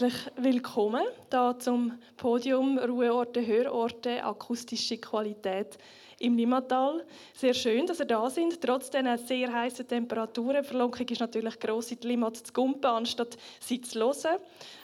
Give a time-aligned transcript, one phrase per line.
[0.00, 5.78] herzlich willkommen da zum Podium Ruheorte, Hörorte, akustische Qualität
[6.18, 7.04] im Limmatal.
[7.32, 8.60] Sehr schön, dass ihr da sind.
[8.60, 10.64] Trotz dieser sehr heißen Temperaturen.
[10.64, 14.40] Verlockung ist natürlich gross, in die Limmat zu gumpen, anstatt sie zu hören.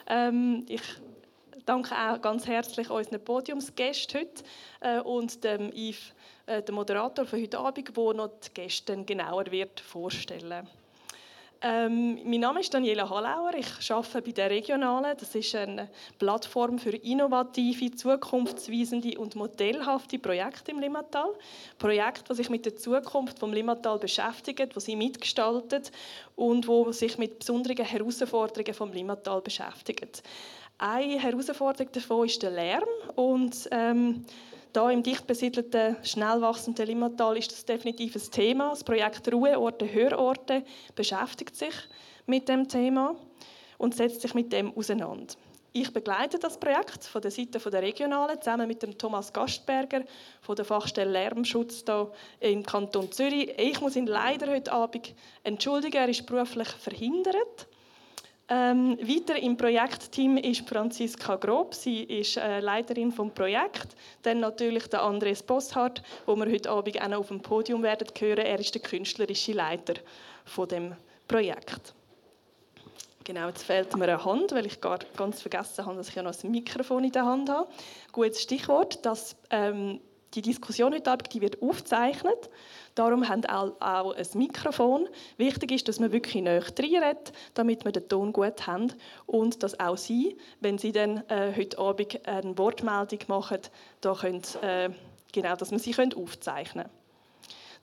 [0.07, 0.83] Ähm, ich
[1.65, 4.43] danke auch ganz herzlich unseren Podiumsgästen heute
[4.79, 6.13] äh, und dem Yves,
[6.45, 10.80] äh, dem Moderator für heute Abend, der noch die Gäste genauer wird vorstellen wird.
[11.63, 13.53] Ähm, mein Name ist Daniela Hallauer.
[13.53, 15.15] Ich arbeite bei der Regionalen.
[15.19, 21.29] Das ist eine Plattform für innovative, zukunftsweisende und modellhafte Projekte im Limmatal.
[21.77, 25.83] Projekte, die sich mit der Zukunft vom Limmatal beschäftigen, die sie mitgestalten
[26.35, 30.09] und wo sich mit besonderen Herausforderungen vom Limmatal beschäftigen.
[30.79, 34.25] Eine Herausforderung davon ist der Lärm und ähm,
[34.73, 38.69] da im dicht besiedelten, schnell wachsenden Limmatal ist das definitiv ein Thema.
[38.69, 40.63] Das Projekt Ruheorte, Hörorte
[40.95, 41.73] beschäftigt sich
[42.25, 43.15] mit dem Thema
[43.77, 45.33] und setzt sich mit dem auseinander.
[45.73, 50.03] Ich begleite das Projekt von der Seite der Regionalen zusammen mit dem Thomas Gastberger
[50.41, 53.53] von der Fachstelle Lärmschutz hier im Kanton Zürich.
[53.57, 57.67] Ich muss ihn leider heute Abend entschuldigen, er ist beruflich verhindert.
[58.53, 61.73] Ähm, weiter im Projektteam ist Franziska Grob.
[61.73, 63.95] Sie ist äh, Leiterin vom Projekt.
[64.23, 68.09] Dann natürlich der Andres Bosshardt, wo wir heute Abend auch noch auf dem Podium werden
[68.19, 68.39] hören.
[68.39, 69.93] Er ist der künstlerische Leiter
[70.43, 70.97] von dem
[71.29, 71.93] Projekt.
[73.23, 76.23] Genau, jetzt fehlt mir eine Hand, weil ich gar ganz vergessen habe, dass ich ja
[76.23, 77.69] noch ein Mikrofon in der Hand habe.
[78.11, 80.01] Gutes Stichwort, dass ähm,
[80.33, 82.49] die Diskussion heute Abend die wird aufgezeichnet.
[82.95, 85.07] Darum haben auch, auch ein Mikrofon.
[85.37, 88.93] Wichtig ist, dass man wirklich näher reinredet, damit wir den Ton gut haben
[89.25, 93.59] und dass auch Sie, wenn Sie dann äh, heute Abend eine Wortmeldung machen,
[94.01, 94.89] da können, äh,
[95.31, 96.95] genau, dass wir sie können aufzeichnen können.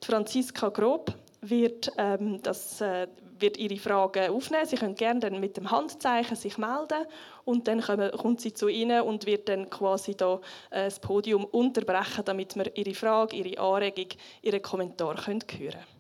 [0.03, 3.09] Franziska Grob wird, ähm, das, äh,
[3.41, 4.67] wird Ihre Fragen aufnehmen.
[4.67, 7.07] Sie können gerne dann mit dem Handzeichen sich melden
[7.45, 10.41] und dann kommt sie zu Ihnen und wird dann quasi da,
[10.71, 14.09] äh, das Podium unterbrechen, damit wir Ihre Frage, Ihre Anregung,
[14.43, 15.98] Ihren Kommentar hören können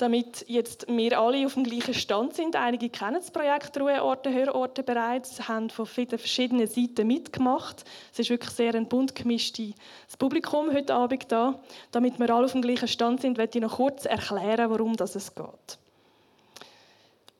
[0.00, 2.56] damit jetzt wir alle auf dem gleichen Stand sind.
[2.56, 7.84] Einige kennen das Projekt Ruheorte, Hörorte bereits, haben von verschiedenen Seiten mitgemacht.
[8.12, 9.74] Es ist wirklich sehr ein bunt gemischtes
[10.18, 11.60] Publikum heute Abend da.
[11.90, 15.14] Damit wir alle auf dem gleichen Stand sind, werde ich noch kurz erklären, worum das
[15.14, 15.78] es geht.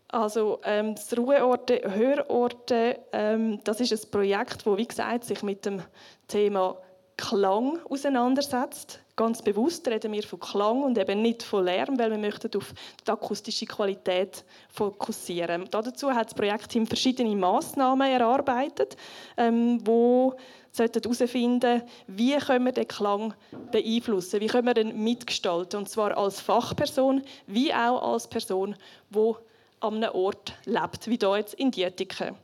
[0.08, 5.64] Also ähm, das Ruheorte, Hörorte, ähm, das ist ein Projekt, das wie gesagt sich mit
[5.64, 5.82] dem
[6.26, 6.76] Thema
[7.20, 8.98] Klang auseinandersetzt.
[9.14, 12.72] Ganz bewusst reden wir von Klang und eben nicht von Lärm, weil wir möchten auf
[13.06, 15.68] die akustische Qualität fokussieren.
[15.70, 18.96] Dazu hat das Projektteam verschiedene Massnahmen erarbeitet,
[19.36, 20.34] ähm, wo
[20.76, 23.34] herausfinden wie können wir den Klang
[23.70, 28.74] beeinflussen, wie können wir den mitgestalten, und zwar als Fachperson wie auch als Person,
[29.10, 29.32] die
[29.80, 32.36] an einem Ort lebt, wie hier jetzt in Dietiken.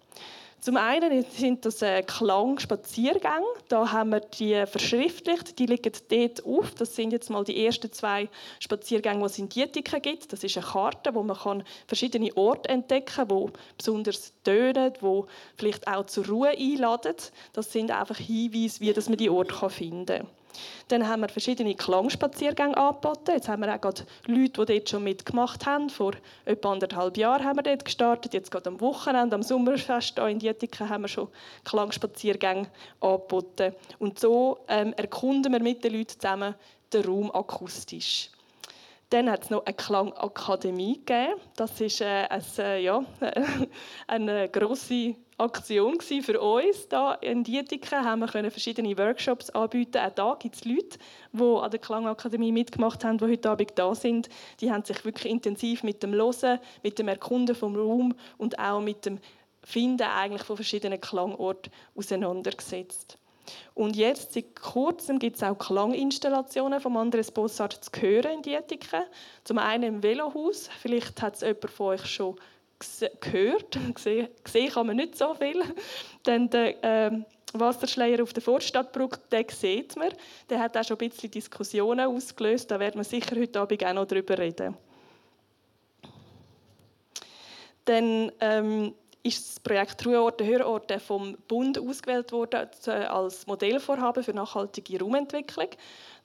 [0.67, 3.47] Zum einen sind das äh, Klangspaziergänge.
[3.69, 5.61] Da haben wir die verschriftlicht.
[5.61, 6.75] Die liegen dort auf.
[6.75, 8.29] Das sind jetzt mal die ersten zwei
[8.59, 10.33] Spaziergänge, die es in Dietiken gibt.
[10.33, 15.23] Das ist eine Karte, wo man verschiedene Orte entdecken kann, die besonders tönen, die
[15.57, 17.15] vielleicht auch zur Ruhe einladen.
[17.53, 20.36] Das sind einfach Hinweise, wie man die Orte finden kann.
[20.89, 23.33] Dann haben wir verschiedene Klangspaziergänge angeboten.
[23.33, 25.91] Jetzt haben wir auch gerade Leute, die dort schon mitgemacht haben.
[25.91, 26.13] Vor
[26.45, 28.35] etwa anderthalb Jahren haben wir dort gestartet.
[28.35, 31.29] Jetzt gerade am Wochenende, am Sommerfest in Dietiken, haben wir schon
[31.65, 32.69] Klangspaziergänge
[33.01, 33.75] angeboten.
[33.99, 36.55] Und so ähm, erkunden wir mit den Leuten zusammen
[36.93, 38.31] den Raum akustisch.
[39.11, 41.41] Dann hat es noch eine Klangakademie gegeben.
[41.55, 43.05] Das ist äh, ein, äh, ja,
[44.09, 46.87] eine grosse Aktion für uns.
[46.89, 49.99] Hier in Dietiken haben wir verschiedene Workshops anbieten.
[49.99, 50.99] Auch da gibt es Leute,
[51.33, 54.31] die an der Klangakademie mitgemacht haben, die heute Abend da sind.
[54.61, 58.81] Die haben sich wirklich intensiv mit dem Hören, mit dem Erkunden vom Raum und auch
[58.81, 59.19] mit dem
[59.63, 63.19] Finden eigentlich von verschiedenen Klangorten auseinandergesetzt.
[63.75, 69.03] Und jetzt, seit kurzem, gibt es auch Klanginstallationen vom Andres Bossart zu hören in Dietiken.
[69.45, 70.69] Zum einen im Velohaus.
[70.81, 72.37] Vielleicht hat es jemand von euch schon.
[72.79, 75.63] Gesehen, gesehen kann man nicht so viel.
[76.25, 77.11] Dann der äh,
[77.53, 80.13] Wasserschleier auf der Vorstadtbrücke, den sieht man.
[80.51, 82.71] Der hat auch schon ein bisschen Diskussionen ausgelöst.
[82.71, 84.77] Da werden wir sicher heute Abend auch noch darüber reden.
[87.85, 92.69] Dann ähm, ist das Projekt Ruheorte, Hörorte vom Bund ausgewählt worden
[93.09, 95.69] als Modellvorhaben für nachhaltige Raumentwicklung.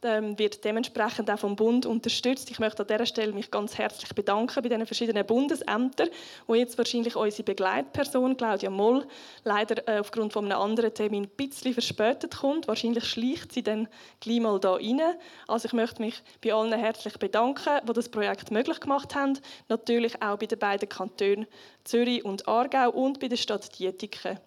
[0.03, 2.49] Ähm, wird dementsprechend auch vom Bund unterstützt.
[2.49, 6.09] Ich möchte an dieser Stelle mich ganz herzlich bedanken bei den verschiedenen Bundesämtern,
[6.47, 9.05] wo jetzt wahrscheinlich unsere Begleitperson Claudia Moll
[9.43, 12.67] leider äh, aufgrund von einem anderen Termin ein bisschen verspätet kommt.
[12.67, 13.87] Wahrscheinlich schleicht sie dann
[14.19, 15.01] gleich mal da rein.
[15.47, 19.37] Also ich möchte mich bei allen herzlich bedanken, die das Projekt möglich gemacht haben.
[19.69, 21.45] Natürlich auch bei den beiden Kantonen
[21.83, 24.39] Zürich und Aargau und bei der Stadt Dietiken,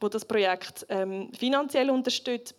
[0.00, 2.54] wo das Projekt ähm, finanziell unterstützt,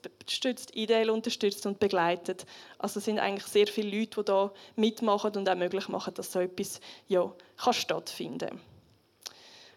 [0.73, 2.45] ideell unterstützt und begleitet.
[2.79, 6.31] Also es sind eigentlich sehr viele Leute, die da mitmachen und auch möglich machen, dass
[6.31, 8.59] so etwas ja, kann stattfinden.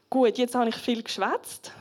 [0.09, 1.73] Gut, jetzt habe ich viel geschwätzt.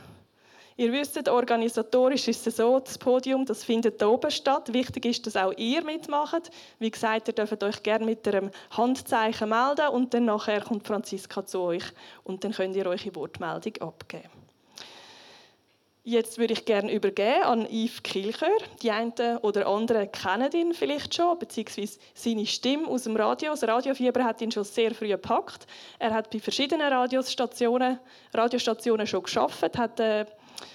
[0.76, 4.72] Ihr wisst, organisatorisch ist es so, das Podium das findet hier oben statt.
[4.72, 6.50] Wichtig ist, dass auch ihr mitmacht.
[6.78, 11.44] Wie gesagt, ihr dürft euch gerne mit einem Handzeichen melden und dann nachher kommt Franziska
[11.44, 11.84] zu euch
[12.24, 14.39] und dann könnt ihr eure Wortmeldung abgeben.
[16.02, 18.48] Jetzt würde ich gerne übergeben an Yves Kilchör.
[18.82, 19.12] Die einen
[19.42, 23.50] oder anderen kennen ihn vielleicht schon, beziehungsweise seine Stimme aus dem Radio.
[23.50, 25.66] Das Radiofieber hat ihn schon sehr früh gepackt.
[25.98, 27.98] Er hat bei verschiedenen Radiostationen,
[28.32, 30.24] Radiostationen schon geschafft, hat äh,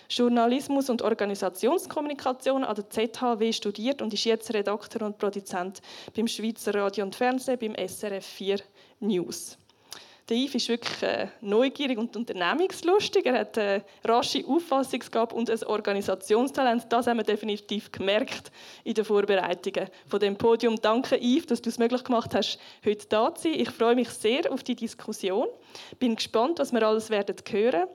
[0.10, 5.82] Journalismus und Organisationskommunikation an der ZHW studiert und ist jetzt Redakteur und Produzent
[6.16, 8.60] beim Schweizer Radio und Fernsehen beim SRF 4
[9.00, 9.58] News.
[10.28, 13.28] Der Yves ist wirklich äh, neugierig und unternehmungslustig.
[13.28, 16.88] Er hat eine rasche Auffassungsgabe und ein Organisationstalent.
[16.90, 18.52] Das haben wir definitiv gemerkt
[18.84, 20.78] in den Vorbereitungen von dem Podium.
[20.82, 23.60] Danke, Yves, dass du es möglich gemacht hast, heute da zu sein.
[23.60, 25.46] Ich freue mich sehr auf die Diskussion.
[26.00, 27.88] Bin gespannt, was wir alles werden hören.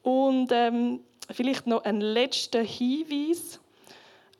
[0.00, 3.60] Und ähm, vielleicht noch ein letzter Hinweis.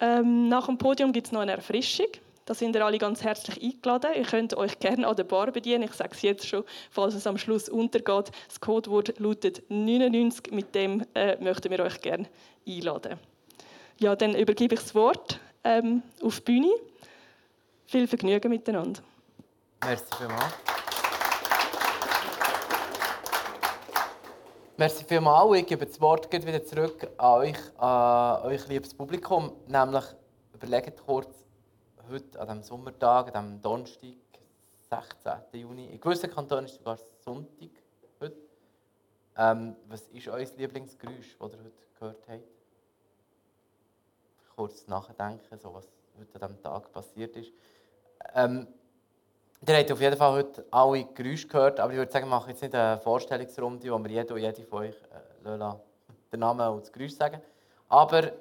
[0.00, 2.08] Ähm, nach dem Podium gibt es noch eine Erfrischung.
[2.46, 4.10] Da sind ihr alle ganz herzlich eingeladen.
[4.16, 5.84] Ihr könnt euch gerne an der Bar bedienen.
[5.84, 8.32] Ich sage es jetzt schon, falls es am Schluss untergeht.
[8.48, 10.52] Das Codewort lautet 99.
[10.52, 12.28] Mit dem äh, möchten wir euch gerne
[12.68, 13.18] einladen.
[13.98, 16.70] Ja, dann übergebe ich das Wort ähm, auf die Bühne.
[17.86, 19.00] Viel Vergnügen miteinander.
[19.82, 20.54] Merci vielmals.
[24.76, 25.60] Merci vielmals.
[25.60, 29.52] Ich gebe das Wort wieder zurück an euch, an euch liebes Publikum.
[29.66, 30.04] Nämlich,
[30.52, 31.43] überlegt kurz,
[32.08, 34.16] heute an diesem Sommertag, an diesem Donnerstag,
[34.90, 35.60] 16.
[35.60, 37.70] Juni, in gewissen Kantonen ist es sogar Sonntag
[38.20, 38.36] heute.
[39.36, 42.42] Ähm, was ist euer Lieblingsgeräusch, das ihr heute gehört habt?
[44.54, 47.52] Kurz nachdenken, so was heute an diesem Tag passiert ist.
[48.34, 48.68] Ähm,
[49.66, 52.50] ihr habt auf jeden Fall heute alle Geräusche gehört, aber ich würde sagen, wir machen
[52.50, 55.58] jetzt nicht eine Vorstellungsrunde, wo wir jede und jede von euch äh,
[56.32, 57.40] den Namen und das Geräusch sagen.
[57.88, 58.32] Aber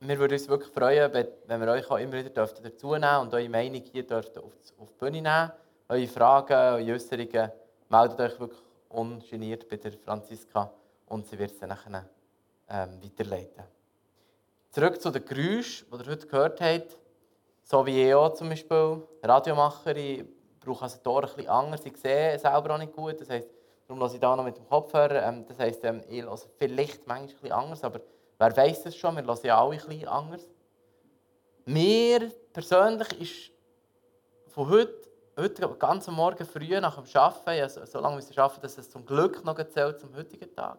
[0.00, 1.12] wir würden uns wirklich freuen,
[1.46, 5.22] wenn wir euch auch immer wieder dazu nehmen und eure Meinung hier auf die Bühne
[5.22, 5.52] nehmen.
[5.88, 7.50] Eure Fragen, eure Äußerungen,
[7.88, 10.70] meldet euch wirklich ungeniert bei der Franziska
[11.06, 12.04] und sie wird dann nachher,
[12.68, 13.64] ähm, weiterleiten.
[14.70, 16.98] Zurück zu den Geräuschen, die ihr heute gehört habt.
[17.62, 20.24] So wie ich auch zum Beispiel, Radiomacher, ich
[20.60, 21.86] brauche also Ohren ein bisschen anders.
[21.86, 23.48] Ich sehe selber auch nicht gut, das heisst,
[23.86, 25.22] darum lasse ich da noch mit dem Kopfhörer.
[25.22, 28.00] Ähm, das heisst, ähm, ich höre vielleicht manchmal bisschen anders, aber
[28.38, 29.16] Wer weiß es schon?
[29.16, 30.42] Wir hören ja alle bisschen anders.
[31.64, 33.52] Mir persönlich ist
[34.52, 34.94] von heute,
[35.38, 38.90] heute ganz Morgen früh nach dem Arbeiten, ja, so, so lange müssen arbeiten, dass es
[38.90, 40.78] zum Glück noch zählt zum heutigen Tag,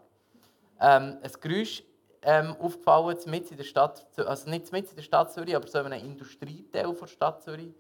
[0.80, 1.84] ähm, ein Geräusch
[2.22, 5.80] ähm, aufgefallen, mit in der Stadt, also nicht mit in der Stadt Zürich, aber so
[5.80, 7.74] in einem Industrieteil der Stadt Zürich,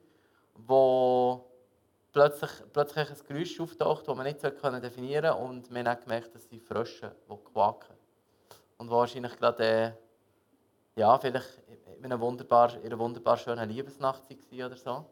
[0.55, 1.45] wo
[2.11, 6.47] plötzlich, plötzlich ein Geräusch auftaucht, das man nicht definieren konnte und wir haben gemerkt, dass
[6.47, 7.96] die Frösche, die quaken
[8.77, 9.91] und wahrscheinlich gerade äh,
[10.99, 11.61] ja, vielleicht
[11.97, 15.05] in einer wunderbar, in einer wunderbar schönen Liebesnacht war oder so.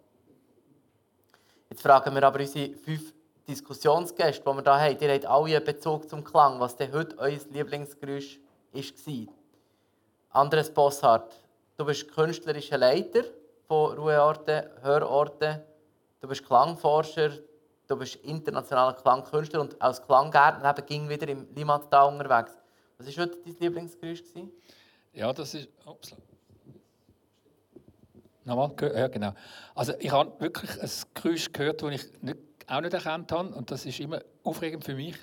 [1.69, 3.13] Jetzt fragen wir aber unsere fünf
[3.47, 7.17] Diskussionsgäste, die wir hier haben, die haben alle einen Bezug zum Klang, was denn heute
[7.19, 8.39] euer Lieblingsgeräusch
[8.73, 9.33] war.
[10.29, 11.33] Andres Bossart,
[11.77, 13.23] du bist künstlerischer Leiter
[13.67, 15.61] von Ruheorten, Hörorten,
[16.19, 17.31] du bist Klangforscher,
[17.87, 22.57] du bist internationaler Klangkünstler und als Klanggärtner ging wieder im Limmattal unterwegs.
[22.97, 24.23] Was war heute dein Lieblingsgeräusch?
[25.13, 25.69] Ja, das ist.
[25.85, 26.15] Ups.
[28.45, 28.71] Nochmal?
[28.95, 29.33] Ja, genau.
[29.73, 32.37] Also, ich habe wirklich ein Geräusch gehört, das ich nicht,
[32.67, 33.49] auch nicht erkannt habe.
[33.55, 35.15] Und das ist immer aufregend für mich.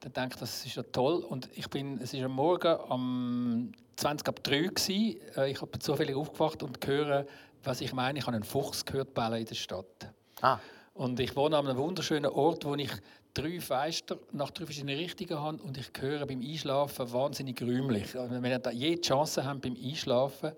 [0.00, 1.24] Dann denke ich, das ist ja toll.
[1.24, 5.20] Und ich bin, es war am Morgen um 20 ab 3 gewesen.
[5.36, 7.26] Äh, ich habe zufällig aufgewacht und höre,
[7.64, 8.18] was ich meine.
[8.18, 10.12] Ich habe einen Fuchs gehört bellen in der Stadt.
[10.40, 10.58] Ah.
[10.94, 12.90] Und ich wohne an einem wunderschönen Ort, wo ich
[13.34, 18.16] drei Fenster nach drei verschiedenen Richtungen habe und ich höre beim Einschlafen wahnsinnig räumlich.
[18.16, 20.52] Also wenn ihr da je die Chance habt, beim Einschlafen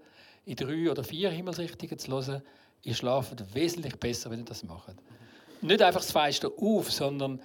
[0.45, 2.43] in drei oder vier Himmelsrichtungen zu hören,
[2.83, 4.95] ihr schlaft wesentlich besser, wenn ihr das macht.
[5.61, 7.40] Nicht einfach das Fenster auf, sondern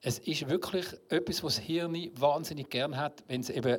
[0.00, 3.78] es ist wirklich etwas, was das Hirn wahnsinnig gern hat, wenn es eben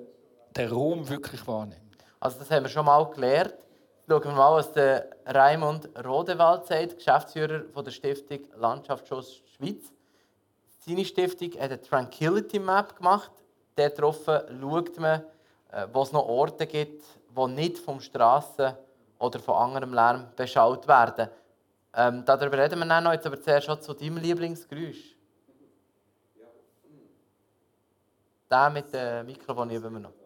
[0.55, 1.81] den Raum wirklich wahrnimmt.
[2.19, 3.53] Also das haben wir schon mal gelernt.
[4.07, 9.91] Schauen wir mal, was der Raimund Rodewald sagt, Geschäftsführer von der Stiftung Landschaftsschutz Schweiz.
[10.87, 13.31] Seine Stiftung hat eine Tranquility Map gemacht.
[13.75, 15.23] Dort drauf schaut man,
[15.71, 17.03] äh, wo es noch Orte gibt,
[17.35, 18.75] die nicht vom Straßen
[19.17, 21.29] oder von anderem Lärm beschaut werden.
[21.91, 25.15] Ähm, darüber reden wir noch, jetzt aber zuerst schon zu deinem Lieblingsgeräusch.
[28.51, 30.24] Der mit dem Mikrofon üben wir noch.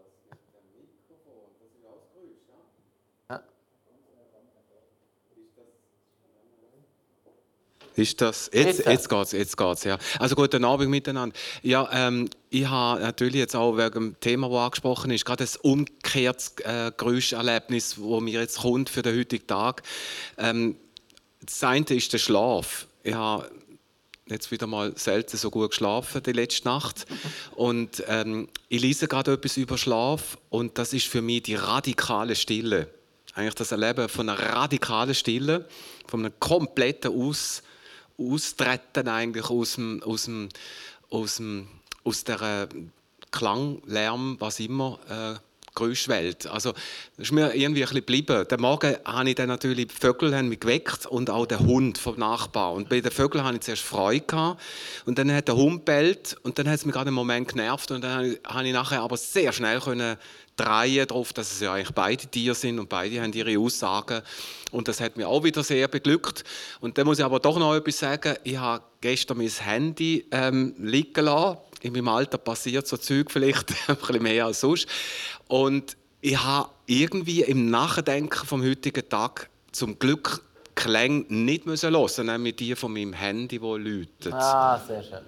[8.00, 9.98] Ist das, jetzt, jetzt geht's, jetzt geht's, ja.
[10.20, 11.36] Also guten Abend miteinander.
[11.63, 15.50] Ja, ähm, ich habe natürlich jetzt auch wegen dem Thema, das angesprochen ist, gerade ein
[15.63, 19.84] umgekehrtes äh, Geräuscherlebnis, das mir jetzt kommt für den heutigen Tag.
[20.38, 20.77] Ähm,
[21.41, 22.88] das eine ist der Schlaf.
[23.03, 23.51] Ich habe
[24.27, 27.06] jetzt wieder mal selten so gut geschlafen die letzte Nacht
[27.56, 32.36] und ähm, ich lese gerade etwas über Schlaf und das ist für mich die radikale
[32.36, 32.88] Stille.
[33.34, 35.68] Eigentlich das Erleben von einer radikalen Stille,
[36.08, 37.62] von einem kompletten Aus
[38.20, 40.50] austreten eigentlich aus dem, aus dem,
[41.10, 41.68] aus dem,
[42.04, 42.68] aus der
[43.32, 46.48] Klang, Lärm, was immer, äh, Geräuschwelt.
[46.48, 48.48] Also, das ist mir irgendwie ein geblieben.
[48.48, 51.98] Den Morgen habe ich dann natürlich, die Vögel haben mich geweckt und auch der Hund
[51.98, 52.74] vom Nachbar.
[52.74, 54.20] Und bei den Vögeln hatte ich zuerst Freude.
[54.20, 54.62] Gehabt.
[55.06, 57.92] Und dann hat der Hund bellt und dann hat es mich gerade einen Moment genervt.
[57.92, 60.18] Und dann habe ich nachher aber sehr schnell können
[60.60, 64.22] drehen darauf, dass es ja eigentlich beide Tiere sind und beide haben ihre Aussagen.
[64.72, 66.44] Und das hat mich auch wieder sehr beglückt.
[66.82, 68.36] Und dann muss ich aber doch noch etwas sagen.
[68.44, 71.58] Ich habe gestern mein Handy ähm, liegen lassen.
[71.81, 74.88] In meinem Alter passiert so Zeug vielleicht ein bisschen mehr als sonst.
[75.48, 80.43] Und ich habe irgendwie im Nachdenken vom heutigen Tag zum Glück
[80.75, 84.33] Klänge nicht müssen hören, nämlich die von meinem Handy, die läutet.
[84.33, 85.25] Ah, sehr schön.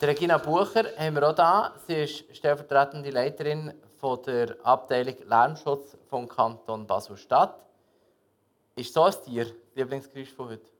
[0.00, 1.74] Die Regina Bucher haben wir auch da.
[1.86, 7.58] Sie ist stellvertretende Leiterin von der Abteilung Lärmschutz vom Kanton Basel-Stadt.
[8.76, 10.70] Ist so ein Tier Lieblingsgeräusch von heute?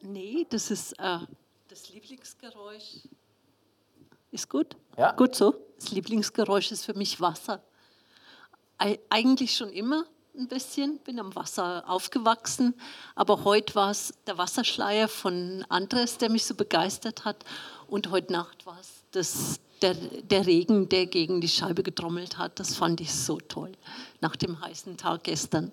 [0.00, 1.18] Nee, das ist äh,
[1.68, 3.02] das Lieblingsgeräusch.
[4.30, 4.76] Ist gut?
[4.96, 5.12] Ja.
[5.12, 5.54] Gut so.
[5.78, 7.62] Das Lieblingsgeräusch ist für mich Wasser.
[8.78, 10.04] Ei- Eigentlich schon immer
[10.36, 12.74] ein bisschen, bin am Wasser aufgewachsen,
[13.16, 17.44] aber heute war es der Wasserschleier von Andres, der mich so begeistert hat
[17.88, 22.60] und heute Nacht war es das, der, der Regen, der gegen die Scheibe getrommelt hat.
[22.60, 23.72] Das fand ich so toll
[24.20, 25.72] nach dem heißen Tag gestern.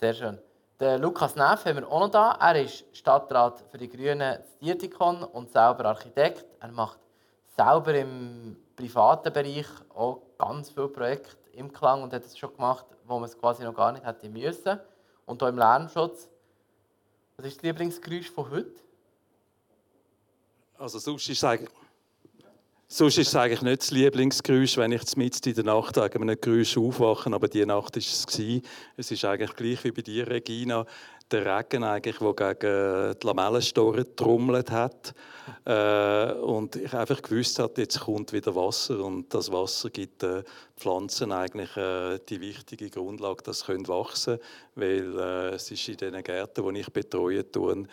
[0.00, 0.38] Sehr schön.
[0.80, 2.32] Den Lukas Neff haben wir auch noch da.
[2.40, 6.44] Er ist Stadtrat für die Grünen in Dietikon und selber Architekt.
[6.60, 6.98] Er macht
[7.56, 12.86] selber im privaten Bereich auch ganz viele Projekte im Klang und hat es schon gemacht,
[13.06, 14.80] wo man es quasi noch gar nicht hätte müssen.
[15.26, 16.28] Und auch im Lärmschutz.
[17.36, 18.74] Was ist das Lieblingsgeräusch von heute?
[20.76, 21.70] Also sonst ist es eigentlich,
[22.88, 26.76] sonst ist eigentlich nicht das Lieblingsgeräusch, wenn ich mitten in der Nacht wegen einem Geräusch
[26.76, 28.26] aufwache, aber diese Nacht war es.
[28.96, 30.84] Es ist eigentlich gleich wie bei dir, Regina,
[31.30, 35.14] der Regen, eigentlich, der gegen die Lamellenstoren trommelt hat.
[35.64, 40.44] Äh, und ich einfach gewusst habe, jetzt kommt wieder Wasser und das Wasser gibt den
[40.76, 45.96] Pflanzen eigentlich äh, die wichtige Grundlage, dass sie wachsen können, weil äh, es ist in
[45.96, 47.88] den Gärten, die ich betreue, tun,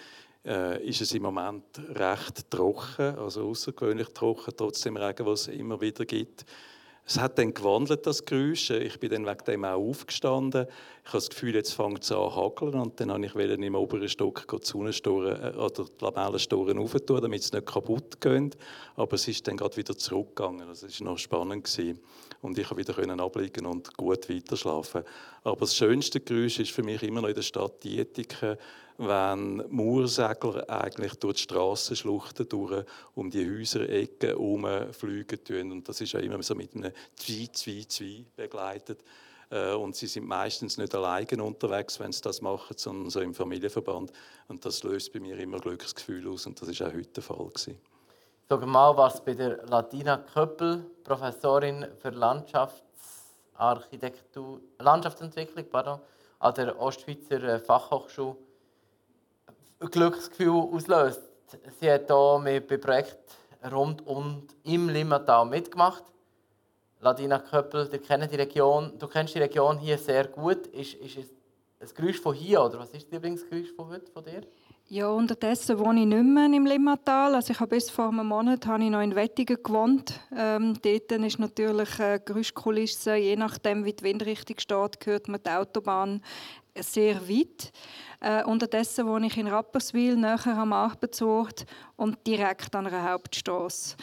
[0.45, 5.79] äh, ist es im Moment recht trocken, also außergewöhnlich trocken, trotzdem Regen, was es immer
[5.79, 6.45] wieder gibt.
[7.05, 8.69] Es hat dann gewandelt, das Geräusch.
[8.69, 10.67] Ich bin dann wegen dem auch aufgestanden.
[11.03, 12.75] Ich habe das Gefühl, jetzt fängt es an zu hageln.
[12.75, 17.43] Und dann wollte ich im oberen Stock die Sonnenstoren äh, oder die Lamellenstoren aufentun, damit
[17.43, 18.51] sie nicht kaputt gehen.
[18.95, 20.69] Aber es ist dann gerade wieder zurückgegangen.
[20.69, 21.65] Es war noch spannend.
[21.65, 21.99] Gewesen.
[22.41, 25.03] Und ich konnte wieder abliegen und gut weiterschlafen.
[25.43, 28.57] Aber das schönste Geräusch ist für mich immer noch in der Stadt Dietiken,
[29.01, 35.71] wenn Mauersegler eigentlich durch die Strassenschluchten durch um die Häuserecken herumfliegen tun.
[35.71, 39.03] Und das ist ja immer so mit einem Zwi, Zwi, Zwi begleitet.
[39.49, 43.33] Äh, Und sie sind meistens nicht alleine unterwegs, wenn sie das machen, sondern so im
[43.33, 44.11] Familienverband.
[44.47, 46.45] Und das löst bei mir immer Glücksgefühl aus.
[46.45, 47.47] Und das ist auch heute der Fall.
[47.47, 47.79] Gewesen.
[48.49, 55.99] Sag mal, was bei der Latina Köppel, Professorin für Landschaftsarchitektur, Landschaftsentwicklung pardon,
[56.39, 58.37] an der Ostschweizer äh, Fachhochschule
[59.89, 61.21] Glücksgefühl auslöst.
[61.79, 63.19] Sie hat hier mit bei Projekten
[63.71, 66.03] rund und im Limmatal mitgemacht.
[66.99, 70.67] Ladina Köppel, du kennst die Region, du kennst die Region hier sehr gut.
[70.67, 71.29] Ist, ist es
[71.79, 74.41] ein Geräusch von hier oder was ist das Lieblingsgeräusch von heute von dir?
[74.87, 77.33] Ja, unterdessen wohne ich nicht mehr im Limmatal.
[77.33, 80.19] Also ich habe bis vor einem Monat habe ich noch in Wettigen gewohnt.
[80.35, 85.49] Ähm, dort ist natürlich äh, Geräuschkulisse, je nachdem wie die Windrichtung steht, hört man die
[85.49, 86.21] Autobahn
[86.77, 87.71] sehr weit.
[88.19, 93.95] Äh, unterdessen wohne ich in Rapperswil, näher am Arbeitsort und direkt an einer Hauptstrasse.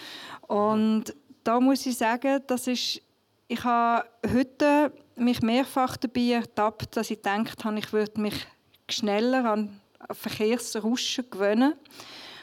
[0.49, 3.01] Und da muss ich sagen, das ist,
[3.47, 8.47] ich habe heute mich mehrfach dabei ertappt, dass ich gedacht habe, ich würde mich
[8.91, 11.75] schneller an Verkehrsrauschen gewöhnen.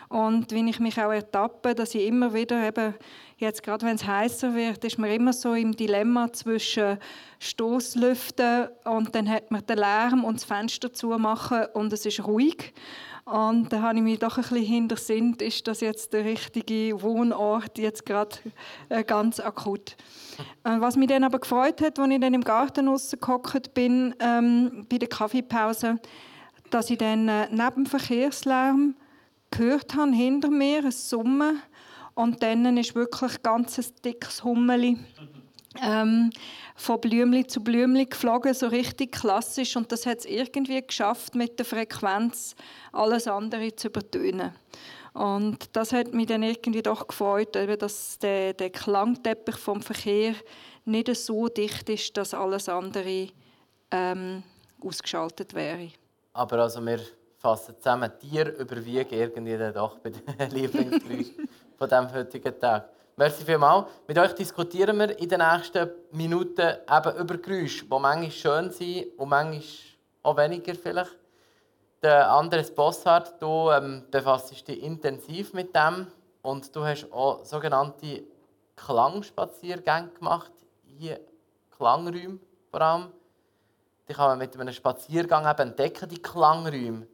[0.09, 2.93] Und wenn ich mich auch ertappe, dass ich immer wieder eben,
[3.38, 6.97] jetzt gerade wenn es heißer wird, ist man immer so im Dilemma zwischen
[7.39, 12.74] Stoßlüften und dann hat man den Lärm und das Fenster zumachen und es ist ruhig.
[13.25, 17.79] Und da habe ich mich doch ein bisschen hintersinnt, ist das jetzt der richtige Wohnort,
[17.79, 18.38] jetzt gerade
[18.89, 19.95] äh, ganz akut.
[20.63, 24.85] Äh, was mich dann aber gefreut hat, als ich dann im Garten rausgehockt bin, ähm,
[24.88, 26.00] bei der Kaffeepause,
[26.69, 28.95] dass ich dann äh, neben dem Verkehrslärm
[29.57, 31.62] gehört habe, hinter mir ein Summen
[32.13, 34.97] und dann ist wirklich ganz ein dickes Hummeli
[35.81, 36.29] ähm,
[36.75, 39.75] von Blümli zu Blümli geflogen, so richtig klassisch.
[39.75, 42.55] Und das hat es irgendwie geschafft, mit der Frequenz
[42.91, 44.53] alles andere zu übertönen.
[45.13, 50.35] Und das hat mich dann irgendwie doch gefreut, dass der, der Klangteppich vom Verkehr
[50.83, 53.29] nicht so dicht ist, dass alles andere
[53.91, 54.43] ähm,
[54.81, 55.89] ausgeschaltet wäre.
[56.33, 57.00] Aber also wir
[57.45, 61.47] fassen zusammen, Tier überwiegen irgendwie doch bei den Lieblingsgeräuschen
[61.77, 62.89] von diesem heutigen Tag.
[63.17, 63.85] Merci vielmals.
[64.07, 69.19] Mit euch diskutieren wir in den nächsten Minuten eben über Geräusche, die manchmal schön sind
[69.19, 69.61] und manchmal
[70.23, 71.15] auch weniger vielleicht.
[72.01, 76.07] Der Andres Bossart, du ähm, befasst dich intensiv mit dem
[76.41, 78.23] und du hast auch sogenannte
[78.75, 80.51] Klangspaziergänge gemacht,
[80.97, 81.19] hier
[81.77, 82.39] Klangräume
[82.71, 83.11] vor allem.
[84.07, 87.07] Die kann man mit einem Spaziergang eben entdecken, die Klangräume.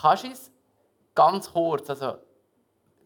[0.00, 0.50] Kannst du es
[1.14, 2.18] ganz kurz, also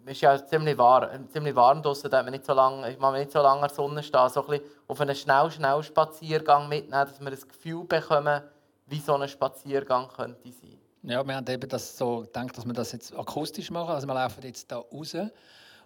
[0.04, 3.32] es ist ja ziemlich warm, ziemlich warm draußen, da man nicht so lange, ich nicht
[3.32, 7.28] so lange Sonne stehen, so ein bisschen auf einen schnell, schnell Spaziergang mitnehmen, dass wir
[7.28, 8.42] ein Gefühl bekommen,
[8.87, 10.78] wie so ein Spaziergang könnte sein.
[11.04, 13.90] Ja, wir haben eben das so gedacht, dass wir das jetzt akustisch machen.
[13.90, 15.16] Also wir laufen jetzt da raus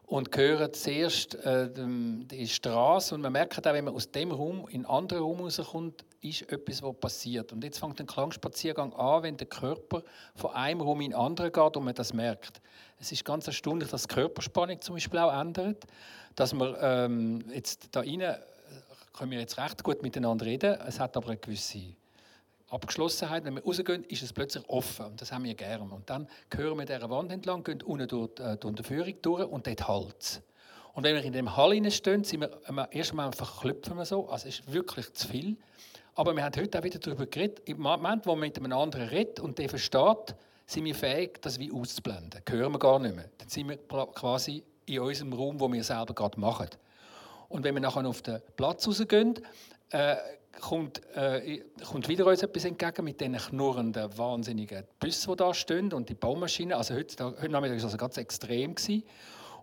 [0.06, 4.68] und hören zuerst äh, die Straße und man merkt auch, wenn man aus dem Raum
[4.68, 7.52] in einen anderen Raum rauskommt, ist etwas, was passiert.
[7.52, 10.02] Und jetzt fängt ein Klangspaziergang an, wenn der Körper
[10.36, 12.60] von einem Raum in den anderen geht und man das merkt.
[12.98, 15.84] Es ist ganz erstaunlich, dass die Körperspannung zum Beispiel auch ändert,
[16.36, 18.38] dass wir ähm, jetzt da rein äh,
[19.12, 20.78] können wir jetzt recht gut miteinander reden.
[20.86, 21.96] Es hat aber eine gewisse
[22.68, 23.44] Abgeschlossenheit.
[23.44, 25.06] Wenn wir rausgehen, ist es plötzlich offen.
[25.06, 25.84] Und das haben wir gerne.
[25.84, 29.66] Und dann gehören wir dieser Wand entlang, gehen unten durch äh, die Unterführung durch und
[29.66, 30.42] dort halt
[30.94, 34.28] Und wenn wir in dem Hall stehen, sind wir, erst einmal verklüpfen wir so.
[34.28, 35.56] Also es ist wirklich zu viel.
[36.14, 37.60] Aber wir haben heute auch wieder darüber geredet.
[37.68, 40.34] Im Moment, wo man mit einem anderen redet und der versteht,
[40.66, 42.40] sind wir fähig, das wie auszublenden.
[42.44, 43.28] Das hören wir gar nicht mehr.
[43.38, 46.68] Dann sind wir quasi in unserem Raum, wo wir selber gerade machen.
[47.48, 49.38] Und wenn wir nachher auf den Platz rausgehen,
[49.90, 50.16] äh,
[50.60, 55.92] kommt, äh, kommt wieder uns etwas entgegen mit diesen knurrenden, wahnsinnigen Bussen, die da stehen
[55.92, 56.76] und die Baumaschinen.
[56.76, 58.74] Also heute, heute Nachmittag war es also ganz extrem.
[58.74, 59.04] Gewesen.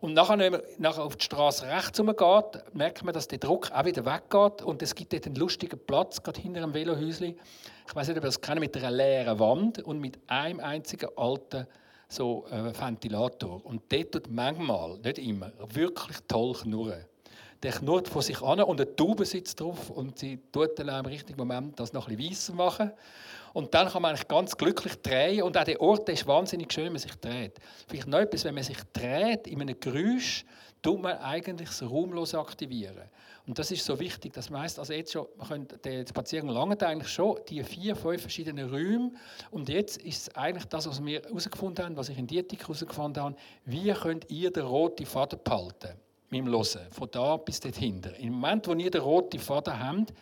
[0.04, 3.72] Und nachher, wenn man nachher auf die Straße rechts geht, merkt man, dass der Druck
[3.72, 7.36] auch wieder weggeht und es gibt dort einen lustigen Platz, gerade hinter einem Velohäuschen.
[7.88, 11.10] Ich weiß nicht, ob ihr das kennt, mit einer leeren Wand und mit einem einzigen
[11.16, 11.68] alten
[12.10, 13.66] so, äh, Ventilator.
[13.66, 17.06] Und dort tut manchmal, nicht immer, wirklich toll knurren
[17.64, 21.06] der knurrt vor sich an und eine Taube sitzt drauf und sie tut dann im
[21.06, 22.92] richtigen Moment das noch ein bisschen weißer machen.
[23.54, 26.74] Und dann kann man eigentlich ganz glücklich drehen und auch der Ort der ist wahnsinnig
[26.74, 27.60] schön, wenn man sich dreht.
[27.88, 30.44] Vielleicht noch etwas, wenn man sich dreht in einem Geräusch,
[30.82, 33.10] tut man eigentlich das Raumlos aktivieren.
[33.48, 35.28] Und das ist so wichtig, das meist, also jetzt schon,
[35.86, 39.12] den Spaziergang lange eigentlich schon, die vier, fünf verschiedenen Räume.
[39.52, 43.36] Und jetzt ist eigentlich das, was wir herausgefunden haben, was ich in Dietik herausgefunden habe,
[43.66, 45.94] wie könnt ihr den roten Faden behalten?
[46.34, 48.02] Mit dem Hören, von da bis dorthin.
[48.20, 50.14] Im Moment, wo ihr den roten Faden habt,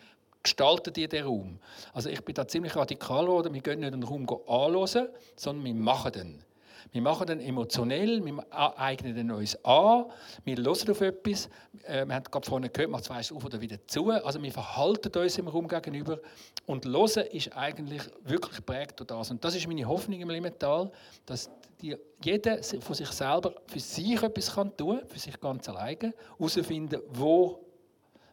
[0.43, 1.59] gestaltet ihr den Raum.
[1.93, 3.53] Also ich bin da ziemlich radikal geworden.
[3.53, 6.43] Wir gehen nicht den Raum anhören, sondern wir machen den.
[6.91, 8.43] Wir machen den emotionell, wir
[8.77, 10.05] eignen den uns an,
[10.43, 11.47] wir hören auf etwas.
[11.83, 14.09] Äh, wir haben gerade vorhin gehört, macht zwei auf oder wieder zu.
[14.09, 16.19] Also wir verhalten uns im Raum gegenüber.
[16.65, 19.31] Und Hören ist eigentlich wirklich geprägt durch das.
[19.31, 20.91] Und das ist meine Hoffnung im Limmental,
[21.25, 21.49] dass
[21.81, 27.01] die, jeder von sich selber für sich etwas tun kann, für sich ganz alleine, herausfinden,
[27.09, 27.65] wo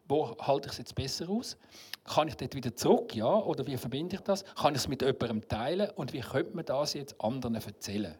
[0.08, 1.58] wo halte ich es jetzt besser aus?
[2.04, 3.26] Kann ich dort wieder zurück, ja?
[3.26, 4.42] Oder wie verbinde ich das?
[4.54, 5.90] Kann ich es mit jemandem teilen?
[5.96, 8.14] Und wie könnte man das jetzt anderen erzählen?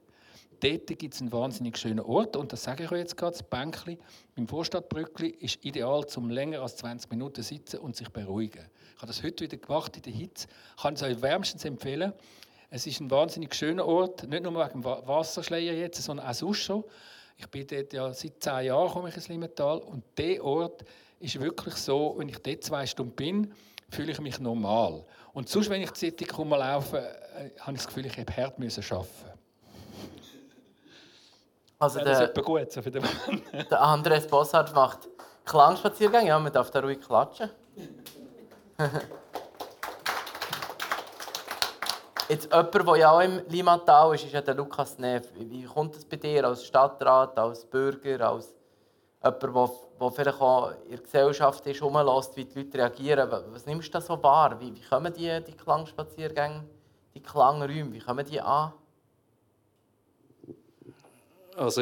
[0.60, 3.44] Dort gibt es einen wahnsinnig schönen Ort und das sage ich euch jetzt gerade, das
[3.44, 3.96] Bänkli
[4.34, 8.64] im Vorstadtbrückli ist ideal, zum länger als 20 Minuten sitzen und sich beruhigen.
[8.96, 12.12] Ich habe das heute wieder gemacht in der Hitze, ich kann es euch wärmstens empfehlen.
[12.70, 16.58] Es ist ein wahnsinnig schöner Ort, nicht nur wegen dem Wasserschleier jetzt, sondern auch sonst
[16.58, 16.84] schon.
[17.36, 20.84] Ich bin dort ja seit zehn Jahren komme ich ins Limmental und der Ort
[21.20, 23.54] ist wirklich so, wenn ich dort zwei Stunden bin,
[23.90, 25.04] fühle ich mich normal.
[25.32, 28.54] Und sonst, wenn ich die Zeitung laufe, äh, habe ich das Gefühl, ich habe hart
[28.58, 29.38] arbeiten
[31.80, 33.04] also der, das gut, so für den
[33.70, 35.08] der Andres Bossart macht
[35.44, 37.50] Klangspaziergänge, ja, man darf da ruhig klatschen.
[42.28, 45.32] Jetzt jemand, der ja auch im Limatal ist, ist ja der Lukas Neff.
[45.34, 48.54] Wie kommt das bei dir als Stadtrat, als Bürger, als
[49.24, 53.30] jemand, der, der vielleicht auch in der Gesellschaft ist, rumlässt, wie die Leute reagieren?
[53.30, 54.60] Was nimmst du da so wahr?
[54.60, 56.64] Wie, wie kommen die, die Klangspaziergänge,
[57.14, 58.74] die Klangräume, wie kommen die an?
[61.56, 61.80] Also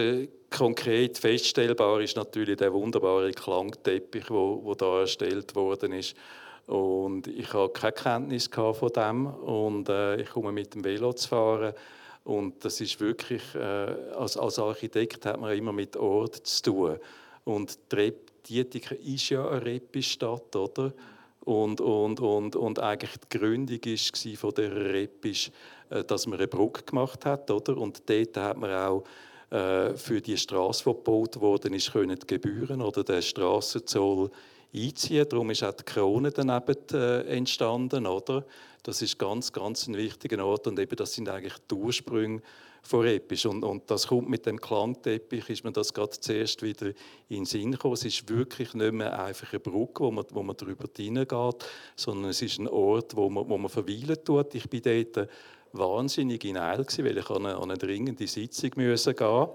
[0.49, 6.17] konkret feststellbar ist natürlich der wunderbare Klangteppich, wo da erstellt worden ist.
[6.67, 11.29] Und ich habe keine Kenntnis von dem und äh, ich komme mit dem Velo zu
[11.29, 11.73] fahren
[12.25, 16.99] und das ist wirklich äh, als, als Architekt hat man immer mit Ort zu tun
[17.45, 17.79] und
[18.49, 20.93] Dietika ist ja eine Repistadt, oder?
[21.41, 25.53] Und, und, und, und eigentlich die Gründung war von der Repisch,
[25.91, 27.77] äh, dass man eine Brücke gemacht hat, oder?
[27.77, 29.05] Und dort hat man auch
[29.51, 34.31] äh, für die Straße, die gebaut wurde, ist, können die Gebühren oder der Strassenzoll
[34.75, 35.27] einziehen.
[35.29, 38.45] Darum ist auch die Krone daneben äh, entstanden, oder?
[38.83, 42.41] Das ist ganz, ganz ein wichtiger Ort und eben das sind eigentlich die Ursprünge
[42.83, 43.45] von Episch.
[43.47, 46.89] Und, und das kommt mit dem Klangteppich, ist mir das gerade zuerst wieder
[47.29, 47.95] in den Sinn gekommen.
[47.95, 52.31] Es ist wirklich nicht mehr einfach eine Brücke, wo man, wo man darüber hineingeht, sondern
[52.31, 54.55] es ist ein Ort, wo man, wo man verweilen tut.
[54.55, 55.29] Ich bin dort
[55.73, 59.49] wahnsinnig in Eil, weil ich an eine, an eine dringende Sitzung müssen gehen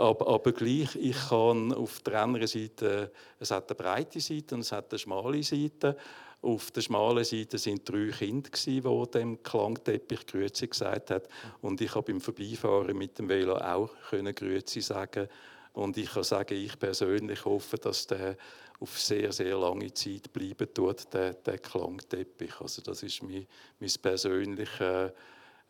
[0.00, 4.62] aber, aber gleich, ich kann auf der anderen Seite, es hat eine breite Seite und
[4.62, 5.96] es hat eine schmale Seite.
[6.42, 11.24] Auf der schmalen Seite sind drei Kinder, die dem Klangteppich Grüezi gesagt haben.
[11.60, 15.28] Und ich habe beim Vorbeifahren mit dem Velo auch Grüezi sagen
[15.74, 18.36] Und ich kann sagen, ich persönlich hoffe, dass der
[18.80, 22.58] auf sehr, sehr lange Zeit bleiben tut, der, der Klangteppich.
[22.58, 23.46] Also das ist mein,
[23.78, 25.12] mein persönliches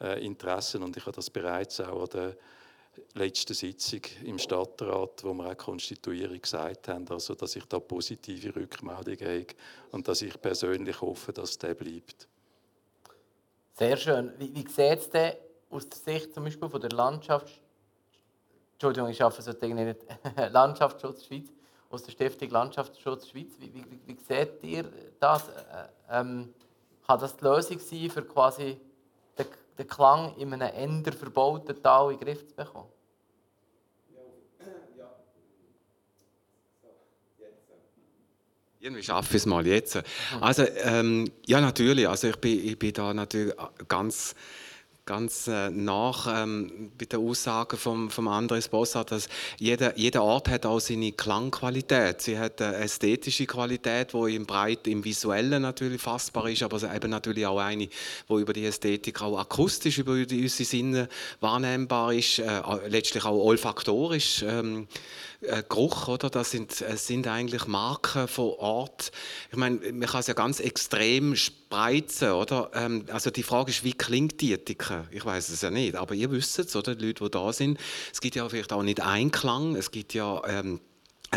[0.00, 2.36] äh, Interesse und ich habe das bereits auch an der
[3.14, 8.54] letzten Sitzung im Stadtrat, wo wir auch Konstituierung gesagt haben, also dass ich da positive
[8.54, 9.46] Rückmeldungen habe
[9.92, 12.28] und dass ich persönlich hoffe, dass der bleibt.
[13.74, 14.32] Sehr schön.
[14.38, 15.34] Wie, wie sieht es denn
[15.70, 17.60] aus der Sicht zum Beispiel von der Landschaft,
[18.72, 20.00] Entschuldigung, ich arbeite so nicht
[20.50, 21.48] Landschaftsschutz Schweiz,
[21.90, 23.52] aus der Stiftung Landschaftsschutz Schweiz.
[23.58, 25.48] Wie, wie, wie seht ihr das?
[25.48, 25.52] Äh,
[26.10, 26.54] ähm,
[27.06, 28.80] kann das die Lösung sein für quasi
[29.80, 32.88] den Klang in einem eher verbauten Tal in den Griff zu bekommen?
[38.82, 39.98] Irgendwie schaffe ich es mal jetzt.
[40.40, 42.08] Also, ähm, ja, natürlich.
[42.08, 43.54] Also, ich bin, ich bin da natürlich
[43.88, 44.34] ganz
[45.10, 50.48] ganz äh, nach ähm, bei der Aussage vom, vom Andres Bossart, dass jeder, jeder Ort
[50.48, 52.20] hat auch seine Klangqualität.
[52.20, 57.10] Sie hat eine ästhetische Qualität, die im Breit, im Visuellen natürlich fassbar ist, aber eben
[57.10, 61.08] natürlich auch eine, die über die Ästhetik auch akustisch, über unsere Sinne
[61.40, 64.44] wahrnehmbar ist, äh, letztlich auch olfaktorisch.
[64.46, 64.86] Ähm,
[65.42, 66.30] äh, Geruch, oder?
[66.30, 69.10] Das sind, äh, sind eigentlich Marken von Ort.
[69.50, 72.70] Ich meine, man kann es ja ganz extrem spreizen, oder?
[72.74, 74.92] Ähm, also die Frage ist, wie klingt die Ethik?
[75.10, 76.94] Ich weiß es ja nicht, aber ihr wisst es, oder?
[76.94, 77.78] Die Leute, die da sind.
[78.12, 79.76] Es gibt ja vielleicht auch nicht Einklang.
[79.76, 80.80] Es gibt ja ähm,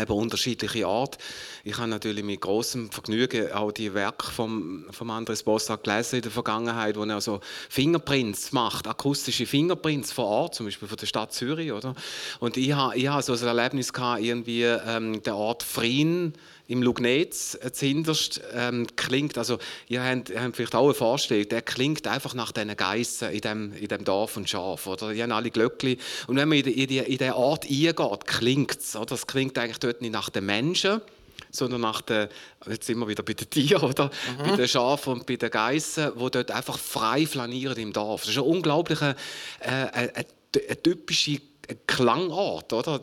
[0.00, 1.18] eben unterschiedliche Art.
[1.62, 6.22] Ich habe natürlich mit großem Vergnügen auch die Werke vom, vom Andres Bossa gelesen in
[6.22, 11.06] der Vergangenheit, wo er so Fingerprints macht, akustische Fingerprints vor Ort, zum Beispiel von der
[11.06, 11.94] Stadt Zürich, oder?
[12.40, 16.34] Und ich habe, ich habe so ein Erlebnis gehabt, irgendwie ähm, der Ort Frien,
[16.66, 21.62] im Lugnetz zuhinterst ähm, klingt, also ihr habt, ihr habt, vielleicht auch eine Vorstellung, der
[21.62, 25.12] klingt einfach nach diesen Geissen in dem, in dem Dorf und Schaf, oder?
[25.12, 25.98] Die haben alle Glöckli.
[26.26, 29.14] Und wenn man in, die, in, die, in den Ort eingeht, klingt es, oder?
[29.14, 31.02] Es klingt eigentlich dort nicht nach den Menschen,
[31.50, 32.28] sondern nach den,
[32.66, 34.06] jetzt sind wir wieder bei den Tieren, oder?
[34.06, 34.50] Mhm.
[34.50, 38.22] Bei den Schafen und bei den Geissen, die dort einfach frei flanieren im Dorf.
[38.22, 39.16] Das ist eine unglaubliche,
[39.60, 41.40] äh, eine, eine typische
[41.86, 43.00] Klangart, oder?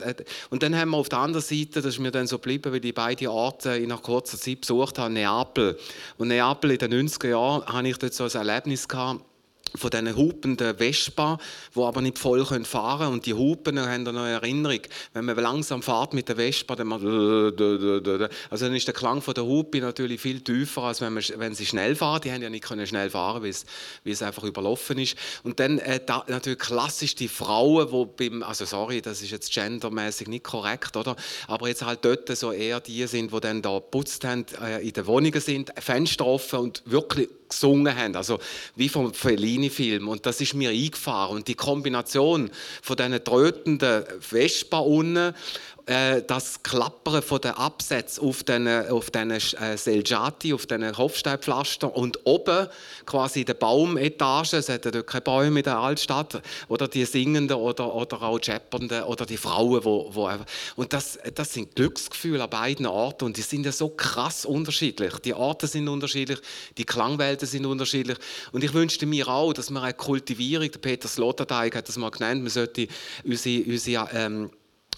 [0.49, 2.83] Und dann haben wir auf der anderen Seite, das ist mir dann so geblieben, weil
[2.85, 5.77] ich beide Orte nach kurzer Zeit besucht habe, Neapel.
[6.17, 9.23] Und Neapel in den 90er Jahren hatte ich dort so ein Erlebnis gehabt,
[9.75, 11.37] von diesen hupenden Vespa,
[11.75, 13.13] die aber nicht voll fahren können.
[13.13, 14.81] Und die Hupen, haben eine Erinnerung,
[15.13, 19.33] wenn man langsam fährt mit der Vespa, dann macht also dann ist der Klang von
[19.33, 22.21] der Hupe natürlich viel tiefer, als wenn, man, wenn sie schnell fahren.
[22.23, 23.65] Die haben ja nicht können schnell fahren, weil es,
[24.03, 25.17] weil es einfach überlaufen ist.
[25.43, 29.53] Und dann äh, da, natürlich klassisch die Frauen, die beim, also sorry, das ist jetzt
[29.53, 31.15] gendermäßig nicht korrekt, oder?
[31.47, 34.93] Aber jetzt halt dort so eher die sind, die dann da putzt haben, äh, in
[34.93, 38.39] den Wohnungen sind, Fenster offen und wirklich gesungen haben, also
[38.75, 40.07] wie vom Fellini-Film.
[40.07, 41.37] Und das ist mir eingefahren.
[41.37, 42.49] Und die Kombination
[42.81, 45.33] von diesen trötenden Vespa unten,
[45.91, 51.95] äh, das Klappern von den Absätzen auf den, auf den äh, Seljati, auf den Hofsteinpflaster
[51.95, 52.67] und oben
[53.05, 57.57] quasi der Baumetage, es hat ja dort keine Bäume in der Altstadt, oder die Singenden
[57.57, 60.31] oder, oder auch Chappernden oder die Frauen, wo, wo
[60.75, 65.13] und das, das sind Glücksgefühle an beiden Orten und die sind ja so krass unterschiedlich.
[65.19, 66.39] Die Orte sind unterschiedlich,
[66.77, 68.17] die Klangwelten sind unterschiedlich
[68.51, 72.11] und ich wünschte mir auch, dass wir eine Kultivierung, der Peter Sloterdijk hat das mal
[72.11, 72.87] genannt, man sollte
[73.23, 74.49] unsere, unsere ähm,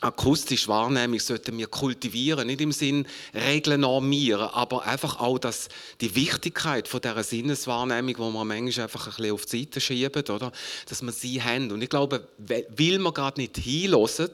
[0.03, 5.69] akustische Wahrnehmung sollten wir kultivieren, nicht im Sinn Regeln normieren, aber einfach auch das,
[6.01, 10.23] die Wichtigkeit von dieser Sinneswahrnehmung, wo man manchmal einfach ein bisschen auf die Seite schieben,
[10.29, 10.51] oder?
[10.89, 11.71] dass man sie haben.
[11.71, 14.31] Und ich glaube, weil wir gerade nicht hinhören,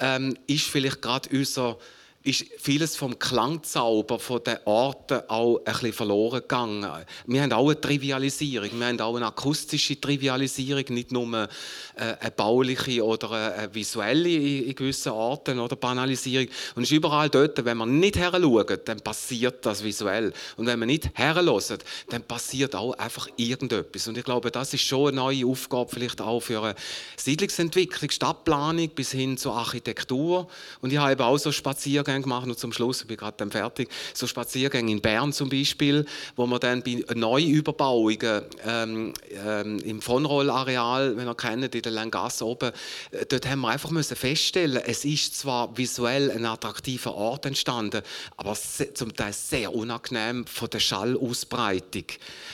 [0.00, 1.78] ähm, ist vielleicht gerade unser
[2.24, 6.86] ist vieles vom Klangzauber von den Orten auch ein bisschen verloren gegangen.
[7.26, 11.48] Wir haben auch eine Trivialisierung, wir haben auch eine akustische Trivialisierung, nicht nur eine,
[11.94, 16.48] äh, eine bauliche oder eine visuelle in gewissen Orten oder Banalisierung.
[16.74, 20.32] Und es ist überall dort, wenn man nicht her schaut, dann passiert das visuell.
[20.56, 24.08] Und wenn man nicht her hört, dann passiert auch einfach irgendetwas.
[24.08, 26.74] Und ich glaube, das ist schon eine neue Aufgabe vielleicht auch für eine
[27.16, 30.48] Siedlungsentwicklung, Stadtplanung bis hin zur Architektur.
[30.80, 33.36] Und ich habe eben auch so Spaziergänge Spaziergänge gemacht und zum Schluss, ich bin gerade
[33.36, 39.12] dann fertig, so Spaziergänge in Bern zum Beispiel, wo man dann bei Neuüberbauungen ähm,
[39.44, 42.72] ähm, im von areal wenn ihr kennt, in der Langasse oben,
[43.10, 48.02] äh, dort haben wir einfach müssen feststellen, es ist zwar visuell ein attraktiver Ort entstanden,
[48.36, 52.04] aber zum Teil sehr unangenehm von der Schallausbreitung.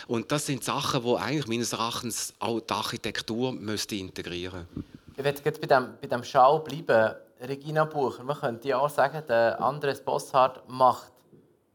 [0.07, 4.95] Und das sind Sachen, die eigentlich meines Erachtens auch die Architektur müsste integrieren müsste.
[5.17, 7.15] Ich werde jetzt bei dem, bei dem Schall bleiben.
[7.49, 11.13] Regina Bucher, man könnte ja auch sagen, der Andres Bosshardt macht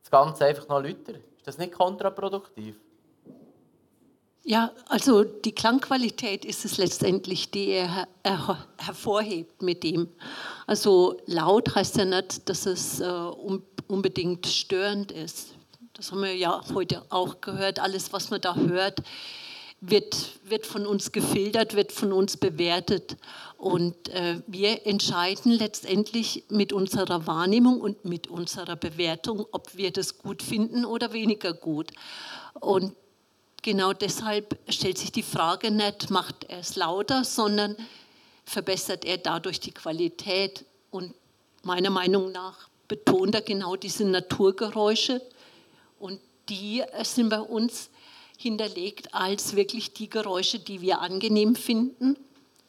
[0.02, 1.14] das Ganze einfach noch lauter.
[1.38, 2.80] Ist das nicht kontraproduktiv?
[4.44, 10.08] Ja, also die Klangqualität ist es letztendlich, die er, er hervorhebt mit ihm.
[10.66, 13.32] Also laut heißt ja nicht, dass es äh,
[13.88, 15.54] unbedingt störend ist.
[15.94, 17.80] Das haben wir ja heute auch gehört.
[17.80, 19.04] Alles, was man da hört,
[19.82, 23.18] wird, wird von uns gefiltert, wird von uns bewertet.
[23.58, 30.18] Und äh, wir entscheiden letztendlich mit unserer Wahrnehmung und mit unserer Bewertung, ob wir das
[30.18, 31.92] gut finden oder weniger gut.
[32.60, 32.94] Und
[33.62, 37.76] genau deshalb stellt sich die Frage nicht, macht er es lauter, sondern
[38.46, 40.66] verbessert er dadurch die Qualität.
[40.92, 41.14] Und
[41.64, 45.22] meiner Meinung nach betont er genau diese Naturgeräusche.
[46.00, 47.90] Und die sind bei uns
[48.40, 52.16] hinterlegt als wirklich die Geräusche, die wir angenehm finden.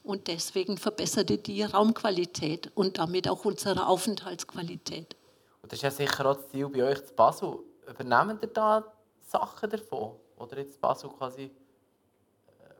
[0.02, 5.14] Und deswegen verbesserte die Raumqualität und damit auch unsere Aufenthaltsqualität.
[5.62, 7.58] Und das ist ja sicher auch das Ziel bei euch zu Basel.
[7.88, 8.84] Übernehmen ihr da
[9.20, 10.16] Sachen davon?
[10.36, 11.50] Oder jetzt Basel quasi äh,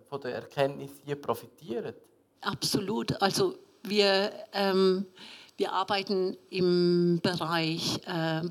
[0.09, 1.95] von der Erkenntnis hier profitiert?
[2.41, 3.23] Absolut.
[3.23, 5.07] Also wir, ähm,
[5.57, 8.43] wir arbeiten im Bereich äh,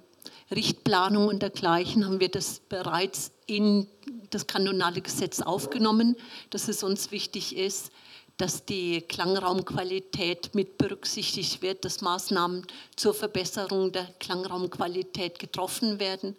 [0.51, 3.87] Richtplanung und dergleichen, haben wir das bereits in
[4.29, 6.15] das kanonale Gesetz aufgenommen,
[6.49, 7.91] dass es uns wichtig ist,
[8.37, 16.37] dass die Klangraumqualität mit berücksichtigt wird, dass Maßnahmen zur Verbesserung der Klangraumqualität getroffen werden.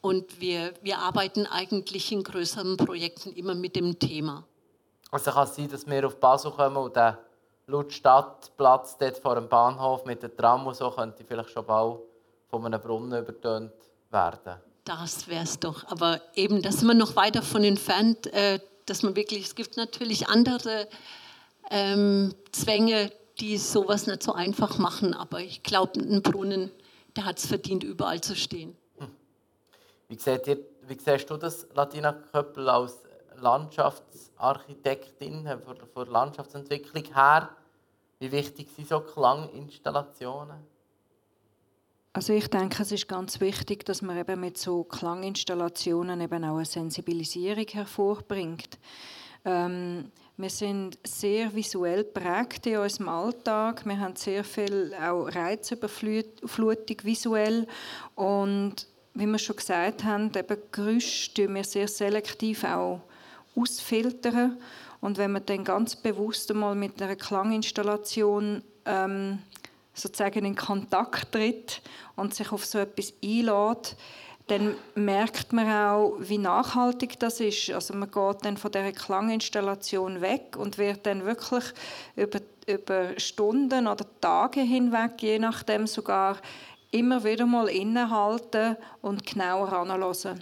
[0.00, 4.44] Und wir, wir arbeiten eigentlich in größeren Projekten immer mit dem Thema.
[5.10, 7.18] Also kann es sein, dass wir auf Basel kommen und der
[7.66, 11.98] Lautstadtplatz dort vor dem Bahnhof mit der Tram und so könnte vielleicht schon bald
[12.48, 13.72] von einem Brunnen übertönt
[14.10, 14.56] werden?
[14.84, 15.84] Das wäre es doch.
[15.88, 20.28] Aber eben, dass man noch weit davon entfernt, äh, dass man wirklich, es gibt natürlich
[20.28, 20.88] andere
[21.70, 25.12] ähm, Zwänge, die sowas nicht so einfach machen.
[25.12, 26.70] Aber ich glaube, ein Brunnen,
[27.16, 28.76] der hat es verdient, überall zu stehen.
[28.98, 29.10] Hm.
[30.08, 33.02] Wie, seht ihr, wie siehst du das, Latina Köppel, als
[33.34, 37.50] Landschaftsarchitektin von der Landschaftsentwicklung her?
[38.18, 40.64] Wie wichtig sind so Klanginstallationen?
[42.16, 46.56] Also ich denke, es ist ganz wichtig, dass man eben mit so Klanginstallationen eben auch
[46.56, 48.78] eine Sensibilisierung hervorbringt.
[49.44, 53.84] Ähm, wir sind sehr visuell prägt in unserem Alltag.
[53.84, 57.66] Wir haben sehr viel auch Reizüberflutung visuell
[58.14, 63.02] und wie wir schon gesagt haben, eben Geräusche tun wir sehr selektiv auch
[63.54, 64.56] ausfiltern
[65.02, 69.40] und wenn man dann ganz bewusst einmal mit einer Klanginstallation ähm,
[69.96, 71.82] sozusagen in Kontakt tritt
[72.14, 73.96] und sich auf so etwas einlädt,
[74.46, 77.70] dann merkt man auch, wie nachhaltig das ist.
[77.70, 81.64] Also man geht dann von dieser Klanginstallation weg und wird dann wirklich
[82.14, 86.36] über, über Stunden oder Tage hinweg, je nachdem sogar,
[86.92, 90.40] immer wieder mal innehalten und genauer anhören.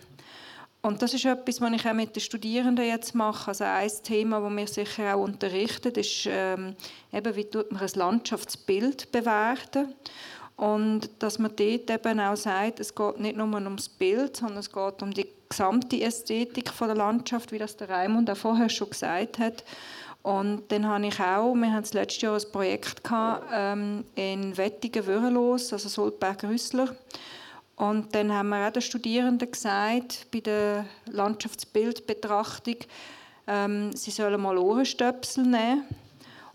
[0.84, 3.48] Und das ist etwas, was ich auch mit den Studierenden jetzt mache.
[3.48, 6.76] Also ein Thema, das wir sicher auch unterrichten, ist ähm,
[7.10, 9.94] eben, wie tut man ein Landschaftsbild bewerten.
[10.56, 14.70] Und dass man dort eben auch sagt, es geht nicht nur ums Bild, sondern es
[14.70, 18.90] geht um die gesamte Ästhetik von der Landschaft, wie das der Raimund auch vorher schon
[18.90, 19.64] gesagt hat.
[20.22, 25.72] Und dann habe ich auch, wir hatten letztes Jahr ein Projekt gehabt, ähm, in Wettigen-Würrelos,
[25.72, 26.94] also Soldberg-Rüssler.
[27.76, 32.76] Und dann haben wir auch den Studierenden gesagt, bei der Landschaftsbildbetrachtung,
[33.46, 35.84] ähm, sie sollen mal Ohrenstöpsel nehmen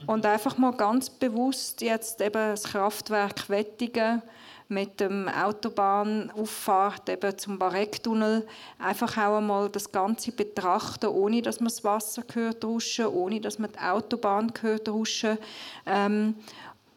[0.08, 4.22] und einfach mal ganz bewusst jetzt eben das Kraftwerk Wettigen
[4.70, 11.70] mit dem Autobahnauffahrt eben zum Barecktunnel einfach auch einmal das Ganze betrachten, ohne dass man
[11.70, 15.40] das Wasser hört rauschen, ohne dass man die Autobahn hört rauschen.
[15.88, 16.36] Ähm,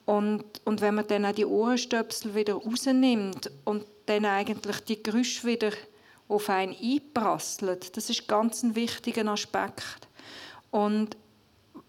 [0.04, 3.84] und, und wenn man dann auch die Ohrenstöpsel wieder rausnimmt und
[4.20, 5.72] dann eigentlich die Geräusche wieder
[6.28, 7.96] auf einen einprasselt.
[7.96, 10.08] Das ist ganz ein wichtiger Aspekt.
[10.70, 11.16] Und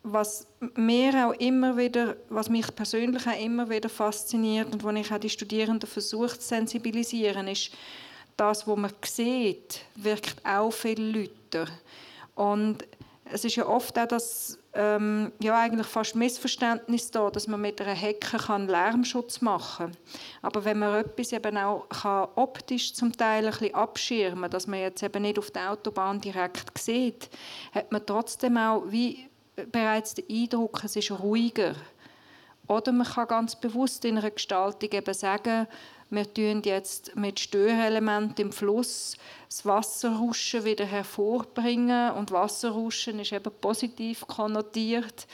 [0.04, 5.12] was mir auch immer wieder, was mich persönlich auch immer wieder fasziniert und wo ich
[5.12, 7.72] auch die Studierenden versuche zu sensibilisieren, ist,
[8.36, 11.00] das, was man sieht, wirkt auch viel
[11.50, 11.72] lauter.
[12.36, 12.80] Und
[13.26, 17.80] es ist ja oft auch das ähm, ja, eigentlich fast Missverständnis da, dass man mit
[17.80, 19.98] einer Hecke kann Lärmschutz machen kann.
[20.42, 24.80] Aber wenn man etwas eben auch kann optisch zum Teil ein bisschen abschirmen dass man
[24.80, 27.30] jetzt eben nicht auf der Autobahn direkt sieht,
[27.72, 29.30] hat man trotzdem auch wie
[29.72, 31.76] bereits den Eindruck, es ist ruhiger.
[32.68, 35.68] Oder man kann ganz bewusst in einer Gestaltung eben sagen,
[36.14, 39.18] wir tun jetzt mit Störelementen im Fluss
[39.50, 42.12] das Wasserrauschen wieder hervorbringen.
[42.12, 45.28] Und Wasserrauschen ist eben positiv konnotiert.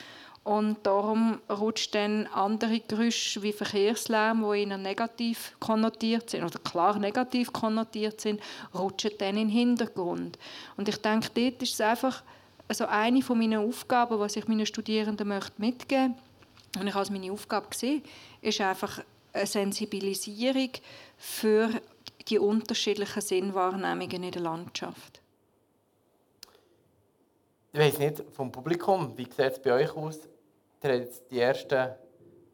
[0.43, 6.97] Und darum rutscht dann andere Geräusche wie Verkehrslärm, die ihnen negativ konnotiert sind oder klar
[6.97, 8.41] negativ konnotiert sind,
[8.73, 10.39] rutschen dann in den Hintergrund.
[10.77, 12.23] Und ich denke, dort ist es einfach
[12.69, 16.29] also eine von meinen Aufgaben, was ich meinen Studierenden möchte mitgeben möchte,
[16.79, 18.03] und ich als meine Aufgabe gesehen,
[18.41, 19.01] ist einfach
[19.33, 20.71] eine Sensibilisierung
[21.17, 21.69] für
[22.27, 25.21] die unterschiedlichen Sinnwahrnehmungen in der Landschaft.
[27.71, 30.19] Ich weiß nicht, vom Publikum, wie sieht es bei euch aus?
[30.81, 31.89] Ihr habt jetzt die ersten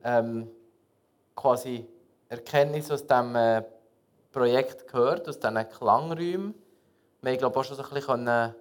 [0.04, 0.48] ähm,
[1.36, 1.86] quasi
[2.28, 3.64] Erkenntnisse aus diesem äh,
[4.32, 6.54] Projekt gehört, aus diesen Klangräumen.
[7.22, 8.56] Wir haben glaube auch schon so ein bisschen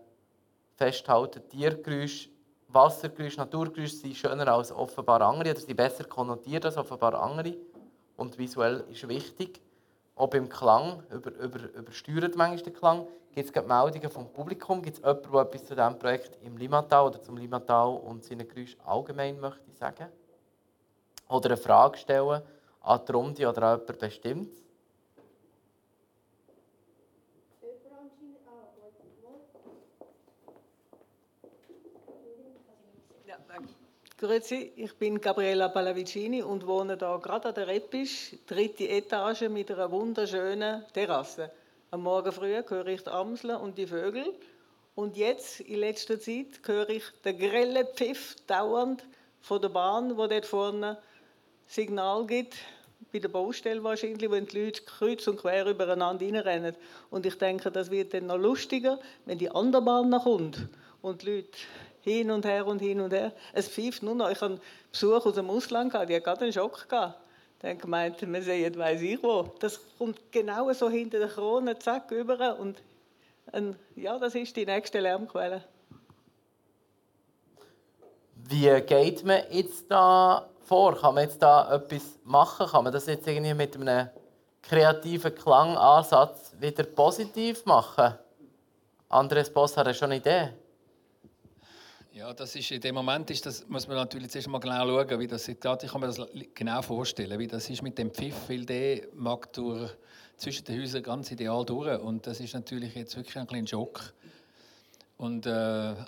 [0.77, 2.29] festhalten, Tiergeräusche
[2.69, 7.55] Wassergeräusche, Naturgeräusche sind schöner als offenbar andere, oder sind besser konnotiert als offenbar andere
[8.17, 9.61] und visuell ist wichtig.
[10.17, 13.07] Auch beim Klang, über, über, übersteuert manchmal der Klang.
[13.35, 14.81] Gibt es Meldungen vom Publikum?
[14.81, 18.47] Gibt es jemanden, der etwas zu diesem Projekt im Limmattal oder zum Limmattal und seinen
[18.47, 20.07] Geräuschen allgemein möchte sagen?
[21.29, 22.43] Oder eine Frage stellen
[22.83, 24.64] an die Runde oder an jemanden bestimmt?
[34.25, 39.71] Grüezi, ich bin Gabriella Pallavicini und wohne hier gerade an der Reppisch, dritte Etage mit
[39.71, 41.51] einer wunderschönen Terrasse.
[41.91, 44.33] Am Morgen früh höre ich die Amseln und die Vögel
[44.95, 49.05] und jetzt, in letzter Zeit, höre ich den grellen Pfiff dauernd
[49.43, 50.97] von der Bahn, wo dort vorne
[51.67, 52.55] Signal gibt,
[53.13, 56.75] bei der Baustelle wahrscheinlich, wenn die Leute kreuz und quer übereinander reinrennen.
[57.11, 60.67] Und ich denke, das wird dann noch lustiger, wenn die andere Bahn noch kommt
[61.03, 61.59] und die Leute
[62.05, 63.33] hin und her und hin und her.
[63.53, 64.31] Es pfeift nur noch.
[64.31, 64.61] Ich hatte
[64.93, 67.19] Besuch aus dem Ausland, gehabt, die hat gerade einen Schock gehabt.
[67.61, 69.55] Dann gemeint, wir sehen, weiß ich wo.
[69.59, 72.59] Das kommt genau so hinter der Krone, zack, über.
[72.59, 72.83] Und
[73.53, 75.65] ein, ja, das ist die nächste Lärmquelle.
[78.35, 80.97] Wie geht man jetzt da vor?
[80.97, 82.67] Kann man jetzt da etwas machen?
[82.67, 84.11] Kann man das jetzt irgendwie mit einem
[84.63, 88.15] kreativen Klangansatz wieder positiv machen?
[89.09, 90.51] Andres Boss hat schon eine Idee.
[92.17, 95.19] Ja, das ist, in dem Moment ist das, muss man natürlich zuerst mal genau schauen,
[95.19, 95.49] wie das ist.
[95.49, 96.21] Ich kann mir das
[96.55, 99.91] genau vorstellen, wie das ist mit dem Pfiff, weil der mag durch,
[100.37, 102.01] zwischen den Häusern ganz ideal durch.
[102.01, 104.15] Und das ist natürlich jetzt wirklich ein kleiner Schock.
[105.17, 105.51] Und äh,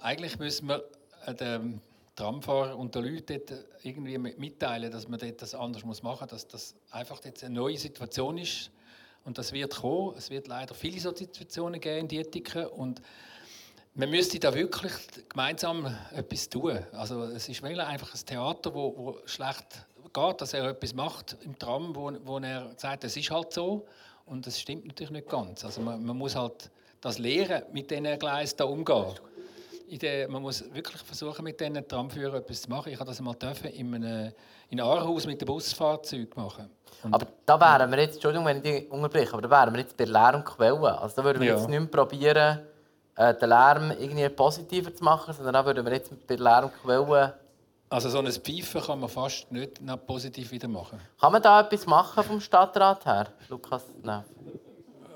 [0.01, 0.85] eigentlich müssen wir
[1.27, 1.81] äh, den
[2.15, 3.41] Tramfahrer und den Leuten
[3.83, 8.39] irgendwie mitteilen, dass man das anders machen muss, dass das einfach jetzt eine neue Situation
[8.39, 8.71] ist.
[9.25, 10.15] Und das wird kommen.
[10.17, 12.67] Es wird leider viele solche Situationen geben in Dietiken.
[12.67, 13.03] Und
[13.97, 14.93] man müsste da wirklich
[15.29, 16.79] gemeinsam etwas tun.
[16.93, 21.59] Also es ist einfach ein Theater, wo, wo schlecht geht, dass er etwas macht im
[21.59, 23.87] Tram, wo, wo er sagt, es ist halt so
[24.27, 25.65] und das stimmt natürlich nicht ganz.
[25.65, 26.71] Also man, man muss halt
[27.01, 29.15] das Lehren mit diesen Gleisen da umgehen.
[29.89, 32.93] Der, man muss wirklich versuchen, mit diesen Tramführern etwas zu machen.
[32.93, 34.33] Ich habe das mal dürfen in einem
[34.69, 36.69] in Aarhus mit dem Busfahrzeug machen.
[37.05, 39.81] Und aber da wären wir jetzt, Entschuldigung, wenn ich dich unterbreche, aber da wären wir
[39.81, 40.85] jetzt bei Lehr und Quellen.
[40.85, 41.57] Also da würden wir ja.
[41.57, 42.67] jetzt nicht mehr probieren,
[43.17, 47.33] äh, den Lärm irgendwie positiver zu machen, sondern dann würden wir jetzt bei Lärmquellen...
[47.89, 50.99] Also so ein Pfeifen kann man fast nicht noch positiv wieder machen.
[51.21, 53.85] Kann man da etwas machen vom Stadtrat her, Lukas?
[54.03, 54.25] Nein.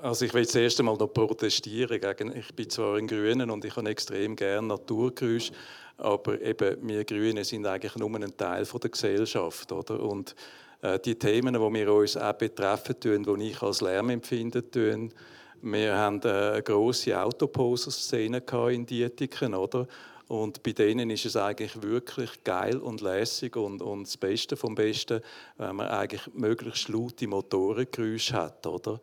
[0.01, 3.63] Also ich will das erste Mal noch protestieren gegen, ich bin zwar ein Grünen und
[3.65, 5.53] ich habe extrem gerne Naturgeräusche,
[5.97, 9.99] aber eben wir Grünen sind eigentlich nur ein Teil von der Gesellschaft, oder?
[9.99, 10.35] Und
[10.81, 15.13] äh, die Themen, die wir uns auch betreffen, tun, die ich als Lärmempfinden tun,
[15.61, 19.87] wir haben eine grosse Autoposer-Szene in Dietiken, oder?
[20.27, 24.75] Und bei denen ist es eigentlich wirklich geil und lässig und, und das Beste vom
[24.75, 25.21] Besten,
[25.57, 29.01] wenn man eigentlich möglichst laute Motorengeräusche hat, oder?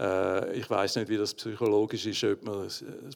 [0.00, 2.68] Äh, ich weiß nicht, wie das psychologisch ist, ob man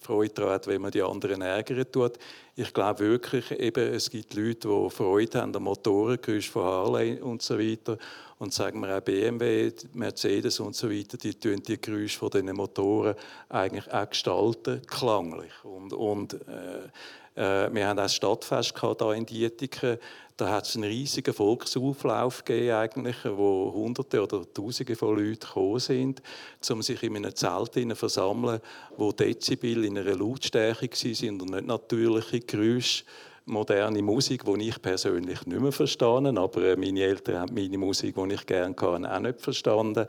[0.03, 2.19] Freude daran hat, wenn man die anderen ärgern tut.
[2.57, 7.41] Ich glaube wirklich, eben, es gibt Leute, die Freude haben an Motorengeräusch von Harley und
[7.41, 7.97] so weiter.
[8.39, 12.55] Und sagen wir auch BMW, Mercedes und so weiter, die tun die Geräusche von diesen
[12.55, 13.15] Motoren
[13.49, 15.53] eigentlich auch gestalten, klanglich.
[15.63, 16.89] Und, und äh,
[17.37, 19.99] äh, wir haben auch ein Stadtfest hier in Dietiken.
[20.37, 25.79] Da hat es einen riesigen Volksauflauf gegeben, eigentlich, wo Hunderte oder Tausende von Leuten gekommen
[25.79, 26.23] sind,
[26.69, 28.61] um sich in einem Zelt zu versammeln,
[28.97, 33.05] wo Dezibel in einer Lautstärke waren und nicht natürliche Geräusche.
[33.47, 38.35] Moderne Musik, die ich persönlich nicht mehr verstanden aber meine Eltern haben meine Musik, die
[38.35, 40.07] ich gerne kann, auch nicht verstanden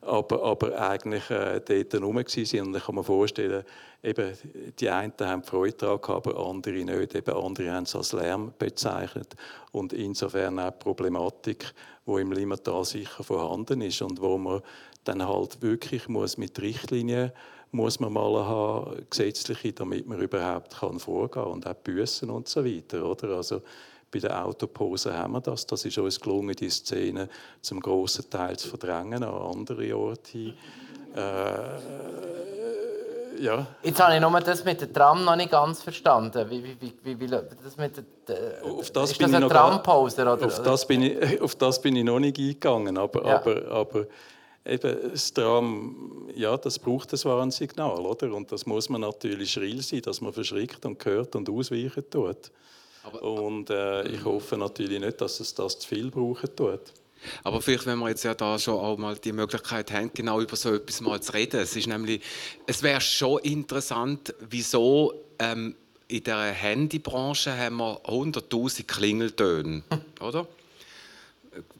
[0.00, 2.66] aber, aber eigentlich äh, dort herum waren.
[2.66, 3.64] Und ich kann mir vorstellen,
[4.02, 4.32] eben,
[4.78, 7.14] die einen haben Freude daran aber andere nicht.
[7.14, 9.34] Eben andere haben es als Lärm bezeichnet.
[9.72, 11.72] Und insofern auch die Problematik,
[12.06, 14.62] die im Limmatal sicher vorhanden ist und wo man
[15.04, 17.32] dann halt wirklich muss mit Richtlinien
[17.72, 22.64] muss man mal haben, gesetzliche, damit man überhaupt kann vorgehen und auch büßen und so
[22.64, 23.04] weiter.
[23.04, 23.36] Oder?
[23.36, 23.62] Also,
[24.10, 25.66] bei der Autopose haben wir das.
[25.66, 27.28] Das ist uns gelungen, die Szene
[27.60, 30.54] zum grossen Teil zu verdrängen an andere Orte.
[31.14, 31.22] Äh,
[33.38, 33.66] ja.
[33.82, 36.48] Jetzt habe ich nur das mit der Tram noch nicht ganz verstanden.
[36.48, 40.32] Wie, wie, wie, wie das mit der, auf das ist bin das ein Tramposer?
[40.32, 40.46] Oder?
[40.46, 42.96] Auf, das bin ich, auf das bin ich noch nicht eingegangen.
[42.96, 43.36] Aber, ja.
[43.36, 44.06] aber, aber
[44.64, 48.00] eben, das Tram, ja, das braucht ein Warnsignal.
[48.00, 48.32] Oder?
[48.32, 52.50] Und das muss man natürlich schrill sein, dass man verschrickt und hört und ausweichen tut.
[53.06, 56.80] Aber, und äh, ich hoffe natürlich nicht, dass es das zu viel brauchen tut.
[57.44, 60.56] Aber vielleicht, wenn wir jetzt ja da schon auch mal die Möglichkeit haben, genau über
[60.56, 61.60] so etwas mal zu reden.
[61.60, 62.20] Es ist nämlich,
[62.66, 65.76] es wäre schon interessant, wieso ähm,
[66.08, 69.82] in der Handybranche haben wir 100.000 Klingeltöne,
[70.20, 70.46] oder?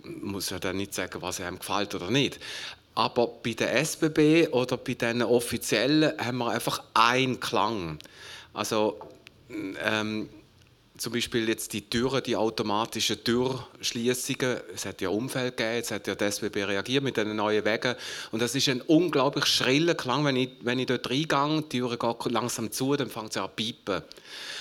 [0.04, 2.38] Ich muss ja dann nicht sagen, was einem gefällt oder nicht.
[2.94, 7.98] Aber bei der SBB oder bei den Offiziellen haben wir einfach einen Klang.
[8.54, 8.98] Also
[9.50, 10.30] ähm,
[10.98, 14.60] zum Beispiel jetzt die Türen, die automatischen Türschließungen.
[14.74, 17.94] Es hat ja Umfeld gegeben, es hat ja die SBB reagiert mit den neuen Wegen.
[18.30, 20.24] Und das ist ein unglaublich schriller Klang.
[20.24, 23.48] Wenn ich, wenn ich dort reingehe, die Tür geht langsam zu, dann fängt sie an
[23.48, 24.02] zu piepen.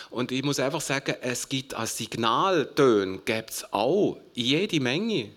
[0.10, 5.32] Und ich muss einfach sagen, es gibt als Signaltöne gibt es auch jede Menge.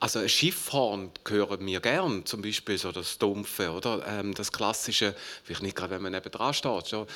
[0.00, 5.14] Also ein Schiffhorn hören wir gern, zum Beispiel so das Dumpfe, oder ähm, das klassische,
[5.42, 7.06] vielleicht nicht gerade, wenn man neben dran steht, schon,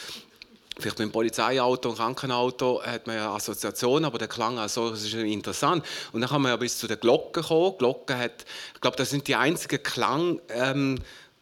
[0.79, 5.05] Vielleicht mit dem Polizeiauto und Krankenauto hat man ja Assoziationen, aber der Klang als solches
[5.05, 5.85] ist interessant.
[6.13, 7.77] Und dann kann man ja bis zu den Glocken kommen.
[7.79, 10.41] Glocken hat, ich glaube, das sind die einzigen Klang...
[10.51, 10.99] Ähm,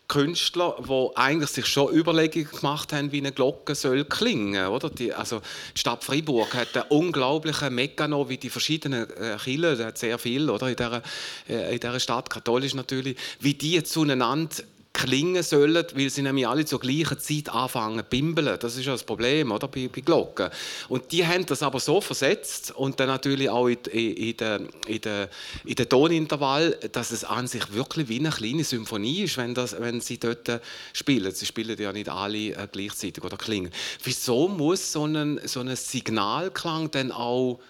[0.09, 4.89] Künstler, die eigentlich sich schon Überlegungen gemacht haben, wie eine Glocke soll klingen, oder?
[4.89, 5.41] Die, also
[5.75, 10.49] die Stadt Freiburg hat einen unglaublichen Mechanismus, wie die verschiedenen äh, Kirchen, hat sehr viel,
[10.49, 11.03] oder in dieser,
[11.49, 14.63] äh, in dieser Stadt katholisch natürlich, wie die zueinander
[14.97, 18.59] klingen sollen, weil sie nämlich alle zur gleichen Zeit anfangen zu bimbeln.
[18.59, 20.49] Das ist ja das Problem oder, bei, bei Glocken.
[20.89, 25.01] Und die haben das aber so versetzt und dann natürlich auch in, in, den in
[25.03, 25.29] de,
[25.65, 29.79] in de Tonintervall, dass es an sich wirklich wie eine kleine Symphonie ist, wenn, das,
[29.79, 30.61] wenn sie dort
[30.95, 31.31] spielen.
[31.31, 33.71] Sie spielen ja nicht alle äh, gleichzeitig oder klingen.
[34.03, 37.61] Wieso muss so ein, so ein Signalklang dann auch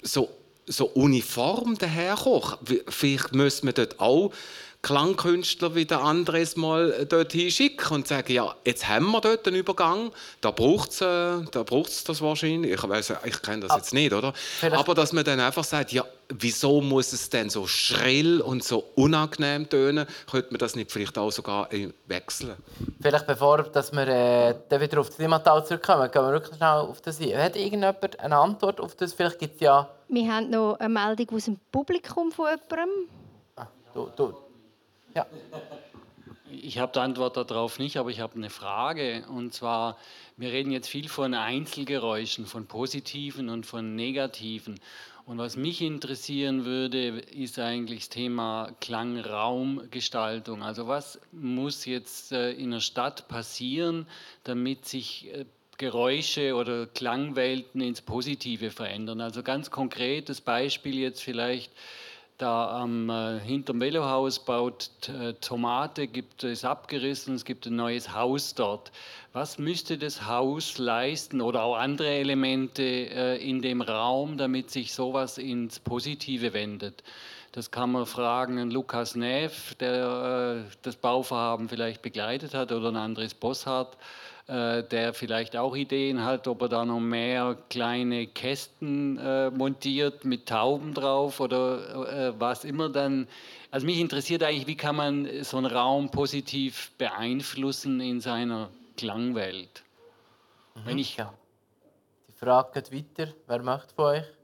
[0.00, 0.28] so,
[0.66, 2.54] so uniform daherkommen?
[2.88, 4.32] Vielleicht müssen wir dort auch
[4.86, 9.56] Klangkünstler wie der Andres mal dorthin schicken und sagen, ja, jetzt haben wir dort einen
[9.56, 11.04] Übergang, da braucht es äh,
[11.50, 12.70] da braucht's das wahrscheinlich.
[12.70, 14.32] Ich, weiss, ich kenne das jetzt nicht, oder?
[14.32, 14.78] Vielleicht.
[14.78, 18.84] Aber dass man dann einfach sagt, ja, wieso muss es denn so schrill und so
[18.94, 20.06] unangenehm tönen?
[20.30, 21.68] Könnte man das nicht vielleicht auch sogar
[22.06, 22.54] wechseln?
[23.00, 26.68] Vielleicht bevor dass wir äh, dann wieder auf das Klimatal zurückkommen, gehen wir wirklich schnell
[26.68, 27.36] auf das ein.
[27.36, 29.14] Hat irgendjemand eine Antwort auf das?
[29.14, 29.88] Vielleicht gibt ja...
[30.06, 33.08] Wir haben noch eine Meldung aus dem Publikum von jemandem.
[33.56, 34.45] Ah, du, du,
[35.16, 35.26] ja.
[36.50, 39.24] Ich habe die Antwort darauf nicht, aber ich habe eine Frage.
[39.28, 39.98] Und zwar,
[40.36, 44.78] wir reden jetzt viel von Einzelgeräuschen, von positiven und von negativen.
[45.26, 50.62] Und was mich interessieren würde, ist eigentlich das Thema Klangraumgestaltung.
[50.62, 54.06] Also was muss jetzt äh, in der Stadt passieren,
[54.44, 55.46] damit sich äh,
[55.78, 59.20] Geräusche oder Klangwelten ins Positive verändern?
[59.20, 61.72] Also ganz konkretes Beispiel jetzt vielleicht
[62.38, 68.12] da am äh, hinterm Velohaus baut äh, Tomate, gibt es abgerissen, es gibt ein neues
[68.14, 68.92] Haus dort.
[69.32, 74.92] Was müsste das Haus leisten oder auch andere Elemente äh, in dem Raum, damit sich
[74.92, 77.02] sowas ins Positive wendet?
[77.52, 82.88] Das kann man fragen an Lukas Neff, der äh, das Bauvorhaben vielleicht begleitet hat, oder
[82.88, 83.96] an Andres Bosshardt
[84.48, 90.46] der vielleicht auch Ideen hat, ob er da noch mehr kleine Kästen äh, montiert mit
[90.46, 93.26] Tauben drauf oder äh, was immer dann.
[93.72, 99.82] Also mich interessiert eigentlich, wie kann man so einen Raum positiv beeinflussen in seiner Klangwelt.
[100.74, 100.80] Mhm.
[100.84, 101.34] Wenn ich ja.
[102.28, 103.32] Die Frage geht weiter.
[103.48, 104.35] Wer möchte von euch?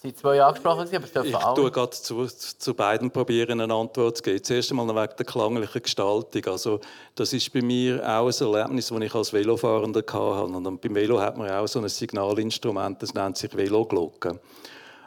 [0.00, 1.54] Sind zwei angesprochen, aber es dürfen Ich alle.
[1.54, 4.42] tue gerade zu, zu beiden probieren, eine Antwort zu geben.
[4.42, 6.44] Zuerst einmal wegen der klanglichen Gestaltung.
[6.46, 6.80] Also,
[7.14, 10.44] das ist bei mir auch ein Erlebnis, das ich als Velofahrender hatte.
[10.44, 14.40] Und beim Velo hat man auch so ein Signalinstrument, das nennt sich Veloglocke.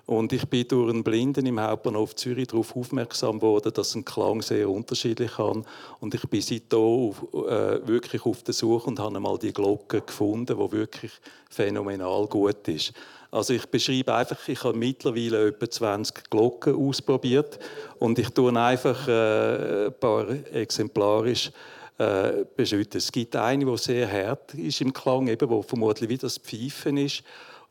[0.06, 4.42] Und ich bin durch einen Blinden im Hauptbahnhof Zürich darauf aufmerksam geworden, dass ein Klang
[4.42, 5.66] sehr unterschiedlich kann.
[6.02, 10.02] Und ich bin seitdem auf, äh, wirklich auf der Suche und habe mal die Glocke
[10.02, 11.12] gefunden, die wirklich
[11.50, 12.92] phänomenal gut ist.
[13.32, 17.58] Also ich beschreibe einfach, ich habe mittlerweile etwa 20 Glocken ausprobiert
[17.98, 21.52] und ich tue einfach äh, ein paar exemplarisch
[21.98, 22.44] äh.
[22.58, 26.98] Es gibt eine, die sehr hart ist im Klang, eben, wo vermutlich wie das Pfeifen
[26.98, 27.24] ist.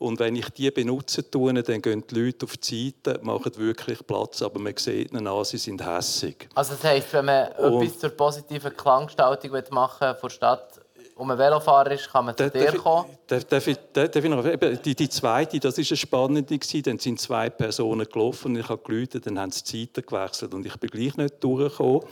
[0.03, 4.05] Und wenn ich die benutze, tue, dann gehen die Leute auf die Seite, machen wirklich
[4.05, 6.48] Platz, aber man sieht ihnen an, sie sind hässig.
[6.55, 10.80] Also das heisst, wenn man und etwas zur positiven Klanggestaltung machen will, von Stadt
[11.14, 13.05] um ein Velofahrer ist, kann man zu dir kommen.
[13.26, 14.44] Darf, darf, darf ich noch,
[14.82, 16.59] die, die zweite, das war eine spannende.
[16.59, 20.55] Dann sind zwei Personen gelaufen und ich habe geläutet, dann haben sie die Zeiten gewechselt
[20.55, 22.03] und ich bin gleich nicht durchgekommen.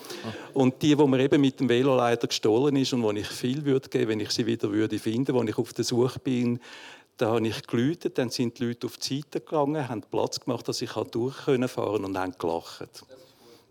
[0.55, 3.65] Und die, die mir eben mit dem Velo leider gestohlen ist und wo ich viel
[3.65, 6.61] würde geben, wenn ich sie wieder würde finden, wo ich auf der Suche bin,
[7.21, 10.67] da habe ich geläutet, dann sind die Leute auf die Seite gegangen, haben Platz gemacht,
[10.69, 13.05] dass ich durchfahren konnte und haben gelacht.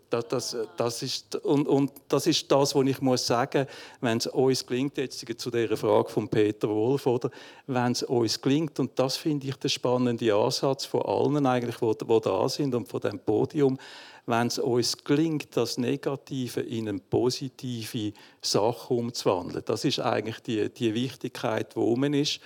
[0.08, 3.66] Das, das, das, ist, und, und das ist das, was ich muss sagen,
[4.00, 7.30] wenn es uns gelingt, jetzt zu der Frage von Peter Wolf, oder,
[7.66, 12.04] wenn es uns gelingt, und das finde ich der spannende Ansatz von allen eigentlich, die,
[12.04, 13.78] die da sind und von dem Podium,
[14.26, 19.62] wenn es uns gelingt, das Negative in eine positive Sache umzuwandeln.
[19.64, 22.40] Das ist eigentlich die, die Wichtigkeit, die oben ist.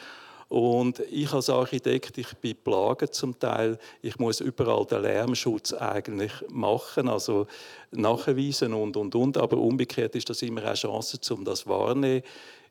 [0.55, 3.77] Und ich als Architekt, ich bin plaget zum Teil.
[4.03, 7.49] Ich muss überall den Lärmschutz eigentlich machen, also
[7.91, 9.37] nachweisen und und und.
[9.37, 12.23] Aber umgekehrt ist das immer eine Chance, um das wahrnehmen.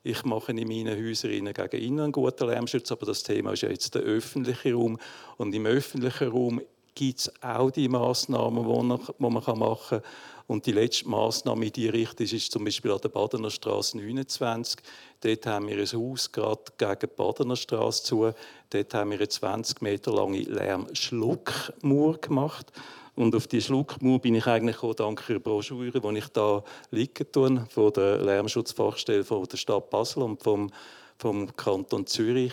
[0.02, 3.68] Ich mache in meinen Häusern gegen innen einen guten Lärmschutz, aber das Thema ist ja
[3.68, 4.98] jetzt der öffentliche Raum.
[5.36, 6.62] Und im öffentlichen Raum
[6.94, 10.00] gibt es auch die Massnahmen, die man machen kann.
[10.46, 14.78] Und die letzte Massnahme in diese Richtung ist zum Beispiel an der Badener Straße 29.
[15.20, 18.30] Dort haben wir ein Haus gerade gegen die Badener Straße zu.
[18.68, 22.72] Dort haben wir eine 20 Meter lange Lärmschluckmauer gemacht.
[23.14, 27.30] Und auf die Schluckmauer bin ich eigentlich auch dank der Broschüre, die ich da liegen
[27.32, 30.70] tue, von der Lärmschutzfachstelle von der Stadt Basel und vom,
[31.16, 32.52] vom Kanton Zürich.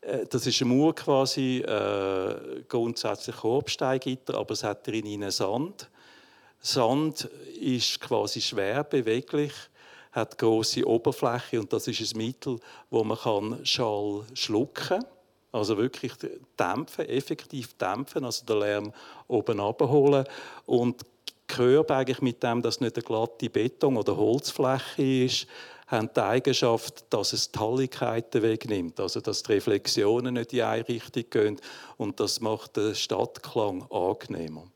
[0.00, 5.90] Äh, das ist eine Mauer quasi, äh, grundsätzlich Korbsteingitter, aber es hat drin Sand.
[6.60, 7.28] Sand
[7.60, 9.52] ist quasi schwer beweglich,
[10.12, 12.58] hat große Oberfläche und das ist ein Mittel,
[12.90, 15.04] wo man kann Schall schlucken kann.
[15.50, 16.12] Also wirklich
[16.58, 18.92] dämpfen, effektiv dämpfen, also den Lärm
[19.28, 20.26] oben abholen
[20.66, 21.06] und
[21.46, 25.46] gehört eigentlich mit dem, dass nicht eine glatte Beton- oder Holzfläche ist,
[25.86, 30.86] haben die Eigenschaft, dass es die Halligkeiten wegnimmt, also dass die Reflexionen nicht in eine
[30.86, 31.60] Richtung gehen
[31.96, 34.66] und das macht den Stadtklang angenehmer.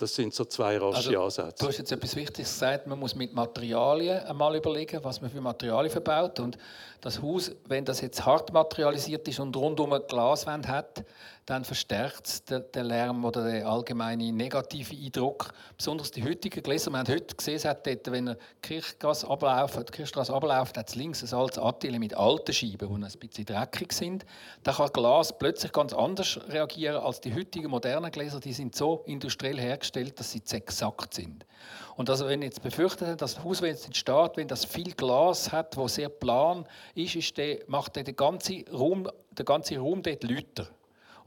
[0.00, 1.62] Das sind so zwei rasche also, Ansätze.
[1.62, 5.42] Du hast jetzt etwas Wichtiges gesagt, man muss mit Materialien einmal überlegen, was man für
[5.42, 6.40] Materialien verbaut.
[6.40, 6.56] Und
[7.02, 11.04] das Haus, wenn das jetzt hart materialisiert ist und rundum eine Glaswand hat,
[11.50, 15.52] dann verstärkt es den, Lärm oder den allgemeinen negativen Eindruck.
[15.76, 16.92] Besonders die heutigen Gläser.
[16.92, 21.36] Wir haben heute gesehen, hat wenn er Kirchstraße abläuft, die abläuft, hat es links ein
[21.36, 24.24] altes Atelier mit alten Scheiben, die ein bisschen dreckig sind.
[24.62, 28.38] Da kann Glas plötzlich ganz anders reagieren als die heutigen modernen Gläser.
[28.38, 31.44] Die sind so industriell hergestellt, dass sie exakt sind.
[31.96, 35.50] Und also wenn jetzt befürchtet, dass das Haus, wenn es entsteht, wenn das viel Glas
[35.50, 40.00] hat, wo sehr plan ist, ist der, macht der, der ganze Raum, der ganze Raum
[40.00, 40.68] dort lauter.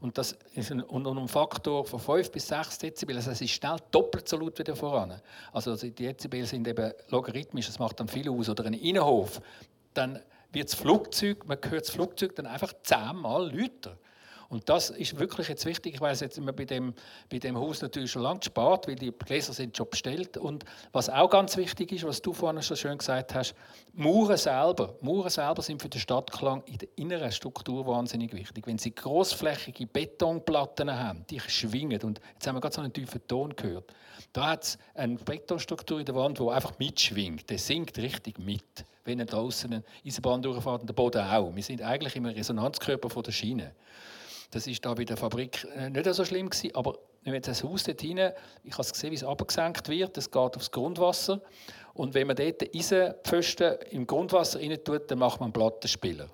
[0.00, 3.16] Und das ist ein, und um Faktor von 5 bis 6 Dezibel.
[3.16, 5.20] Also es ist schnell doppelt so laut wie voran.
[5.52, 8.48] Also die Dezibel sind eben logarithmisch, das macht dann viel aus.
[8.48, 9.40] Oder ein Innenhof,
[9.94, 10.20] dann
[10.52, 13.96] wird das Flugzeug, man hört das Flugzeug dann einfach zehnmal lauter.
[14.48, 15.94] Und das ist wirklich jetzt wichtig.
[15.94, 16.94] Ich weiß jetzt immer bei dem,
[17.30, 20.36] bei dem Haus natürlich schon lange gespart, weil die Gläser sind schon bestellt.
[20.36, 23.54] Und was auch ganz wichtig ist, was du vorhin schon schön gesagt hast,
[23.92, 24.94] Mauern selber.
[25.00, 28.66] Mauern selber sind für den Stadtklang in der inneren Struktur wahnsinnig wichtig.
[28.66, 32.00] Wenn sie großflächige Betonplatten haben, die schwingen.
[32.02, 33.92] Und jetzt haben wir gerade so einen tiefen Ton gehört.
[34.32, 37.48] Da hat es eine Betonstruktur in der Wand, die einfach mitschwingt.
[37.50, 41.54] Der singt richtig mit, wenn er draußen eine Eisenbahn durchfährt und der Boden auch.
[41.54, 43.72] Wir sind eigentlich im Resonanzkörper von der Schiene.
[44.54, 47.64] Das ist da bei der Fabrik äh, nicht so schlimm gewesen, aber wenn jetzt das
[47.64, 48.32] Haus dort hinein,
[48.62, 51.40] ich habe gesehen, wie es abgesenkt wird, das geht aufs Grundwasser
[51.92, 56.28] und wenn man dort Eisenpfosten im Grundwasser rein tut, dann macht man einen Plattenspieler.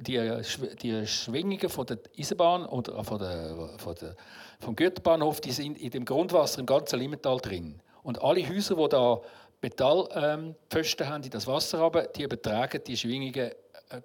[0.00, 0.42] Die,
[0.82, 4.14] die Schwingungen von der Eisenbahn oder von der, von der,
[4.60, 7.80] vom Güterbahnhof, die sind in dem Grundwasser im ganzen Limmental drin.
[8.02, 9.22] Und alle Häuser, die da
[9.62, 13.54] Metallpfosten ähm, haben in das Wasser haben, die übertragen die Schwingungen äh,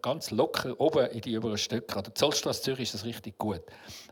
[0.02, 1.98] ganz locker oben in die oberen Stöcke.
[1.98, 3.62] An der Zollstraße Zürich ist das richtig gut.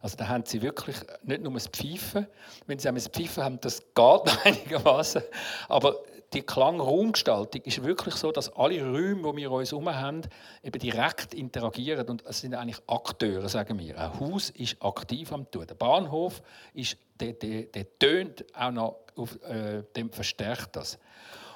[0.02, 2.28] Also da haben sie wirklich nicht nur das Pfeifen.
[2.68, 5.22] Wenn sie das Pfeifen haben, das geht einigermaßen.
[5.70, 5.96] Aber
[6.34, 10.22] die Klangraumgestaltung ist wirklich so, dass alle Räume, die wir uns herum haben,
[10.64, 12.08] eben direkt interagieren.
[12.08, 13.98] Und es sind eigentlich Akteure, sagen wir.
[13.98, 15.68] Ein Haus ist aktiv am Tun.
[15.68, 16.42] Der Bahnhof
[16.74, 20.98] ist, der, der, der tönt auch noch, auf, äh, dem verstärkt das.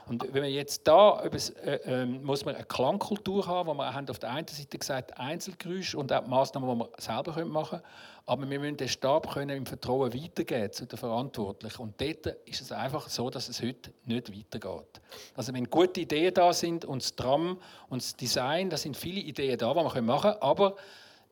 [0.08, 4.08] Und wenn man jetzt da, äh, äh, muss man eine Klangkultur haben, wo wir haben
[4.10, 7.84] auf der einen Seite gesagt Einzelgeräusche und auch Maßnahmen, die wir selber machen können.
[8.28, 11.82] Aber wir müssen den Stab können im Vertrauen weitergeben zu den Verantwortlichen.
[11.82, 15.02] Und dort ist es einfach so, dass es heute nicht weitergeht.
[15.36, 19.22] Also wenn gute Ideen da sind und das Tram und das Design, da sind viele
[19.22, 20.42] Ideen da, die wir machen können.
[20.42, 20.76] Aber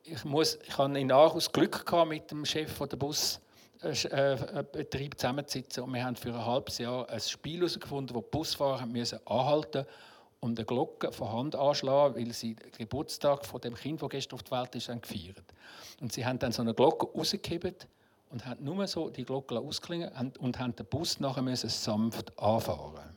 [0.04, 3.40] ich, muss, ich habe in Aarhus Glück gehabt mit dem Chef der Bus
[3.84, 5.84] äh, äh, Betrieb zusammenzusitzen.
[5.84, 9.86] Und wir haben für ein halbes Jahr ein Spiel herausgefunden, wo die Busfahrer müssen anhalten
[10.40, 14.34] und eine Glocke von Hand anschlagen, weil sie den Geburtstag von dem Kind, das gestern
[14.34, 15.44] auf die Welt ist, gefeiert.
[16.00, 17.86] Und sie haben dann so eine Glocke rausgehebt
[18.30, 23.16] und haben nur so die Glocke ausklingen und haben den Bus nachher müssen sanft anfahren.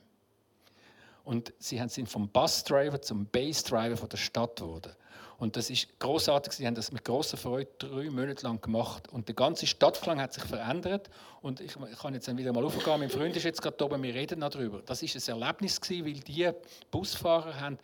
[1.28, 4.94] Und sie sind vom Busdriver zum Bassdriver der Stadt geworden.
[5.36, 6.54] Und das ist großartig.
[6.54, 9.08] Sie haben das mit großer Freude drei Monate lang gemacht.
[9.08, 11.10] Und der ganze Stadtklang hat sich verändert.
[11.42, 12.98] Und ich, kann jetzt wieder mal aufgehen.
[12.98, 14.80] Mein Freund ist jetzt gerade oben, wir reden darüber.
[14.86, 16.50] Das ist ein Erlebnis gewesen, weil die
[16.90, 17.78] Busfahrer haben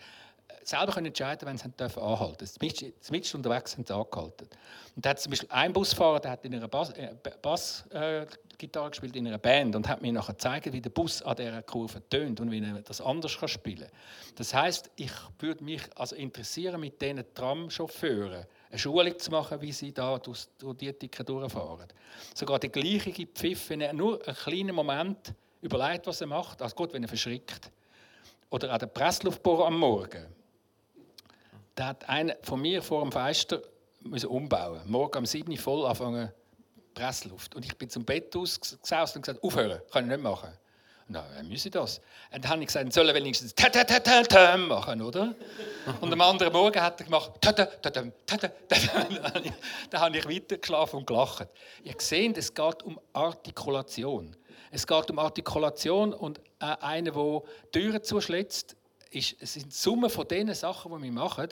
[0.68, 2.46] selber können entscheiden, wenn sie dürfen anhalten.
[3.00, 4.48] Zumindest unterwegs haben sie angehalten.
[4.96, 9.16] Und da hat zum Beispiel ein Busfahrer, der hat in einer Bassgitarre Bass, äh, gespielt
[9.16, 12.40] in einer Band und hat mir nachher gezeigt, wie der Bus an dieser Kurve tönt
[12.40, 14.34] und wie er das anders kann spielen kann.
[14.36, 19.72] Das heißt, ich würde mich also interessieren, mit diesen Tramchauffeuren eine Schulung zu machen, wie
[19.72, 21.88] sie da durch, durch die Ticken durchfahren.
[22.34, 26.74] Sogar der gleiche Pfiff, wenn er nur einen kleinen Moment überlegt, was er macht, als
[26.74, 27.70] gut, wenn er verschrickt.
[28.50, 30.26] Oder auch der Pressluftbohrer am Morgen
[31.74, 33.62] da hat einer von mir vor dem Fenster
[34.00, 34.80] müssen umbauen.
[34.86, 36.32] Morgen um 7 Uhr voll anfangen
[36.94, 37.54] Pressluft.
[37.54, 40.50] Und ich bin zum Bett ausgesaust und gesagt, aufhören, kann ich nicht machen.
[41.06, 42.00] Na, wer müsse das?
[42.32, 45.34] Und dann habe ich gesagt, soll er wenigstens ta ta ta ta ta machen, oder?
[46.00, 48.48] Und am anderen Morgen hat er gemacht ta ta ta ta ta ta
[49.90, 51.48] Dann habe ich weiter geschlafen und gelacht.
[51.82, 54.34] Ihr seht, es geht um Artikulation.
[54.70, 58.74] Es geht um Artikulation und äh, einer, der Türen zuschlägt,
[59.14, 61.48] ist, es sind Summe von den Sachen, die wir machen.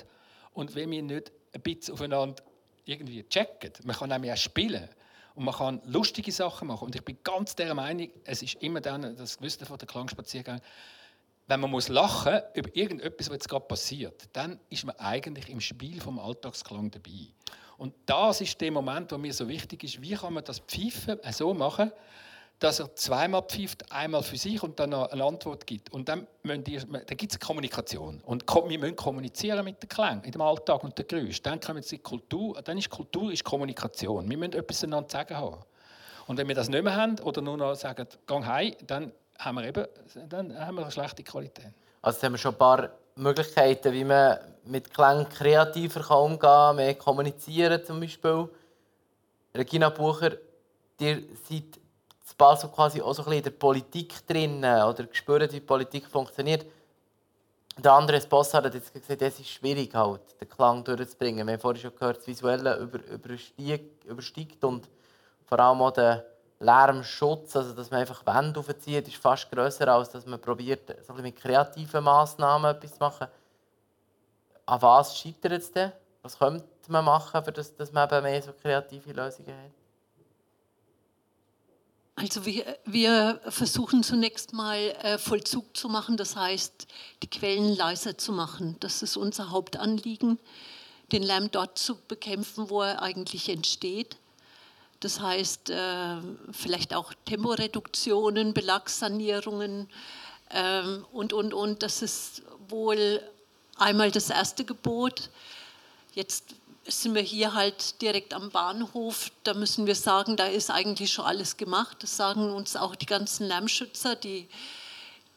[0.52, 2.42] Und wenn wir nicht ein bisschen aufeinander
[2.84, 4.88] irgendwie checken, man kann nämlich auch spielen
[5.34, 6.86] und man kann lustige Sachen machen.
[6.86, 10.60] Und ich bin ganz der Meinung, es ist immer dann, das Gewisse von der Klangspaziergang,
[11.46, 15.60] wenn man muss lachen über irgendetwas, was jetzt gerade passiert, dann ist man eigentlich im
[15.60, 17.28] Spiel vom Alltagsklang dabei.
[17.78, 21.18] Und das ist der Moment, wo mir so wichtig ist, wie kann man das Pfeifen
[21.32, 21.90] so machen,
[22.58, 25.92] dass er zweimal pfeift, einmal für sich und dann noch eine Antwort gibt.
[25.92, 28.20] Und dann, dann gibt es Kommunikation.
[28.24, 31.42] Und wir müssen kommunizieren mit den Klängen, in dem Alltag und den Geräuschen.
[31.42, 34.30] Dann, kommen sie Kultur, dann ist Kultur ist Kommunikation.
[34.30, 35.58] Wir müssen etwas einander zu sagen haben.
[36.28, 39.56] Und wenn wir das nicht mehr haben oder nur noch sagen, gang heim, dann haben
[39.56, 39.86] wir eben
[40.28, 41.72] dann haben wir eine schlechte Qualität.
[42.00, 46.94] Also haben wir schon ein paar Möglichkeiten, wie man mit Klängen kreativer umgehen kann, mehr
[46.94, 48.48] kommunizieren zum Beispiel.
[49.54, 50.32] Regina Bucher,
[50.98, 51.81] ihr seid
[52.32, 56.66] in Basel quasi auch so ein in der Politik drin oder gespürt, wie Politik funktioniert.
[57.78, 61.46] Der andere Bossard hat jetzt gesagt, es ist schwierig, halt, den Klang durchzubringen.
[61.46, 64.88] Wir haben vorhin schon gehört, das Visuelle über, übersteigt, übersteigt und
[65.46, 66.26] vor allem auch der
[66.60, 71.14] Lärmschutz, also dass man einfach Wände aufzieht, ist fast grösser, als dass man probiert, so
[71.14, 73.26] ein mit kreativen Massnahmen etwas zu machen.
[74.66, 75.92] An was scheitert es denn?
[76.22, 79.81] Was könnte man machen, dass man eben mehr so kreative Lösungen hat?
[82.14, 86.86] Also wir, wir versuchen zunächst mal äh, Vollzug zu machen, das heißt
[87.22, 88.76] die Quellen leiser zu machen.
[88.80, 90.38] Das ist unser Hauptanliegen,
[91.10, 94.18] den Lärm dort zu bekämpfen, wo er eigentlich entsteht.
[95.00, 96.16] Das heißt äh,
[96.52, 99.88] vielleicht auch Temporeduktionen, Belagssanierungen
[100.50, 100.82] äh,
[101.12, 101.82] und, und, und.
[101.82, 103.22] Das ist wohl
[103.76, 105.30] einmal das erste Gebot.
[106.12, 106.54] Jetzt
[106.86, 109.30] sind wir hier halt direkt am Bahnhof.
[109.44, 111.98] Da müssen wir sagen, da ist eigentlich schon alles gemacht.
[112.00, 114.16] Das sagen uns auch die ganzen Lärmschützer.
[114.16, 114.48] Die,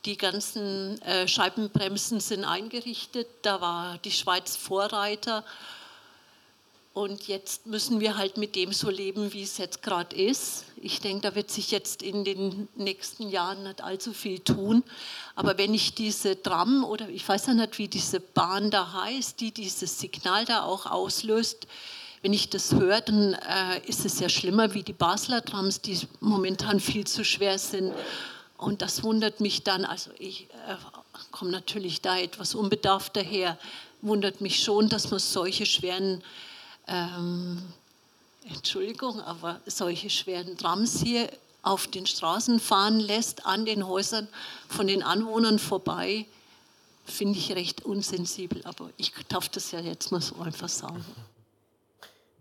[0.05, 3.27] die ganzen äh, Scheibenbremsen sind eingerichtet.
[3.43, 5.43] Da war die Schweiz Vorreiter.
[6.95, 10.63] Und jetzt müssen wir halt mit dem so leben, wie es jetzt gerade ist.
[10.77, 14.81] Ich denke, da wird sich jetzt in den nächsten Jahren nicht allzu viel tun.
[15.35, 19.41] Aber wenn ich diese Tram oder ich weiß ja nicht, wie diese Bahn da heißt,
[19.41, 21.67] die dieses Signal da auch auslöst,
[22.21, 25.99] wenn ich das höre, dann äh, ist es ja schlimmer wie die Basler Trams, die
[26.21, 27.93] momentan viel zu schwer sind.
[28.55, 30.77] Und das wundert mich dann, also ich äh,
[31.31, 33.57] komme natürlich da etwas unbedarft daher,
[34.01, 36.23] wundert mich schon, dass man solche schweren
[36.87, 37.61] ähm,
[38.47, 41.29] Entschuldigung, aber solche schweren Trams hier
[41.63, 44.27] auf den Straßen fahren lässt, an den Häusern
[44.69, 46.25] von den Anwohnern vorbei,
[47.05, 48.61] finde ich recht unsensibel.
[48.65, 51.03] Aber ich darf das ja jetzt mal so einfach sagen.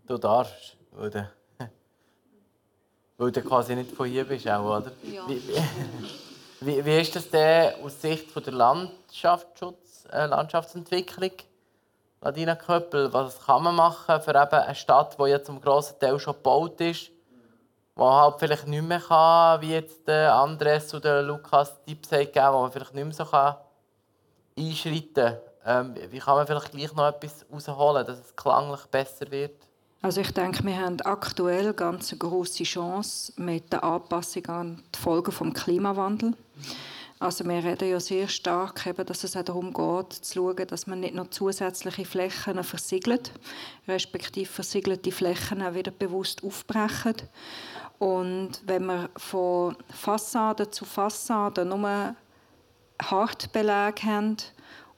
[0.05, 1.29] Du darfst, du,
[3.17, 4.91] weil du quasi nicht von hier bist, auch, oder?
[5.11, 5.27] Ja.
[5.27, 5.41] Wie,
[6.61, 11.31] wie, wie ist das denn aus Sicht von der Landschaftsschutz, äh, Landschaftsentwicklung?
[12.25, 16.17] Ladina Köppel, was kann man machen für eben eine Stadt, die ja zum grossen Teil
[16.19, 17.11] schon gebaut ist,
[17.95, 22.71] die halt vielleicht nicht mehr kann, wie jetzt Andres oder Lukas Tipps haben wo man
[22.71, 23.57] vielleicht nicht mehr so kann
[24.57, 25.37] einschreiten kann.
[25.67, 29.61] Ähm, wie kann man vielleicht gleich noch etwas rausholen, dass es klanglich besser wird?
[30.01, 34.99] Also ich denke, wir haben aktuell ganz eine große Chance mit der Anpassung an die
[34.99, 36.35] Folgen des Klimawandels.
[37.17, 40.85] Also wir reden ja sehr stark, eben, dass es auch darum geht, zu schauen, dass
[40.85, 43.31] man nicht noch zusätzliche Flächen versiegelt,
[43.87, 47.15] respektive versiegelte Flächen auch wieder bewusst aufbrechen.
[47.99, 52.15] Und wenn wir von Fassade zu Fassade nur
[53.01, 54.35] Hartbelag haben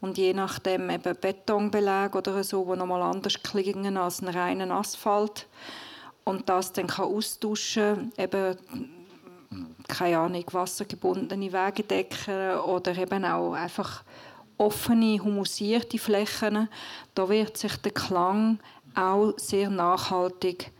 [0.01, 5.45] und je nachdem eben Betonbelag oder so, wo nochmal anders klingen als einen reinen Asphalt
[6.23, 8.57] und das dann kann austauschen, eben
[9.87, 14.03] keine Ahnung, wassergebundene Wegedecken oder eben auch einfach
[14.57, 16.67] offene, humusierte Flächen.
[17.15, 18.59] Da wird sich der Klang
[18.95, 20.71] auch sehr nachhaltig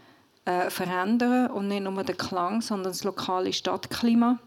[0.45, 4.39] äh, verändern und nicht nur der Klang, sondern das lokale Stadtklima.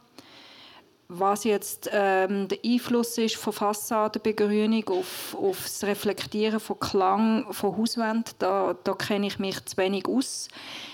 [1.12, 7.76] Was jetzt ähm, der Einfluss ist von Fassadenbegrünung auf, auf das Reflektieren von Klang von
[7.76, 10.48] Hauswänden, da, da kenne ich mich zu wenig aus.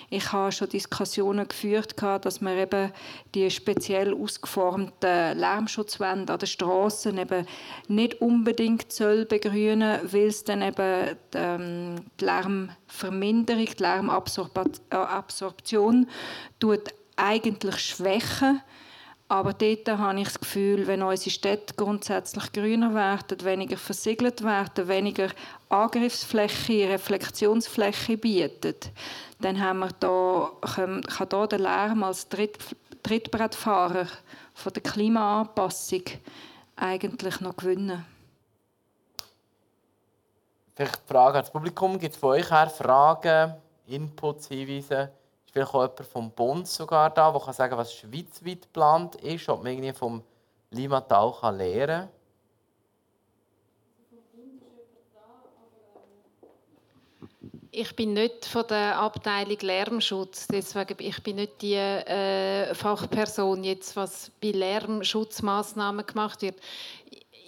[0.09, 2.93] Ich habe schon Diskussionen geführt, dass man eben
[3.35, 7.45] die speziell ausgeformten Lärmschutzwände an den Straßen eben
[7.89, 16.09] nicht unbedingt soll begrünen, weil es dann eben ähm, die Lärmverminderung, die Lärmabsorption
[16.61, 18.63] tut eigentlich schwächen.
[19.29, 24.87] Aber dort habe ich das Gefühl, wenn unsere Städte grundsätzlich grüner werden, weniger versiegelt werden,
[24.87, 25.31] weniger
[25.69, 28.75] Angriffsfläche, Reflexionsfläche bieten,
[29.41, 32.59] dann haben wir da, kann, da der Lärm als Tritt,
[33.03, 34.07] Trittbrettfahrer
[34.55, 36.03] von der Klimaanpassung
[36.77, 38.05] eigentlich noch gewinnen.
[40.75, 41.99] Vielleicht Fragen ans Publikum.
[41.99, 43.55] Gibt es von euch her Fragen,
[43.87, 45.11] Inputs, Hinweise?
[45.47, 49.49] Ist vielleicht auch jemand vom Bund sogar da, der kann sagen was schweizweit geplant ist,
[49.49, 50.23] ob man irgendwie vom
[50.71, 52.16] Limatal lernen kann?
[57.79, 63.95] Ich bin nicht von der Abteilung Lärmschutz, deswegen ich bin nicht die äh, Fachperson jetzt,
[63.97, 66.57] was bei Lärmschutzmaßnahmen gemacht wird.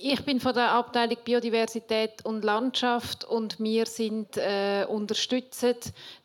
[0.02, 5.76] Ich bin von der Abteilung Biodiversität und Landschaft und wir sind äh, unterstützen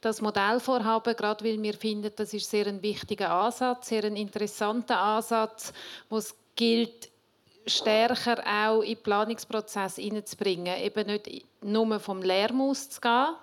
[0.02, 5.00] das Modellvorhaben, gerade weil wir finden, das ist sehr ein wichtiger Ansatz, sehr ein interessanter
[5.00, 5.72] Ansatz,
[6.10, 7.10] wo es gilt
[7.66, 13.36] stärker auch in den Planungsprozess hineinzubringen, eben nicht nur vom Lärm auszugehen,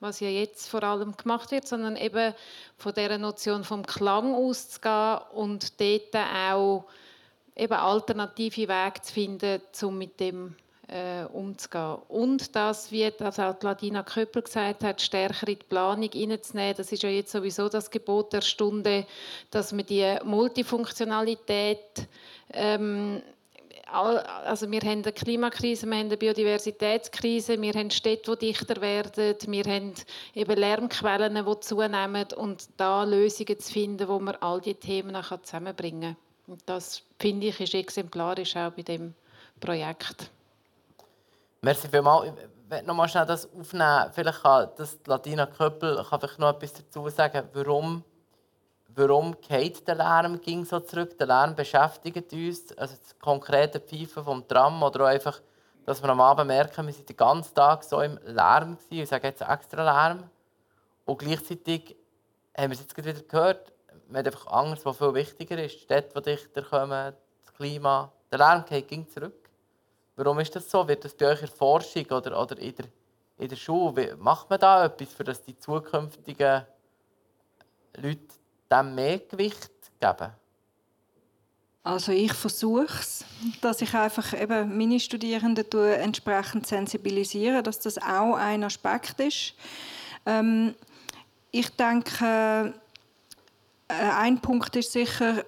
[0.00, 2.34] was ja jetzt vor allem gemacht wird, sondern eben
[2.76, 6.84] von der Notion vom Klang auszugehen und dort auch
[7.54, 10.56] eben alternative Wege zu finden, um mit dem
[10.88, 11.98] äh, umzugehen.
[12.08, 16.76] Und das, wie das auch Ladina Köppel gesagt hat, stärker in die Planung hineinzunehmen.
[16.76, 19.06] Das ist ja jetzt sowieso das Gebot der Stunde,
[19.50, 22.08] dass man die Multifunktionalität
[22.52, 23.22] ähm,
[23.92, 29.36] also wir haben eine Klimakrise, wir haben eine Biodiversitätskrise, wir haben Städte, die dichter werden,
[29.46, 29.94] wir haben
[30.34, 36.14] eben Lärmquellen, die zunehmen und da Lösungen zu finden, wo man all diese Themen zusammenbringen
[36.14, 36.52] kann.
[36.54, 39.14] Und das finde ich ist exemplarisch auch bei dem
[39.60, 40.30] Projekt.
[41.62, 42.32] Merci vielmals.
[42.32, 44.10] Ich werde noch mal schnell das aufnehmen.
[44.12, 48.02] Vielleicht kann das Latina Köppel kann vielleicht noch etwas dazu sagen, warum
[48.94, 51.16] warum geht der Lärm ging so zurück?
[51.18, 55.40] Der Lärm beschäftigt uns, also das konkrete Pfeifen vom Tram oder auch einfach,
[55.86, 59.02] dass wir am Abend merken, wir sind den ganzen Tag so im Lärm gewesen.
[59.02, 60.24] Ich sage jetzt extra Lärm.
[61.04, 61.96] Und gleichzeitig
[62.56, 63.72] haben wir es jetzt wieder gehört,
[64.08, 65.74] wir haben einfach Angst, was viel wichtiger ist.
[65.74, 67.14] Die Städte, die dichter kommen,
[67.44, 68.12] das Klima.
[68.30, 69.50] Der Lärm ging zurück.
[70.16, 70.86] Warum ist das so?
[70.86, 72.86] Wird das bei euch in der Forschung oder, oder in, der,
[73.38, 76.66] in der Schule, macht man da etwas, für dass die zukünftigen
[77.96, 78.39] Leute
[78.70, 80.32] dem mehr Gewicht geben?
[81.82, 83.24] Also ich versuche es,
[83.62, 89.54] dass ich einfach eben meine Studierenden entsprechend sensibilisiere, dass das auch ein Aspekt ist.
[90.26, 90.74] Ähm,
[91.50, 92.74] ich denke,
[93.88, 95.44] äh, ein Punkt ist sicher,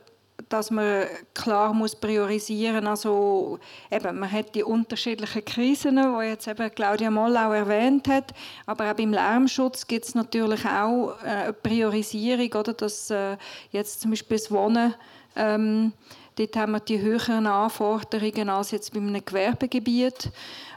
[0.48, 3.58] dass man klar muss priorisieren Also
[3.90, 8.32] eben, man hat die unterschiedlichen Krisen, die jetzt eben Claudia Moll auch erwähnt hat,
[8.66, 13.36] aber auch beim Lärmschutz gibt es natürlich auch äh, eine Priorisierung, oder, dass äh,
[13.70, 14.94] jetzt zum Beispiel das Wohnen
[15.36, 15.92] ähm,
[16.36, 20.30] Dort haben wir die höheren Anforderungen als jetzt bei einem Gewerbegebiet.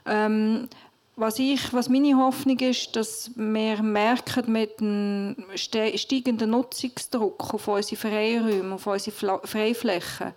[0.05, 0.67] Ähm,
[1.15, 7.95] was, ich, was meine Hoffnung ist, dass wir merken, mit dem steigenden Nutzungsdruck auf unsere
[7.95, 10.33] Freiräume, auf unsere Freiflächen,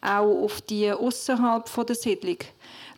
[0.00, 2.38] auch auf die außerhalb der Siedlung,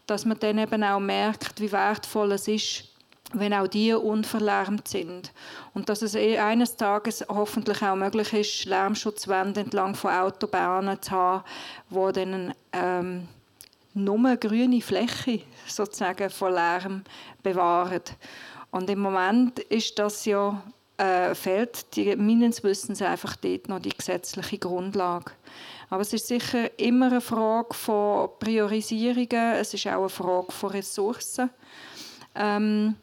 [0.07, 2.85] dass man dann eben auch merkt, wie wertvoll es ist,
[3.33, 5.33] wenn auch die unverlärmt sind.
[5.73, 11.13] Und dass es eh eines Tages hoffentlich auch möglich ist, Lärmschutzwände entlang von Autobahnen zu
[11.13, 11.45] haben,
[11.91, 13.29] die dann ähm,
[13.95, 17.05] nur grüne Fläche sozusagen von Lärm
[17.43, 18.03] bewahren.
[18.71, 20.63] Und im Moment ist das ja
[20.97, 25.33] äh, fehlt die, meines Wissens einfach dort noch die gesetzliche Grundlage.
[25.91, 30.71] Aber es ist sicher immer eine Frage von Priorisierungen, es ist auch eine Frage von
[30.71, 31.51] Ressourcen.
[32.35, 32.95] Ähm,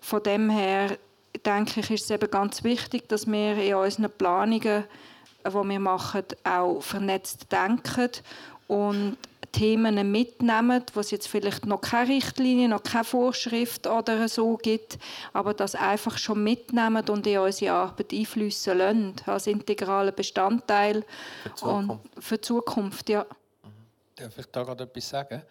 [0.00, 0.98] von dem her
[1.44, 4.84] denke ich, ist es eben ganz wichtig, dass wir in unseren Planungen,
[5.46, 8.10] die wir machen, auch vernetzt denken
[8.68, 9.16] und
[9.52, 14.98] Themen mitnehmen, wo es jetzt vielleicht noch keine Richtlinie, noch keine Vorschrift oder so gibt,
[15.32, 21.04] aber das einfach schon mitnehmen und in unsere Arbeit einfließen lassen, als integraler Bestandteil
[21.42, 21.90] für Zukunft.
[21.90, 23.26] Und für Zukunft ja.
[24.16, 25.42] Darf ich da gerade etwas sagen?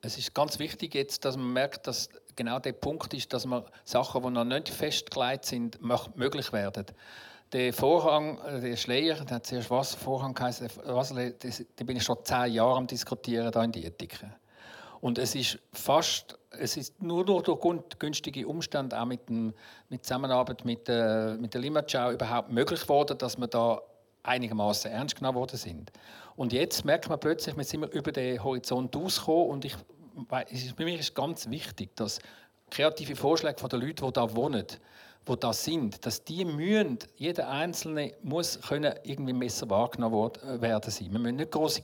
[0.00, 3.64] Es ist ganz wichtig jetzt, dass man merkt, dass genau der Punkt ist, dass man
[3.84, 5.78] Sachen, die noch nicht festgelegt sind,
[6.16, 6.86] möglich werden
[7.52, 12.52] der Vorhang, äh, der Schleier, der hat zuerst Wasservorhang geheißen, da bin ich schon zehn
[12.52, 14.34] Jahre am Diskutieren hier in Dietiken.
[15.00, 17.44] Und es ist fast, es ist nur durch
[17.98, 19.54] günstige Umstände, auch mit, dem,
[19.88, 23.80] mit Zusammenarbeit mit, äh, mit der Limatschau überhaupt möglich geworden, dass wir da
[24.24, 25.92] einigermaßen ernst genommen worden sind.
[26.36, 29.76] Und jetzt merkt man plötzlich, wir sind über den Horizont ausgekommen und ich,
[30.76, 32.18] für mich ist ganz wichtig, dass
[32.70, 34.66] kreative Vorschläge von den Leuten, die da wohnen,
[35.28, 40.90] wo das sind, dass die müssen, jeder Einzelne muss können irgendwie besser wahrgenommen äh, werden
[40.90, 41.12] sein.
[41.12, 41.82] Wir müssen nicht große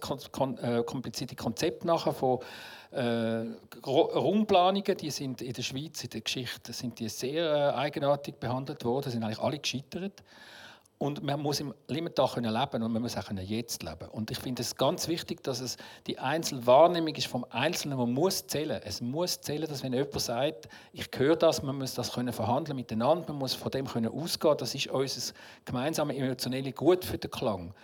[0.62, 2.40] äh, komplizierte Konzepte nachher von
[2.90, 3.44] äh,
[3.84, 8.84] Raumplanungen, die sind in der Schweiz in der Geschichte sind die sehr äh, eigenartig behandelt
[8.84, 10.22] worden, sind eigentlich alle gescheitert.
[11.04, 14.62] Und man muss im leben können und man muss auch jetzt leben Und ich finde
[14.62, 15.76] es ganz wichtig, dass es
[16.06, 18.80] die Einzelwahrnehmung ist vom Einzelnen, man muss zählen.
[18.82, 22.74] Es muss zählen, dass wenn jemand sagt, ich höre das, man muss das können verhandeln
[22.76, 24.56] miteinander, man muss von dem können ausgehen.
[24.56, 25.34] Das ist unser
[25.66, 27.74] gemeinsames emotionelle Gut für den Klang.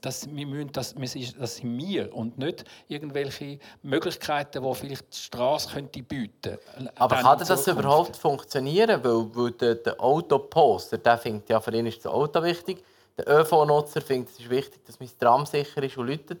[0.00, 5.70] Das, wir müssen das, das sind wir und nicht irgendwelche Möglichkeiten, die vielleicht die Straße
[5.70, 6.58] könnte bieten
[6.96, 9.02] Aber kann das überhaupt funktionieren?
[9.02, 12.84] Weil, weil der, der Autoposter, der findet ja für ihn ist das Auto wichtig.
[13.16, 16.40] Der ÖV-Nutzer findet es ist wichtig, dass mein Tram sicher ist und läutet.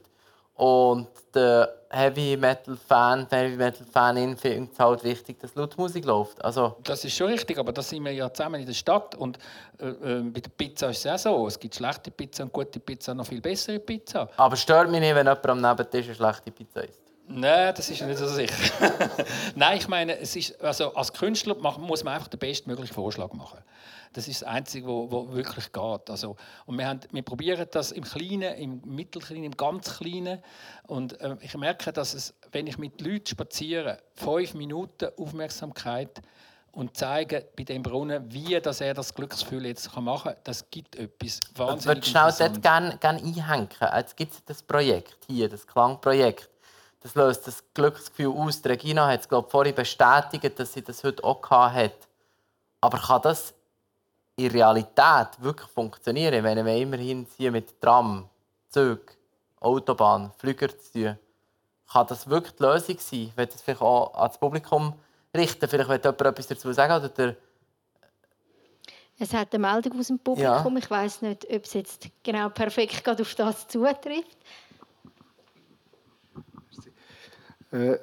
[0.54, 6.04] Und der Heavy Metal Fan, Heavy Metal Fanin findet es halt wichtig, dass laut Musik
[6.04, 6.42] läuft.
[6.44, 9.38] Also das ist schon richtig, aber da sind wir ja zusammen in der Stadt und
[9.78, 11.46] äh, äh, bei der Pizza ist es auch so.
[11.46, 14.28] Es gibt schlechte Pizza und gute Pizza, noch viel bessere Pizza.
[14.36, 17.00] Aber stört mich nicht, wenn jemand am Nebentisch eine schlechte Pizza isst.
[17.28, 18.54] Nein, das ist nicht so sicher.
[19.54, 23.58] Nein, ich meine, es ist, also als Künstler muss man einfach den bestmöglichen Vorschlag machen.
[24.12, 26.10] Das ist das Einzige, was wirklich geht.
[26.10, 26.36] Also,
[26.66, 30.42] und wir, haben, wir probieren das im Kleinen, im Mittelkleinen, im ganz Kleinen.
[30.86, 36.20] Und äh, ich merke, dass es, wenn ich mit Leuten spaziere, fünf Minuten Aufmerksamkeit
[36.72, 40.96] und zeige bei dem Brunnen, wie dass er das Glücksgefühl jetzt machen kann, das gibt
[40.96, 43.68] etwas wahnsinnig Ich würde schnell dort gerne, gerne einhängen.
[43.94, 46.48] Jetzt gibt es das Projekt hier, das Klangprojekt.
[47.00, 48.62] das löst das Glücksgefühl aus.
[48.62, 52.08] Die Regina hat es glaube vorhin bestätigt, dass sie das heute auch hat.
[52.80, 53.54] Aber kann das
[54.46, 58.28] in Realität wirklich funktionieren, wenn wir immerhin hier mit Tram,
[58.68, 59.00] Zug,
[59.60, 61.18] Autobahn, Flüger zu tun,
[61.90, 63.32] kann das wirklich die Lösung sein?
[63.36, 64.94] Wenn das vielleicht auch ans Publikum
[65.36, 67.36] richten, vielleicht will jemand etwas dazu sagen oder der
[69.18, 70.72] es hat eine Meldung aus dem Publikum.
[70.72, 70.78] Ja.
[70.78, 74.36] Ich weiß nicht, ob es jetzt genau perfekt auf das zutrifft.
[77.70, 77.98] Äh,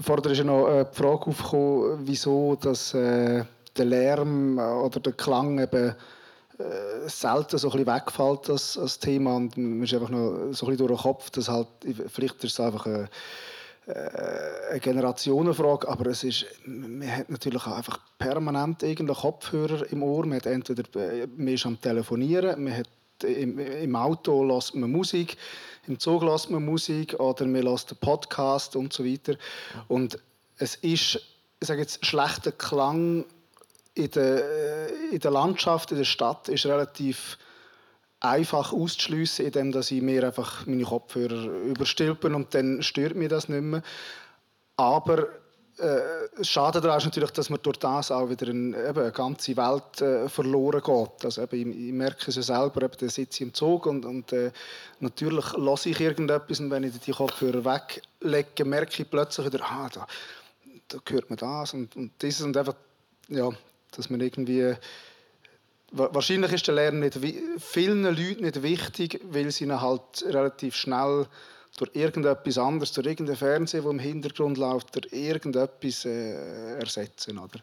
[0.00, 3.44] vorher ist ja noch äh, die Frage aufgekommen, wieso das, äh,
[3.78, 5.94] der Lärm oder der Klang eben
[6.58, 10.66] äh, selten so ein bisschen wegfällt als, als Thema und man ist einfach noch so
[10.66, 11.68] ein bisschen durch den Kopf, dass halt,
[12.08, 13.08] vielleicht ist es einfach eine,
[13.86, 20.02] äh, eine Generationenfrage, aber es ist, man hat natürlich auch einfach permanent irgendeinen Kopfhörer im
[20.02, 22.88] Ohr, man hat entweder, äh, man ist am Telefonieren, man hat
[23.22, 25.36] im, im Auto lässt man Musik,
[25.86, 29.36] im Zug lässt man Musik oder man lässt einen Podcast und so weiter.
[29.88, 30.18] Und
[30.58, 31.20] es ist,
[31.60, 33.24] ich sage jetzt, schlechter Klang
[33.96, 37.38] in der, äh, in der Landschaft, in der Stadt ist relativ
[38.20, 43.48] einfach auszuschliessen, indem dass ich mir einfach meine Kopfhörer überstülpen und dann stört mir das
[43.48, 43.82] nicht mehr.
[44.76, 45.28] Aber
[45.78, 49.56] äh, Schade daran ist natürlich, dass man durch das auch wieder eine, eben, eine ganze
[49.56, 51.24] Welt äh, verloren geht.
[51.24, 54.04] Also eben, ich, ich, merke es ja selber, eben, da sitze ich im Zug und,
[54.04, 54.52] und äh,
[55.00, 59.88] natürlich lasse ich irgendetwas und wenn ich die Kopfhörer weglege, merke ich plötzlich wieder, ah,
[59.92, 60.06] da,
[60.88, 62.74] da hört man das und, und dieses und einfach,
[63.28, 63.50] ja,
[63.92, 64.74] dass man irgendwie
[65.92, 67.18] wahrscheinlich ist der Lernen nicht
[67.58, 71.26] vielen Leuten nicht wichtig, weil sie ihn halt relativ schnell
[71.76, 77.38] durch irgendetwas anderes, durch irgendein Fernsehen, das im Hintergrund läuft, durch irgendetwas äh, ersetzen.
[77.38, 77.60] Oder?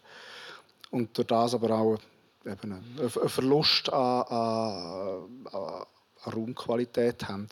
[0.90, 1.98] Und durch das aber auch
[2.44, 7.48] eben einen Verlust an, an, an Raumqualität haben.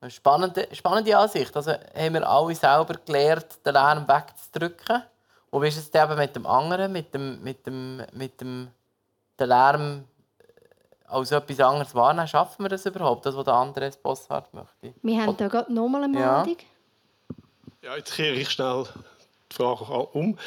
[0.00, 1.54] Eine spannende, spannende Ansicht.
[1.54, 5.02] Also haben wir alle selber gelernt, den Lärm wegzudrücken.
[5.50, 8.68] Und wie ist es eben mit dem anderen, mit dem, mit dem, mit dem
[9.38, 10.04] den Lärm
[11.06, 14.94] als etwas anderes wahrnehmen, schaffen wir das überhaupt, das, was der Andres Bossart möchte?
[15.02, 16.56] Wir haben da gerade nochmal eine Meldung.
[17.82, 17.90] Ja.
[17.90, 18.84] ja, jetzt kehre ich schnell
[19.50, 20.38] die Frage um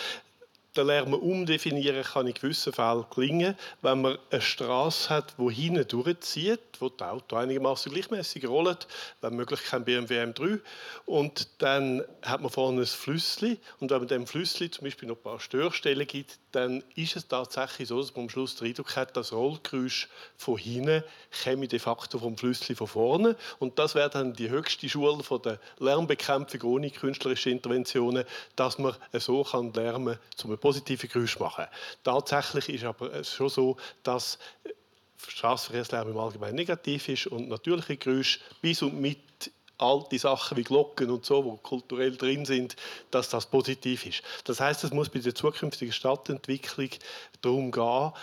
[0.76, 5.88] den Lärm umdefinieren kann in gewissen Fällen gelingen, wenn man eine Straße hat, die hinten
[5.88, 8.78] durchzieht, wo die Auto einigermaßen gleichmäßig rollen,
[9.21, 10.59] wenn möglich kein BMW M3.
[11.05, 15.17] Und dann hat man vorne ein Flüssli und wenn man dem Flüssli zum Beispiel noch
[15.17, 18.95] ein paar Störstellen gibt, dann ist es tatsächlich so, dass man am Schluss den Eindruck
[18.95, 20.07] hat, das Rollgeräusch
[20.38, 23.36] von hinten käme de facto vom Flüssli von vorne.
[23.59, 28.24] Und das wäre dann die höchste Schule von der Lärmbekämpfung ohne künstlerische Interventionen,
[28.55, 31.66] dass man so kann Lärmen zum positive Geräusch machen.
[32.05, 34.39] Tatsächlich ist aber es schon so, dass
[35.28, 39.20] Straßenverkehrslärm im Allgemeinen negativ ist und natürliche Geräusche bis und mit
[39.78, 42.78] alte Sachen wie Glocken und so, wo kulturell drin sind,
[43.11, 44.24] dass das positiv ist.
[44.45, 46.91] Das heißt, es muss bei der zukünftigen Stadtentwicklung
[47.41, 48.14] darum gehen,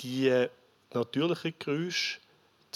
[0.00, 0.46] die
[0.92, 2.20] natürlichen Geräusche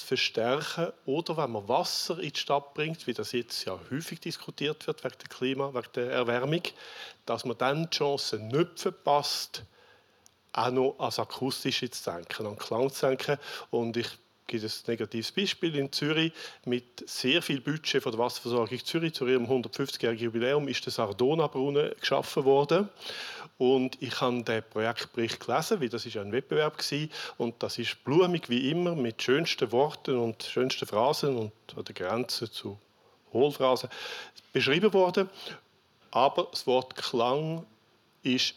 [0.01, 4.87] verstärken oder wenn man Wasser in die Stadt bringt, wie das jetzt ja häufig diskutiert
[4.87, 6.63] wird wegen der Klima, wegen der Erwärmung,
[7.27, 9.65] dass man dann die Chance nicht verpasst,
[10.53, 13.39] auch noch als Akustische zu denken, an Klang zu denken.
[13.71, 14.09] Und ich
[14.53, 15.77] gebe ein negatives Beispiel.
[15.77, 16.33] In Zürich
[16.67, 21.93] mit sehr viel Budget von der Wasserversorgung Zürich zu ihrem 150-jährigen Jubiläum ist der Sardona-Brunnen
[21.99, 22.89] geschaffen worden.
[23.59, 27.09] Und ich habe den Projektbericht gelesen, weil das ist ein Wettbewerb war.
[27.39, 31.95] Und das ist blumig wie immer mit schönsten Worten und schönsten Phrasen und an der
[31.95, 32.79] Grenze zu
[33.33, 33.89] Hohlphrasen
[34.53, 35.31] beschrieben worden.
[36.11, 37.65] Aber das Wort Klang
[38.23, 38.55] ist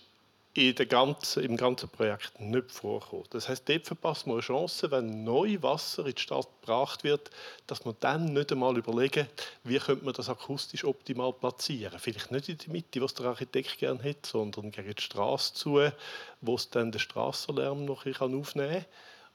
[0.55, 3.25] in der ganzen, im ganzen Projekt nicht vorkommen.
[3.31, 7.29] Das heißt, dort verpasst man eine Chance, wenn neu Wasser in die Stadt gebracht wird,
[7.67, 9.27] dass man dann nicht einmal überlegen,
[9.65, 11.99] wie könnte man das akustisch optimal platzieren.
[11.99, 15.91] Vielleicht nicht in der Mitte, was der Architekt gerne hat, sondern gegen die Straße zu,
[16.39, 18.85] wo es dann den Strassenlärm noch aufnehmen kann.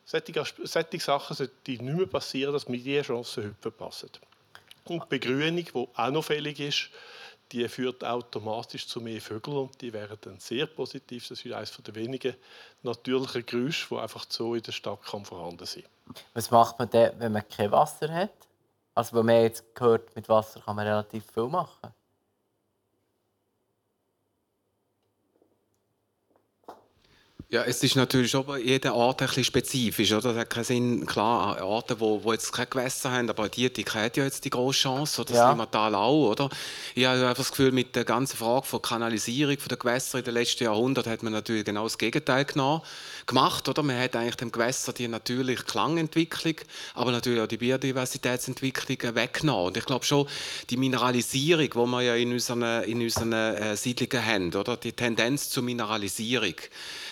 [0.07, 4.09] Solche, solche Sachen sollten nicht mehr passieren, dass wir diese Chance heute verpassen.
[4.87, 6.89] Und die Begrünung, die auch noch fällig ist,
[7.53, 11.29] die führt automatisch zu mehr Vögeln und die wären dann sehr positiv.
[11.29, 12.35] Das ist eines der wenigen
[12.83, 15.85] natürlichen Geräusche, die einfach so in der Stadt kann vorhanden sein
[16.35, 18.31] Was macht man denn, wenn man kein Wasser hat?
[18.95, 21.95] Also, wenn man jetzt gehört, mit Wasser kann man relativ viel machen.
[27.53, 30.13] Ja, es ist natürlich bei jeder Art ein bisschen spezifisch.
[30.13, 30.31] Oder?
[30.31, 33.85] Es hat keinen Sinn, klar, Arten, die, die jetzt keine Gewässer haben, aber die, die
[33.85, 35.51] haben ja jetzt die grosse Chance, oder das ja.
[35.51, 36.31] Limmatal auch.
[36.31, 36.49] Oder?
[36.95, 40.35] Ich habe einfach das Gefühl, mit der ganzen Frage von Kanalisierung der Gewässer in den
[40.35, 42.83] letzten Jahrhunderten hat man natürlich genau das Gegenteil genommen,
[43.27, 43.69] gemacht.
[43.69, 43.83] Oder?
[43.83, 46.55] Man hat eigentlich dem Gewässer die natürliche Klangentwicklung,
[46.95, 49.67] aber natürlich auch die Biodiversitätsentwicklung weggenommen.
[49.67, 50.29] Und ich glaube schon,
[50.71, 54.77] die Mineralisierung, die wir ja in unseren, in unseren äh, Siedlungen haben, oder?
[54.77, 56.55] die Tendenz zur Mineralisierung,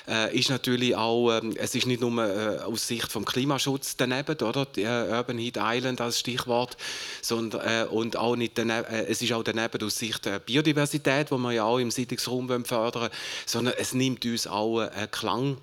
[0.07, 4.37] äh, ist natürlich auch, äh, es ist nicht nur äh, aus Sicht vom Klimaschutz daneben,
[4.41, 4.67] oder?
[4.67, 6.77] Die, äh, Urban Heat Island als Stichwort,
[7.23, 11.31] sondern, äh, und auch nicht daneben, äh, es ist auch daneben aus Sicht der Biodiversität,
[11.31, 13.13] die wir ja auch im Siedlungsraum fördern wollen,
[13.47, 15.59] sondern es nimmt uns auch einen Klang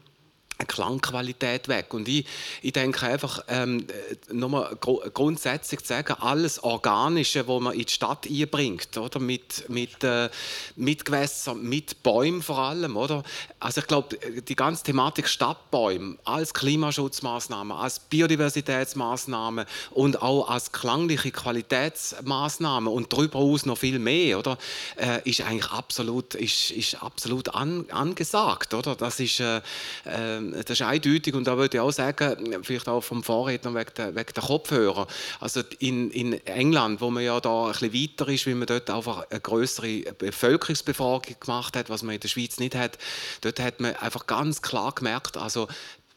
[0.58, 1.94] eine Klangqualität weg.
[1.94, 2.26] Und ich,
[2.62, 3.86] ich denke einfach, ähm,
[4.32, 9.20] nochmal gr grundsätzlich zu sagen, alles Organische, was man in die Stadt einbringt, oder?
[9.20, 10.30] Mit, mit, äh,
[10.76, 13.24] mit Gewässern, mit Bäumen vor allem, oder?
[13.60, 21.32] Also ich glaube, die ganze Thematik Stadtbäume als Klimaschutzmaßnahme, als Biodiversitätsmaßnahme und auch als klangliche
[21.32, 24.58] Qualitätsmaßnahme und darüber hinaus noch viel mehr, oder?
[24.96, 28.96] Äh, ist eigentlich absolut, ist, ist absolut an, angesagt, oder?
[28.96, 29.58] Das ist äh,
[30.06, 33.92] äh das ist eindeutig und da würde ich auch sagen, vielleicht auch vom Vorredner wegen
[33.98, 35.08] der, der Kopfhörer.
[35.40, 38.90] Also in, in England, wo man ja da ein bisschen weiter ist, weil man dort
[38.90, 42.98] einfach eine größere Bevölkerungsbefragung gemacht hat, was man in der Schweiz nicht hat,
[43.42, 45.68] dort hat man einfach ganz klar gemerkt, also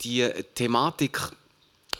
[0.03, 1.21] die Thematik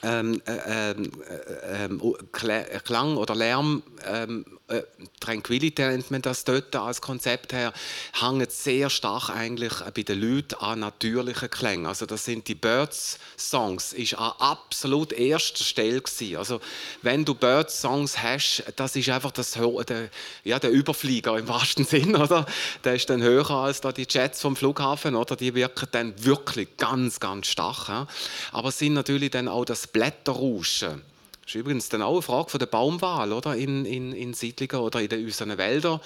[0.03, 4.83] ähm, äh, ähm, äh, äh, Klang oder Lärm ähm, äh,
[5.21, 7.73] Tranquility nennt man das dort als Konzept her,
[8.21, 11.87] hängt sehr stark eigentlich bei den Leuten an natürlichen Klängen.
[11.87, 16.37] Also das sind die Birds-Songs, ist an absolut erster Stelle gewesen.
[16.37, 16.61] Also
[17.03, 20.11] wenn du Birds-Songs hast, das ist einfach das, der,
[20.45, 22.47] ja, der Überflieger im wahrsten Sinn, oder?
[22.85, 25.35] Der ist dann höher als da die Jets vom Flughafen, oder?
[25.35, 27.89] Die wirken dann wirklich ganz, ganz stark.
[27.89, 28.07] Ja?
[28.53, 31.03] Aber sind natürlich dann auch das Blätterrauschen
[31.49, 33.57] das ist übrigens dann auch eine Frage von der Baumwahl oder?
[33.57, 35.99] In, in, in Siedlungen oder in unseren Wäldern.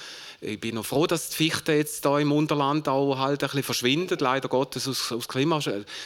[0.44, 3.62] Ich bin noch froh, dass die Fichten jetzt da im Unterland auch halt ein bisschen
[3.62, 4.20] verschwindet.
[4.20, 5.60] Leider Gottes aus, aus Klima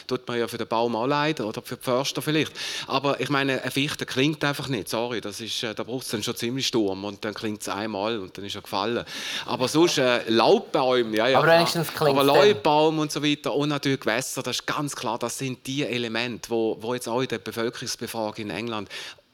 [0.05, 2.51] tut man ja für den Baum auch leid oder für die Förster vielleicht.
[2.85, 4.89] Aber ich meine, eine Fichte klingt einfach nicht.
[4.89, 7.69] Sorry, das ist, äh, da braucht es dann schon ziemlich Sturm und dann klingt es
[7.69, 9.05] einmal und dann ist er gefallen.
[9.47, 11.39] Aber sonst äh, Laubbäume, ja, ja.
[11.39, 15.17] Aber wenigstens klingt Aber Laubbaum und so weiter und natürlich Gewässer, das ist ganz klar,
[15.17, 18.87] das sind die Elemente, wo, wo jetzt auch in der Bevölkerungsbefragung in England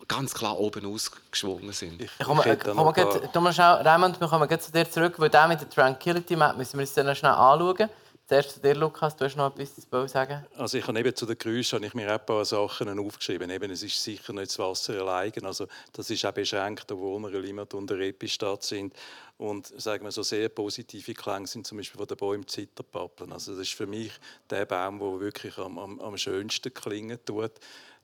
[0.08, 2.02] ganz klar oben ausgeschwungen sind.
[2.02, 5.62] Ich, ich komme, komme grad, Thomas, Raymond, wir kommen zu dir zurück, weil der mit
[5.62, 7.90] der Tranquility Map müssen wir uns dann schnell anschauen.
[8.26, 10.46] Zuerst zu dir, Lukas, du hast noch etwas zu sagen?
[10.58, 13.50] Also ich habe eben zu den Geräuschen habe ich mir ein paar Sachen aufgeschrieben.
[13.50, 15.34] Eben, es ist sicher nicht das Wasser allein.
[15.44, 18.96] Also das ist auch beschränkt, wo wir Limmat und der Epistadt sind.
[19.38, 23.34] Und sagen wir so sehr positive Klänge sind zum Beispiel von den Bäumen Zitterpappeln.
[23.34, 24.14] Also das ist für mich
[24.50, 27.52] der Baum, der wirklich am, am, am schönsten klingen tut.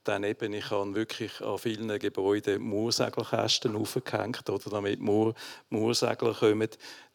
[0.04, 5.34] Dann eben, ich habe wirklich an vielen Gebäuden Mursegelkästen aufgehängt, oder damit Mur
[5.68, 6.68] Mursegler kommen.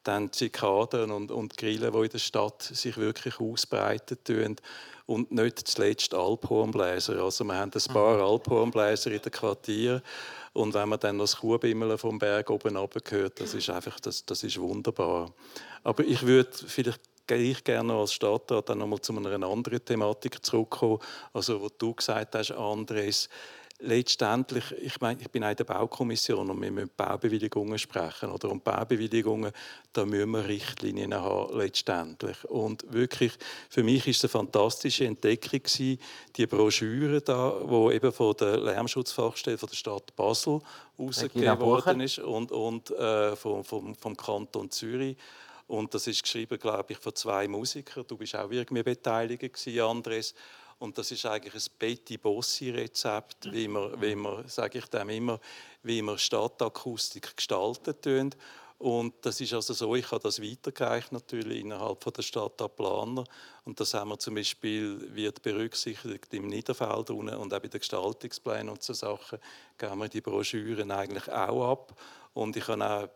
[0.04, 4.56] Dann Zikaden und, und Grillen, die in der Stadt sich wirklich ausbreiten tun.
[5.08, 7.22] Und nicht zuletzt Alphornbläser.
[7.22, 8.24] Also wir haben ein paar mhm.
[8.24, 10.02] Alphornbläser in den Quartieren.
[10.54, 14.44] Und wenn man dann das Kuhbimmeln vom Berg oben hört, das ist einfach, das, das
[14.44, 15.34] ist wunderbar.
[15.84, 17.02] Aber ich würde vielleicht
[17.32, 21.00] ich gerne als Stadtrat dann nochmal zu einer anderen Thematik zurückkommen.
[21.34, 23.30] Also, wo du gesagt hast, Andres,
[23.80, 28.32] letztendlich, ich meine, ich bin in der Baukommission und wir müssen Baubewilligungen sprechen.
[28.32, 28.50] Oder?
[28.50, 29.52] Und Baubewilligungen,
[29.92, 32.44] da müssen wir Richtlinien haben, letztendlich.
[32.46, 33.34] Und wirklich,
[33.70, 36.00] für mich ist es eine fantastische Entdeckung gewesen,
[36.36, 40.62] die Broschüre da, wo eben von der Lärmschutzfachstelle von der Stadt Basel
[40.98, 45.18] herausgegeben worden ist und, und äh, vom, vom, vom Kanton Zürich
[45.68, 48.06] und das ist geschrieben, glaube ich, von zwei Musikern.
[48.08, 50.36] Du bist auch irgendwie beteiligt gewesen, Andres.
[50.78, 55.10] Und das ist eigentlich ein Betty Bossi Rezept, wie man, wie man sage ich dem
[55.10, 55.40] immer,
[55.84, 58.36] wie man Stadtakustik gestalten tun.
[58.78, 62.70] Und das ist also so, ich habe das weitergereicht natürlich innerhalb von der Stadt an
[62.76, 63.24] Planer.
[63.64, 68.70] Und das haben wir zum Beispiel, wird berücksichtigt im Niederfeld und auch bei den Gestaltungsplänen
[68.70, 69.40] und so Sachen,
[69.78, 72.02] geben wir die Broschüren eigentlich auch ab.
[72.34, 73.10] Und ich habe auch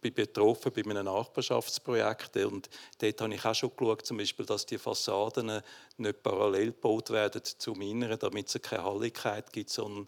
[0.00, 4.66] bin betroffen bei einem Nachbarschaftsprojekt und dort habe ich auch schon geschaut, zum Beispiel, dass
[4.66, 5.60] die Fassaden
[5.98, 10.06] nicht parallel gebaut werden zum Inneren, damit es keine Halligkeit gibt, sondern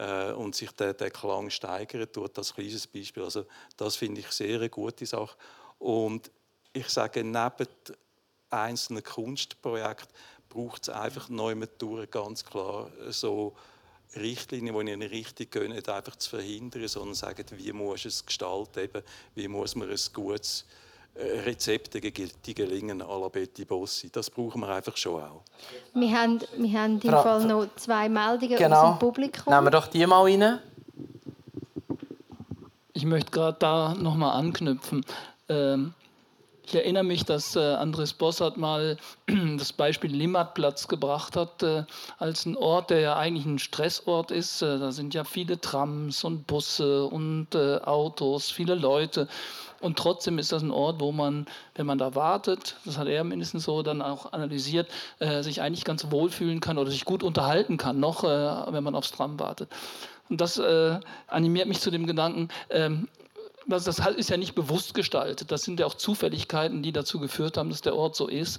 [0.00, 3.22] äh, und sich der, der Klang steigern tut, als kleines Beispiel.
[3.22, 3.44] Also
[3.76, 5.36] das finde ich sehr eine gute Sache.
[5.78, 6.30] Und
[6.72, 7.68] ich sage, neben
[8.48, 10.08] einzelnen Kunstprojekten
[10.48, 11.54] braucht es einfach neu
[12.10, 13.54] ganz klar so
[14.16, 18.26] Richtlinien, die in eine Richtung gehen, nicht einfach zu verhindern, sondern sagen, wie muss es
[18.26, 19.02] gestalten, eben,
[19.34, 20.66] wie muss man ein gutes,
[21.16, 24.10] Rezepte, die gelingen à la Betty Bossi.
[24.10, 25.42] Das brauchen wir einfach schon auch.
[25.92, 28.82] Wir haben, wir haben im Fall noch zwei Meldungen genau.
[28.82, 29.52] aus dem Publikum.
[29.52, 30.60] Nehmen wir doch die mal rein.
[32.92, 35.04] Ich möchte gerade da nochmal anknüpfen.
[35.48, 35.94] Ähm,
[36.72, 38.96] ich erinnere mich, dass äh, Andres Bossart mal
[39.58, 41.84] das Beispiel Limmatplatz gebracht hat, äh,
[42.18, 44.62] als ein Ort, der ja eigentlich ein Stressort ist.
[44.62, 49.26] Äh, da sind ja viele Trams und Busse und äh, Autos, viele Leute.
[49.80, 53.24] Und trotzdem ist das ein Ort, wo man, wenn man da wartet, das hat er
[53.24, 54.88] mindestens so dann auch analysiert,
[55.18, 58.94] äh, sich eigentlich ganz wohlfühlen kann oder sich gut unterhalten kann, noch äh, wenn man
[58.94, 59.70] aufs Tram wartet.
[60.28, 63.08] Und das äh, animiert mich zu dem Gedanken, ähm,
[63.66, 65.50] das ist ja nicht bewusst gestaltet.
[65.52, 68.58] Das sind ja auch Zufälligkeiten, die dazu geführt haben, dass der Ort so ist.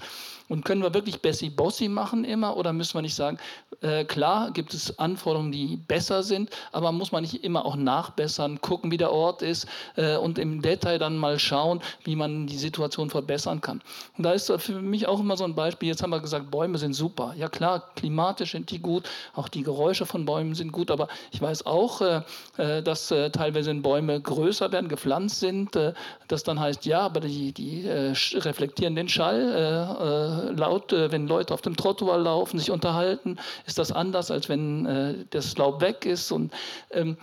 [0.51, 3.37] Und können wir wirklich Bessie-Bossi machen immer oder müssen wir nicht sagen,
[3.79, 8.59] äh, klar gibt es Anforderungen, die besser sind, aber muss man nicht immer auch nachbessern,
[8.59, 9.65] gucken, wie der Ort ist
[9.95, 13.81] äh, und im Detail dann mal schauen, wie man die Situation verbessern kann.
[14.17, 16.77] Und da ist für mich auch immer so ein Beispiel, jetzt haben wir gesagt, Bäume
[16.77, 17.33] sind super.
[17.37, 21.41] Ja klar, klimatisch sind die gut, auch die Geräusche von Bäumen sind gut, aber ich
[21.41, 22.21] weiß auch, äh,
[22.57, 25.93] äh dass äh, teilweise Bäume größer werden, gepflanzt sind, äh,
[26.27, 31.61] das dann heißt, ja, aber die, die reflektieren den Schall laut, äh, wenn Leute auf
[31.61, 36.31] dem Trottoir laufen, sich unterhalten, ist das anders, als wenn äh, das Laub weg ist.
[36.31, 36.51] Und
[36.91, 37.17] ähm,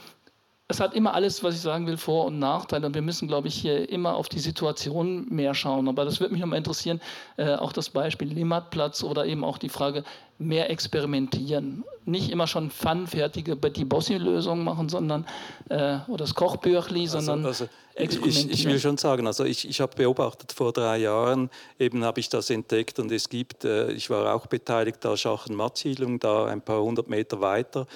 [0.71, 2.87] es hat immer alles, was ich sagen will, Vor- und Nachteile.
[2.87, 5.89] Und wir müssen, glaube ich, hier immer auf die Situation mehr schauen.
[5.89, 7.01] Aber das würde mich nochmal interessieren,
[7.39, 10.05] äh, auch das Beispiel Limmatplatz oder eben auch die Frage,
[10.39, 11.85] mehr experimentieren.
[12.05, 15.27] Nicht immer schon funfertige Betty Bossi-Lösungen machen, sondern
[15.71, 17.67] äh, oder das Kochbüchli, also, sondern also,
[17.97, 21.51] ich, ich, will schon sagen, also ich, ich habe beobachtet vor drei Jahren,
[21.81, 26.21] eben habe ich das entdeckt und es gibt, äh, ich war auch beteiligt an Schachen-Matt-Siedlung,
[26.21, 27.89] da ein paar hundert Meter weiter,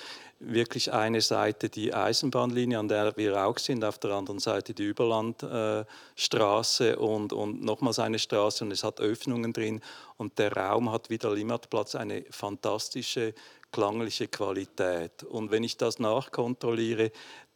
[0.45, 4.85] wirklich eine Seite die Eisenbahnlinie, an der wir auch sind, auf der anderen Seite die
[4.85, 9.81] Überlandstraße und, und nochmals eine Straße und es hat Öffnungen drin
[10.17, 13.35] und der Raum hat wie der Limmatplatz eine fantastische
[13.73, 15.25] klangliche Qualität.
[15.25, 17.11] Und wenn ich das nachkontrolliere,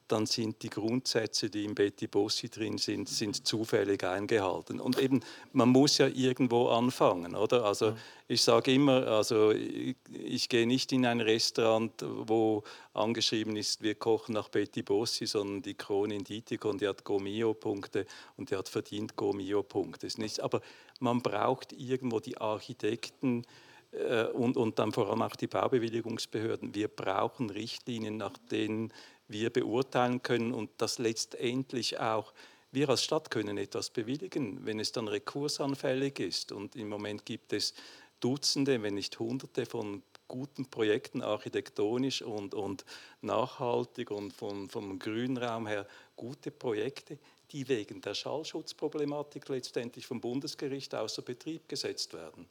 [0.08, 4.80] dann sind die Grundsätze, die im Betty Bossi drin sind, sind zufällig eingehalten.
[4.80, 5.20] Und eben,
[5.52, 7.64] man muss ja irgendwo anfangen, oder?
[7.64, 7.96] Also
[8.28, 12.62] ich sage immer, also ich, ich, gehe nicht in ein Restaurant, wo
[12.94, 18.06] angeschrieben ist, wir kochen nach Betty Bossi, sondern die Kronin Dietikon, die hat Gomio-Punkte
[18.36, 20.08] und die hat verdient Gomio-Punkte.
[20.40, 20.60] Aber
[21.00, 23.44] man braucht irgendwo die Architekten,
[23.92, 26.74] äh, und, und dann vor allem auch die Baubewilligungsbehörden.
[26.74, 28.92] Wir brauchen Richtlinien, nach denen
[29.28, 32.32] wir beurteilen können und dass letztendlich auch
[32.72, 36.52] wir als Stadt können etwas bewilligen, wenn es dann rekursanfällig ist.
[36.52, 37.74] Und im Moment gibt es
[38.20, 42.84] Dutzende, wenn nicht Hunderte von guten Projekten, architektonisch und, und
[43.20, 45.86] nachhaltig und vom, vom Grünraum her
[46.16, 47.18] gute Projekte,
[47.52, 52.46] die wegen der Schallschutzproblematik letztendlich vom Bundesgericht außer Betrieb gesetzt werden.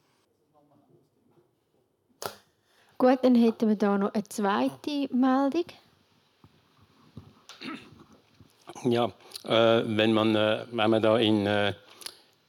[2.98, 5.66] Gut, dann hätten wir da noch eine zweite Meldung.
[8.84, 9.06] Ja,
[9.44, 11.72] äh, wenn, man, äh, wenn man da in, äh,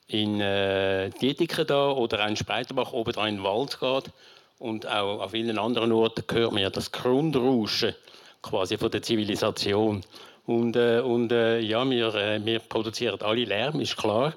[0.08, 4.14] in äh, Dietiken da oder in Spreitenbach oben dran in den Wald geht
[4.60, 7.96] und auch an vielen anderen Orten hört man ja das Grundrauschen
[8.42, 10.04] quasi von der Zivilisation.
[10.46, 14.34] Und, äh, und äh, ja, wir, äh, wir produzieren alle Lärm, ist klar.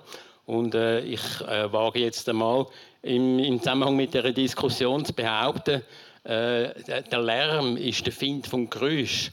[0.46, 2.66] Und ich wage jetzt einmal
[3.02, 5.82] im, im Zusammenhang mit der Diskussion zu behaupten,
[6.24, 9.30] der Lärm ist der Find vom Geräusch.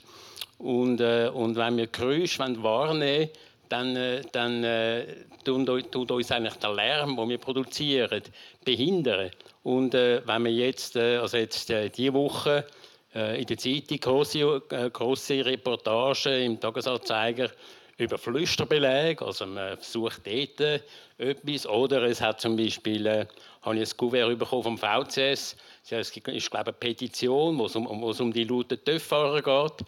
[0.57, 3.29] Und, äh, und wenn wir Geräusche wahrnehmen
[3.69, 5.05] dann, äh, dann äh,
[5.43, 8.23] tut, uns eigentlich der Lärm, den wir produzieren,
[8.63, 9.31] behindern.
[9.63, 12.65] Und äh, wenn wir jetzt, äh, also jetzt äh, diese Woche
[13.13, 14.61] äh, in der Zeitung große,
[14.93, 17.51] große Reportage im Tagesanzeiger
[17.97, 20.81] über Flüsterbeläge, also man versucht dort
[21.17, 23.25] etwas, oder es hat zum Beispiel, äh,
[23.63, 25.55] habe ich ein Kuvert bekommen vom VCS,
[25.89, 29.87] es ist glaube ich eine Petition, wo es um, um die lauten TÜV-Fahrer geht,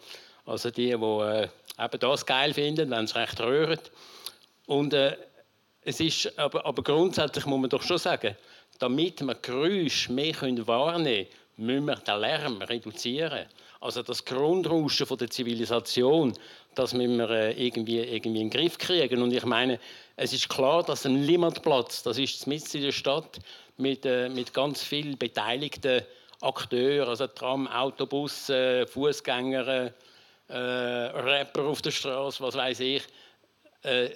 [0.50, 1.48] also die, die äh,
[1.80, 3.92] eben das geil finden, wenn es recht rührt.
[4.66, 5.16] Und äh,
[5.82, 8.36] es ist, aber, aber grundsätzlich muss man doch schon sagen,
[8.80, 11.28] damit wir Geräusche mehr wahrnehmen können,
[11.58, 13.46] müssen wir den Lärm reduzieren.
[13.82, 16.34] Also das Grundrauschen von der Zivilisation,
[16.76, 19.22] das müssen wir äh, irgendwie, irgendwie in den Griff kriegen.
[19.22, 19.80] Und ich meine,
[20.16, 23.40] es ist klar, dass ein Limmatplatz, das ist mitten in der Stadt
[23.78, 26.02] mit, äh, mit ganz vielen beteiligten
[26.42, 28.50] Akteuren, also Tram, Autobus,
[28.88, 29.92] Fußgänger,
[30.50, 33.04] äh, Rapper auf der Straße, was weiß ich.
[33.84, 34.10] Äh,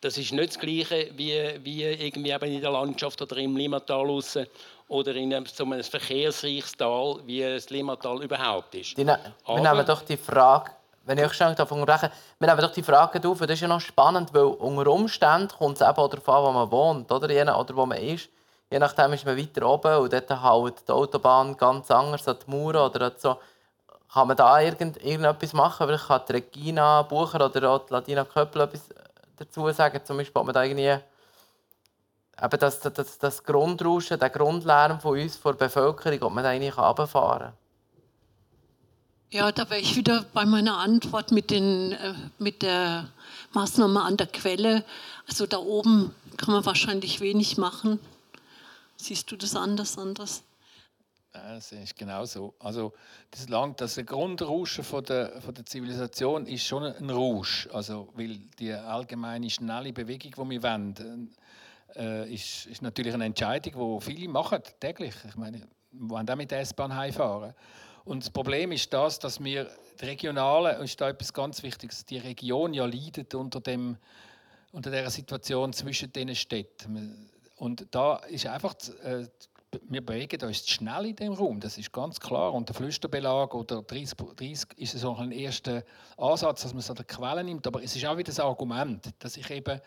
[0.00, 4.06] das ist nicht das Gleiche wie, wie irgendwie eben in der Landschaft oder im Limmatal
[4.06, 4.38] raus
[4.88, 8.96] oder in einem, so einem verkehrsreiches Tal, wie das Limmatal überhaupt ist.
[8.96, 10.70] Die, ne wir nehmen doch die Frage,
[11.04, 14.32] wenn ich schnell unterbreche, wir nehmen doch die Frage auf, das ist ja noch spannend,
[14.32, 17.76] weil unter Umständen kommt es eben auch darauf an, wo man wohnt oder, je, oder
[17.76, 18.28] wo man ist.
[18.70, 22.50] Je nachdem ist man weiter oben und dort hält die Autobahn ganz anders an die
[22.50, 23.36] Mauer oder so.
[24.12, 25.86] Kann man da irgend, irgendetwas machen?
[25.86, 28.88] Vielleicht kann Regina Bucher oder auch Ladina Köppel etwas
[29.36, 30.00] dazu sagen.
[30.04, 30.98] Zum Beispiel, ob man da irgendwie
[32.42, 36.50] eben das, das, das Grundrauschen, der Grundlärm von uns, von der Bevölkerung, ob man da
[36.50, 37.52] eigentlich runterfahren kann.
[39.32, 43.08] Ja, da wäre ich wieder bei meiner Antwort mit, den, äh, mit der
[43.52, 44.84] Maßnahme an der Quelle.
[45.28, 48.00] Also da oben kann man wahrscheinlich wenig machen.
[48.96, 50.42] Siehst du das anders, anders?
[51.32, 52.54] Das sehe ich genauso.
[52.58, 52.92] Also
[53.30, 57.68] das Land, das Grundrauschen von der, von der Zivilisation ist schon ein Rausch.
[57.72, 61.30] Also, weil die allgemeine schnelle Bewegung, die wir wollen,
[61.94, 65.14] äh, ist, ist natürlich eine Entscheidung, die viele machen täglich.
[65.28, 65.60] Ich meine,
[65.92, 67.54] wir wollen auch mit der S-Bahn heimfahren.
[68.04, 69.70] Und das Problem ist das, dass wir
[70.00, 73.98] die Regionalen, und ist da etwas ganz Wichtiges, die Region ja leidet unter, dem,
[74.72, 77.30] unter dieser Situation zwischen diesen Städten.
[77.56, 78.74] Und da ist einfach,
[79.04, 79.26] äh,
[79.88, 82.52] wir bewegen uns schnell in dem Raum, das ist ganz klar.
[82.52, 85.84] Und der Flüsterbelag oder 30, 30 ist so ein erster
[86.16, 87.66] Ansatz, dass man es an der Quelle nimmt.
[87.66, 89.80] Aber es ist auch wieder das Argument, dass ich eben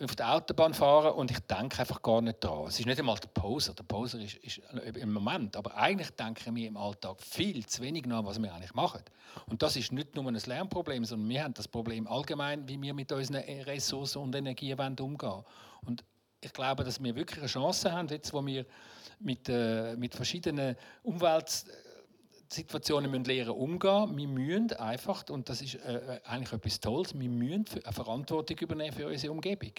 [0.00, 2.66] auf der Autobahn fahre und ich denke einfach gar nicht dran.
[2.68, 3.74] Es ist nicht einmal der Poser.
[3.74, 4.60] Der Poser ist, ist
[4.94, 5.56] im Moment.
[5.56, 9.02] Aber eigentlich denken wir im Alltag viel zu wenig nach, was wir eigentlich machen.
[9.46, 12.94] Und das ist nicht nur ein Lernproblem, sondern wir haben das Problem allgemein, wie wir
[12.94, 15.44] mit unseren Ressourcen und Energien umgehen
[15.82, 16.04] Und
[16.40, 18.64] ich glaube, dass wir wirklich eine Chance haben, jetzt, wo wir
[19.20, 21.64] mit, äh, mit verschiedenen Umwelt
[22.54, 24.16] Situationen müssen lernen umgehen.
[24.16, 28.92] Wir müssen einfach, und das ist äh, eigentlich etwas Tolles, wir müssen eine Verantwortung übernehmen
[28.92, 29.72] für unsere Umgebung.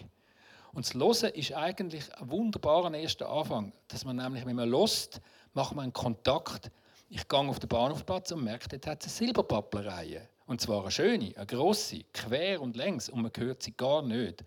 [0.73, 3.71] Und das Hören ist eigentlich ein wunderbarer erster Anfang.
[3.87, 5.21] Dass man nämlich, wenn man hört,
[5.53, 6.69] macht man einen Kontakt.
[7.09, 10.27] Ich gehe auf den Bahnhofplatz und merke, dort hat es eine Silberpapplerreihe.
[10.47, 13.07] Und zwar eine schöne, eine grosse, quer und längs.
[13.07, 14.43] Und man hört sie gar nicht.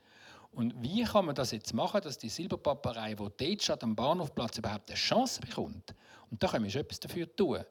[0.52, 4.58] Und wie kann man das jetzt machen, dass die Silberpapperei, die dort statt am Bahnhofplatz
[4.58, 5.94] überhaupt eine Chance bekommt?
[6.30, 7.64] Und da können wir schon etwas dafür tun.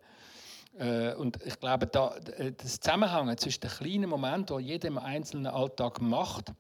[0.77, 1.85] Äh, und ich glaube,
[2.37, 6.53] äh, das Zusammenhang zwischen den kleinen Momenten, die jeder im einzelnen Alltag macht,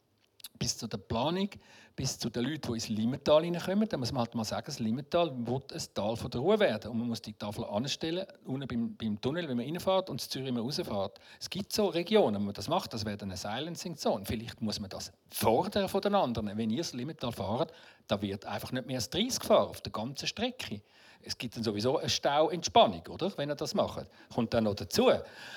[0.57, 1.49] bis zu der Planung,
[1.97, 3.89] bis zu den Leuten, die ins Limmental hineinkommen.
[3.89, 6.91] Da muss man halt mal sagen, das Limmental wird ein Tal von der Ruhe werden.
[6.91, 10.29] Und man muss die Tafel anstellen, unten beim, beim Tunnel, wenn man reinfährt und das
[10.29, 11.19] Zürich, wenn man rausfährt.
[11.39, 14.23] Es gibt so Regionen, wo man das macht, das wäre eine Silencing Zone.
[14.25, 16.55] Vielleicht muss man das fordern von den anderen.
[16.55, 17.73] Wenn ihr das Limmental fahrt,
[18.07, 20.81] da wird einfach nicht mehr als 30 gefahren auf der ganzen Strecke
[21.21, 23.31] es gibt dann sowieso eine Stauentspannung, oder?
[23.37, 24.07] wenn er das macht.
[24.33, 25.11] Kommt dann noch dazu.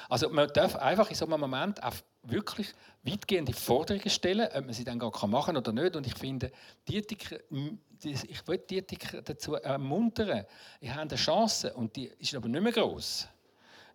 [0.09, 2.69] Also man darf einfach in so einem Moment auch wirklich
[3.03, 5.97] weitgehende Forderungen stellen, ob man sie dann gar machen kann oder nicht.
[5.97, 6.51] Und ich finde,
[6.89, 7.45] Dietik,
[8.03, 10.45] ich will Dietik dazu ermuntern.
[10.81, 13.29] Ich habe eine Chance und die ist aber nicht mehr groß.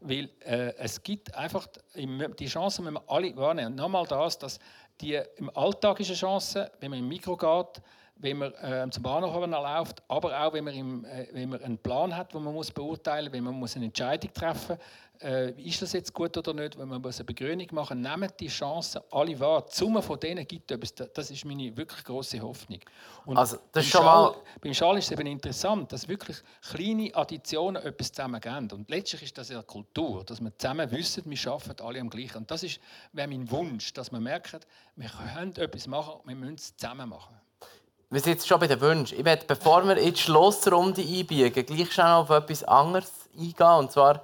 [0.01, 3.71] Weil äh, es gibt einfach die Chance, wenn wir alle wahrnehmen.
[3.71, 4.59] Und nochmal das, dass
[5.01, 7.81] die im Alltag ist eine Chance, wenn man im Mikro geht,
[8.17, 11.77] wenn man äh, zum Bahnhof läuft, aber auch wenn man, im, äh, wenn man einen
[11.77, 14.85] Plan hat, den man muss beurteilen muss, wenn man muss eine Entscheidung treffen muss,
[15.21, 18.29] äh, ist das jetzt gut oder nicht, wenn man muss eine Begründung machen muss, nehmen
[18.39, 19.65] die Chancen alle wahr.
[19.69, 20.93] Die Summe von denen gibt es.
[20.93, 22.79] Das ist meine wirklich große Hoffnung.
[23.25, 26.37] Und also, das beim, schon Schal, beim Schal ist es eben interessant, dass wirklich
[26.69, 28.71] kleine Additionen etwas zusammen geben.
[28.71, 32.37] Und letztlich ist das ja Kultur, dass wir zusammen wissen, wir arbeiten alle am gleichen.
[32.37, 32.79] Und das ist
[33.13, 34.59] wäre mein Wunsch, dass wir merken,
[34.95, 37.35] wir können etwas machen, wir müssen es zusammen machen
[38.09, 39.17] wir sind jetzt schon bei den Wünschen.
[39.17, 43.79] Ich möchte, bevor wir in die Schlussrunde einbiegen, gleich schnell auf etwas anderes eingehen.
[43.79, 44.21] Und zwar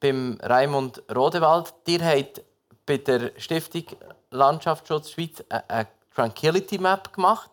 [0.00, 1.72] beim Raimund Rodewald.
[1.86, 2.42] Ihr habt
[2.86, 3.84] bei der Stiftung
[4.30, 7.50] Landschaftsschutz Schweiz eine Tranquility Map gemacht.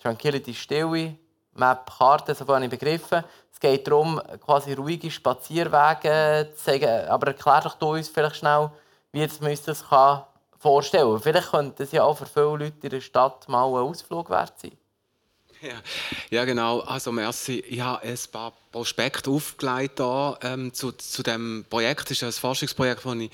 [0.00, 1.16] Tranquility Stille
[1.54, 3.24] Map Karte, so habe ich begriffen.
[3.52, 7.08] Es geht darum, quasi ruhige Spazierwege zu zeigen.
[7.08, 8.70] Aber erklär doch du uns vielleicht schnell,
[9.12, 9.84] wie jetzt man das
[10.58, 11.22] vorstellen kann.
[11.22, 14.58] Vielleicht könnte es ja auch für viele Leute in der Stadt mal ein Ausflug wert
[14.60, 14.76] sein.
[15.60, 15.82] Ja,
[16.30, 16.80] ja, genau.
[16.80, 17.60] Also merci.
[17.68, 22.10] Ich habe ein paar Prospekt aufgelegt da, ähm, zu, zu dem Projekt.
[22.10, 23.30] Das ist ein Forschungsprojekt, das ich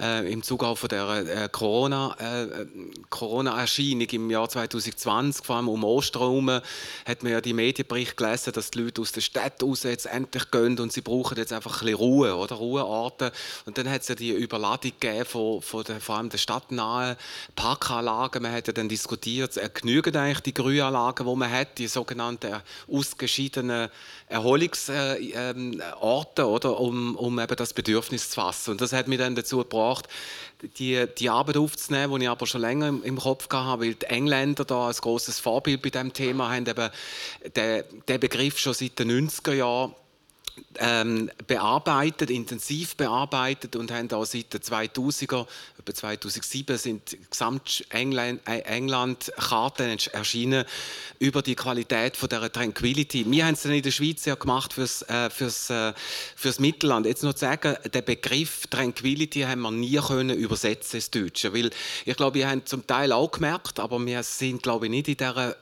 [0.00, 2.66] äh, im Zuge von der äh, Corona, äh,
[3.10, 6.60] Corona-Erscheinung im Jahr 2020, vor allem um Ostern
[7.04, 10.50] hat man ja die Medienberichte gelesen, dass die Leute aus der Stadt raus jetzt endlich
[10.50, 12.56] gehen und sie brauchen jetzt einfach ein bisschen Ruhe, oder?
[12.56, 13.32] Ruheorte.
[13.66, 17.16] Und dann hat es ja die Überladung gegeben von, von der, vor allem der stadtnahen
[17.56, 18.42] Parkanlagen.
[18.42, 22.60] Man hat ja dann diskutiert, äh, genügen eigentlich die Grünanlagen, die man hat, die sogenannten
[22.90, 23.88] ausgeschiedenen
[24.28, 28.72] Erholungsorte, ähm, oder, um, um eben das Bedürfnis zu fassen.
[28.72, 30.08] Und das hat mich dann dazu gebracht,
[30.78, 34.06] die, die Arbeit aufzunehmen, die ich aber schon länger im, im Kopf hatte, weil die
[34.06, 36.90] Engländer da ein großes Vorbild bei diesem Thema haben, eben
[37.54, 39.94] den, den Begriff schon seit den 90er Jahren
[40.78, 45.46] ähm, bearbeitet, intensiv bearbeitet und haben auch seit den 2000er,
[45.78, 50.64] etwa 2007 sind gesamt England, äh, England Karten erschienen
[51.18, 53.24] über die Qualität von der Tranquility.
[53.28, 55.92] Wir haben es dann in der Schweiz ja gemacht fürs, äh, fürs, äh,
[56.36, 57.06] fürs Mittelland.
[57.06, 61.70] Jetzt noch zu sagen, den Begriff Tranquility haben wir nie können übersetzen ins Deutsche, weil
[62.04, 65.16] ich glaube, wir haben zum Teil auch gemerkt, aber wir sind glaube ich nicht in
[65.16, 65.56] dieser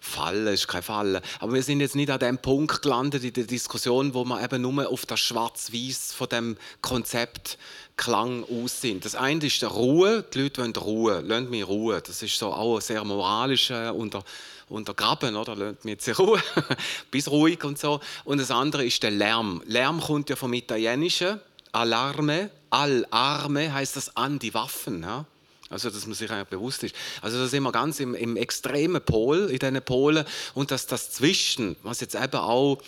[0.00, 1.22] Falle ist kein Falle.
[1.40, 4.62] Aber wir sind jetzt nicht an dem Punkt gelandet in der Diskussion, wo wir eben
[4.62, 7.58] nur auf das Schwarz-Weiß von dem Konzept
[7.96, 9.04] Klang aus sind.
[9.04, 10.24] Das eine ist der Ruhe.
[10.32, 11.20] Die Leute wollen Ruhe.
[11.26, 12.00] Lasst mich Ruhe.
[12.00, 14.22] Das ist so auch sehr moralisch äh, unter
[14.68, 15.56] untergraben, oder?
[15.56, 16.40] Lasst mich jetzt Ruhe.
[17.10, 18.00] Bis ruhig und so.
[18.24, 19.62] Und das andere ist der Lärm.
[19.66, 21.40] Lärm kommt ja vom Italienischen.
[21.72, 22.50] Alarme.
[22.70, 25.02] Alarme heißt das an die Waffen.
[25.02, 25.26] Ja?
[25.70, 26.94] Also, dass man sich eigentlich bewusst ist.
[27.20, 30.24] Also, da sind wir ganz im, im extremen Pol, in diesen Polen.
[30.54, 32.78] Und dass das Zwischen, was jetzt eben auch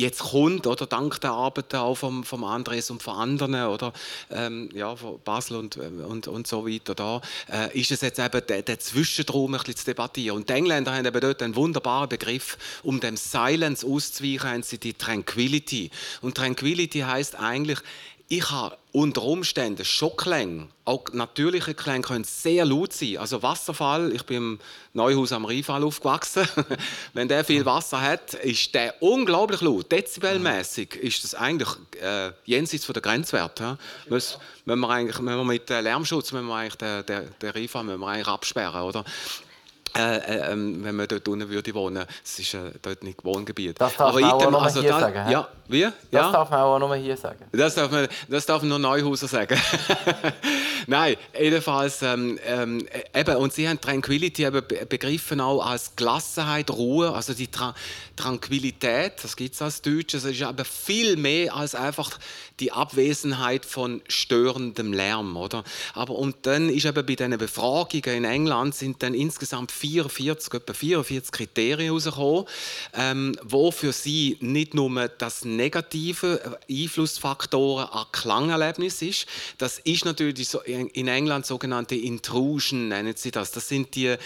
[0.00, 3.92] jetzt kommt, oder dank der Arbeit auch vom, vom Andres und von anderen, oder
[4.30, 7.20] ähm, ja, von Basel und, und, und so weiter, da,
[7.50, 10.36] äh, ist es jetzt eben der, der Zwischenraum ein bisschen zu debattieren.
[10.36, 14.78] Und die Engländer haben eben dort einen wunderbaren Begriff, um dem Silence auszuweichen, haben sie
[14.78, 15.90] die Tranquility.
[16.20, 17.78] Und Tranquility heißt eigentlich,
[18.32, 23.18] ich habe unter Umständen Schockklänge, auch natürliche Klänge können sehr laut sein.
[23.18, 24.60] Also Wasserfall, ich bin im
[24.92, 26.46] Neuhaus am Rheinfall aufgewachsen.
[27.12, 29.90] Wenn der viel Wasser hat, ist der unglaublich laut.
[29.90, 31.70] Dezibelmäßig ist das eigentlich
[32.00, 33.64] äh, jenseits von der Grenzwerte.
[33.64, 33.78] Ja.
[34.08, 37.50] Müssen, müssen wir eigentlich, wenn wir mit äh, Lärmschutz müssen wir eigentlich den, den, den
[37.50, 39.04] Rheinfall müssen wir eigentlich absperren, oder?
[39.96, 42.04] Äh, äh, ähm, wenn man dort unten würde wohnen.
[42.24, 43.80] Es ist äh, dort nicht Wohngebiet.
[43.80, 45.30] Das darf Aber man auch noch also hier da, sagen.
[45.30, 45.82] Ja, wie?
[45.82, 46.32] Das ja?
[46.32, 47.44] darf man auch noch hier sagen.
[47.50, 49.58] Das darf, man, das darf nur Neuhauser sagen.
[50.86, 57.12] Nein, jedenfalls, ähm, ähm, eben, und sie haben Tranquility eben begriffen auch als Gelassenheit, Ruhe,
[57.12, 57.74] also die Tra
[58.16, 62.18] Tranquilität, das gibt es als Deutsch, das ist aber viel mehr als einfach
[62.60, 65.64] die Abwesenheit von störendem Lärm, oder?
[65.94, 70.72] Aber und dann ist eben bei diesen Befragungen in England sind dann insgesamt 44, etwa
[70.72, 72.44] 44 Kriterien herausgekommen,
[72.94, 79.26] ähm, wo für sie nicht nur das negative Einflussfaktoren an Klangerlebnis ist,
[79.58, 83.52] das ist natürlich in England sogenannte Intrusion, nennen sie das.
[83.52, 84.16] Das sind die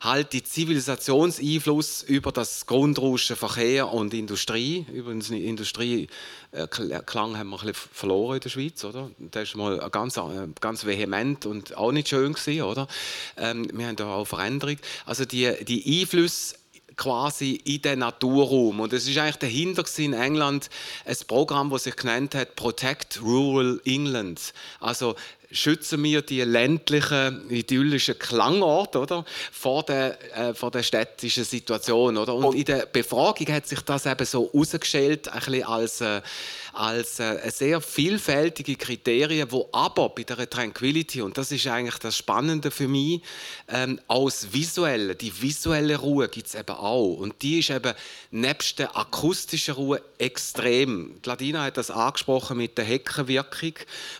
[0.00, 4.84] halt die Zivilisationseinfluss über das Grundrauschen Verkehr und Industrie.
[4.92, 6.08] Übrigens, Industrie
[6.52, 9.10] äh, Klang haben wir ein bisschen verloren in der Schweiz, oder?
[9.18, 12.86] Das ist mal ganz, äh, ganz vehement und auch nicht schön gewesen, oder?
[13.36, 14.76] Ähm, wir haben da auch Veränderung.
[15.04, 16.56] Also die, die Einflüsse
[16.96, 18.80] quasi in den Naturraum.
[18.80, 20.70] Und es ist eigentlich dahinter in England
[21.04, 24.52] ein Programm, das sich genannt hat Protect Rural England.
[24.80, 25.16] Also
[25.54, 32.16] schützen wir die ländlichen, idyllischen Klangorte oder, vor, der, äh, vor der städtischen Situation.
[32.16, 32.34] Oder?
[32.34, 36.20] Und, Und in der Befragung hat sich das eben so herausgestellt, als, äh,
[36.72, 42.16] als äh, sehr vielfältige Kriterien, wo aber bei der Tranquility, und das ist eigentlich das
[42.16, 43.22] Spannende für mich,
[43.68, 47.14] ähm, aus visuellen, die visuelle Ruhe gibt es eben auch.
[47.14, 47.94] Und die ist eben
[48.30, 51.20] nebst der akustischen Ruhe extrem.
[51.24, 53.74] Ladina hat das angesprochen mit der Heckenwirkung,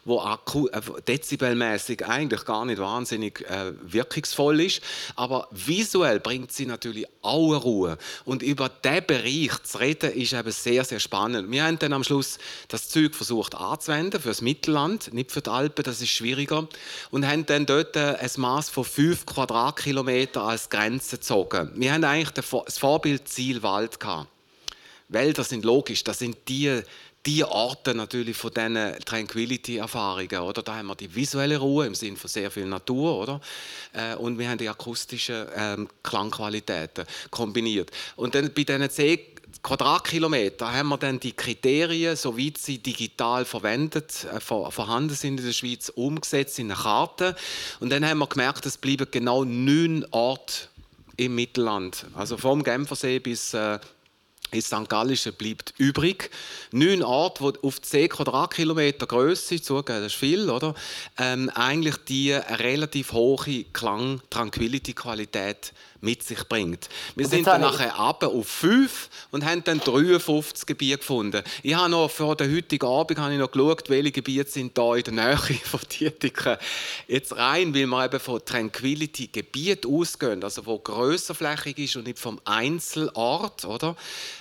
[0.04, 0.78] wo äh,
[1.24, 4.82] dezibelmäßig eigentlich gar nicht wahnsinnig äh, wirkungsvoll ist,
[5.16, 7.96] aber visuell bringt sie natürlich auch Ruhe.
[8.24, 11.50] Und über diesen Bereich zu reden, ist eben sehr, sehr spannend.
[11.50, 12.38] Wir haben dann am Schluss
[12.68, 16.68] das Zeug versucht anzuwenden für das Mittelland, nicht für die Alpen, das ist schwieriger,
[17.10, 21.70] und haben dann dort äh, ein Maß von 5 Quadratkilometer als Grenze gezogen.
[21.74, 24.28] Wir haben eigentlich das Vorbildziel Wald gehabt.
[25.08, 26.82] Wälder sind logisch, das sind die
[27.26, 30.40] die Orte natürlich von diesen Tranquility-Erfahrungen.
[30.40, 30.62] Oder?
[30.62, 33.18] Da haben wir die visuelle Ruhe im Sinne von sehr viel Natur.
[33.18, 33.40] Oder?
[33.92, 37.90] Äh, und wir haben die akustischen ähm, Klangqualitäten kombiniert.
[38.16, 39.18] Und dann bei diesen 10
[39.62, 45.52] Quadratkilometer haben wir dann die Kriterien, soweit sie digital verwendet, äh, vorhanden sind in der
[45.54, 47.34] Schweiz, umgesetzt in eine Karte.
[47.80, 50.68] Und dann haben wir gemerkt, es bleiben genau neun Orte
[51.16, 52.06] im Mittelland.
[52.14, 53.78] Also vom Genfersee bis äh,
[54.50, 54.88] in St.
[54.88, 56.30] Gallische bleibt übrig.
[56.70, 60.74] Neun Orte, die auf 10 Quadratkilometer Größe, zugeben, das ist viel, oder?
[61.18, 65.74] Ähm, eigentlich die relativ hohe Klang-Tranquility-Qualität
[66.04, 66.88] mit sich bringt.
[67.16, 71.42] Wir sind dann nachher ab auf 5 und haben dann 53 Gebiete gefunden.
[71.62, 74.94] Ich habe noch vor der heutigen Abend habe ich noch geschaut, welche Gebiete sind da
[74.94, 76.56] in der Nähe von Dietiken.
[77.08, 82.18] Jetzt rein, weil wir eben von Tranquility Gebiet ausgehen, also wo grösserflächig ist und nicht
[82.18, 83.96] vom Einzelort, oder?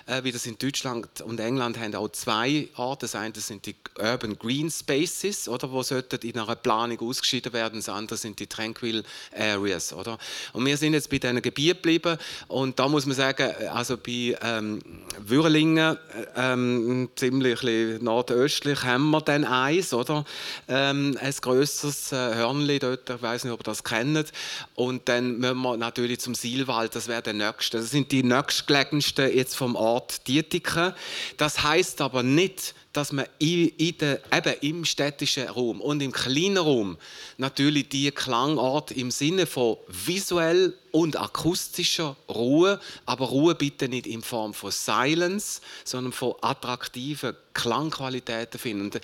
[0.05, 3.05] Äh, wie das in Deutschland und England haben auch zwei Orte.
[3.05, 7.79] Das eine sind die Urban Green Spaces, oder, wo sollten in einer Planung ausgeschieden werden.
[7.79, 9.03] Das andere sind die Tranquil
[9.35, 10.17] Areas, oder?
[10.53, 12.17] Und wir sind jetzt bei diesen Gebieten Gebiet geblieben.
[12.47, 14.79] Und da muss man sagen, also bei ähm,
[15.19, 15.97] Würlingen,
[16.35, 17.61] ähm, ziemlich
[18.01, 20.25] nordöstlich, haben wir dann eins, oder?
[20.67, 24.31] Ähm, ein grösseres äh, Hörnli dort, ich weiß nicht, ob ihr das kennt.
[24.75, 27.77] Und dann müssen wir natürlich zum Silwald, das wäre der nächste.
[27.77, 30.93] Das sind die nächstgelegensten jetzt vom Ort Dietiken.
[31.37, 36.11] Das heißt aber nicht, dass man in, in der, eben im städtischen Raum und im
[36.11, 36.97] kleinen Raum
[37.37, 44.21] natürlich die Klangart im Sinne von visuell und akustischer Ruhe, aber Ruhe bitte nicht in
[44.21, 49.01] Form von Silence, sondern von attraktiven Klangqualitäten finden.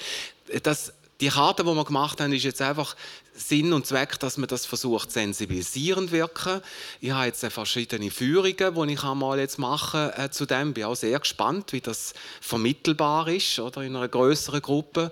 [0.62, 2.96] Das, die Karte, die wir gemacht haben, ist jetzt einfach
[3.40, 6.62] Sinn und Zweck, dass man das versucht, sensibilisierend wirken.
[7.00, 10.74] Ich habe jetzt verschiedene Führungen, die ich mal jetzt machen äh, zu dem.
[10.74, 15.10] Bin auch sehr gespannt, wie das vermittelbar ist oder in einer größeren Gruppe.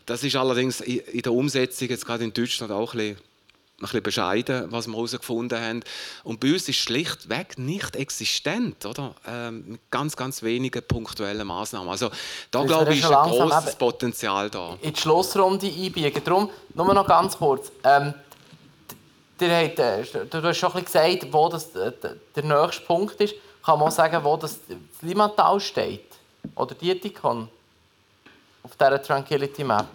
[0.05, 3.17] Das ist allerdings in der Umsetzung jetzt gerade in Deutschland auch ein bisschen
[3.77, 5.83] ein bisschen bescheiden, was wir herausgefunden haben.
[6.23, 9.13] Und bei uns ist schlichtweg nicht existent, oder?
[9.27, 11.87] Ähm, mit ganz, ganz wenigen punktuellen Maßnahmen.
[11.87, 12.09] Also
[12.49, 14.77] da glaube ich, ist ein großes Potenzial da.
[14.81, 16.23] In die Schlussrunde einbiegen.
[16.23, 17.71] Darum, nur noch ganz kurz.
[17.83, 18.15] Ähm,
[19.39, 21.91] äh, du hast schon ein bisschen gesagt, wo das, äh,
[22.35, 23.35] der nächste Punkt ist.
[23.63, 26.05] Kann man auch sagen, wo das, das Limatal steht?
[26.55, 27.47] Oder die Dietikon?
[28.63, 29.85] Auf dieser Tranquility Map?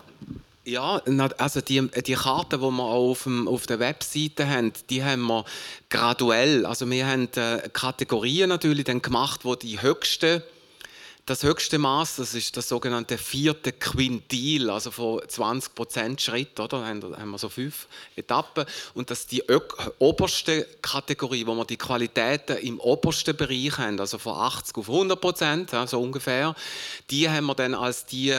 [0.65, 1.03] Ja,
[1.39, 5.45] also die, die Karten, die wir auf, dem, auf der Webseite haben, die haben wir
[5.91, 6.67] graduell.
[6.67, 10.45] Also wir haben äh, Kategorien natürlich dann gemacht, wo die höchste
[11.25, 16.81] das höchste Maß, das ist das sogenannte vierte Quintil, also von 20 Prozent Schritt, oder?
[16.81, 17.87] Da haben wir so fünf
[18.17, 18.65] Etappen.
[18.95, 19.45] Und das ist die
[20.01, 25.21] oberste Kategorie, wo wir die Qualitäten im obersten Bereich haben, also von 80 auf 100
[25.21, 26.57] Prozent, so ungefähr.
[27.11, 28.35] Die haben wir dann als die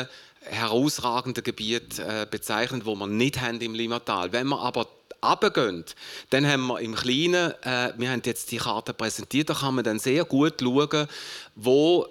[0.45, 4.31] herausragende Gebiet äh, bezeichnet, wo wir nicht haben im Limmatal.
[4.31, 4.87] Wenn wir aber
[5.23, 5.85] runtergehen,
[6.29, 9.83] dann haben wir im Kleinen, äh, wir haben jetzt die Karte präsentiert, da kann man
[9.83, 11.07] dann sehr gut schauen,
[11.55, 12.07] wo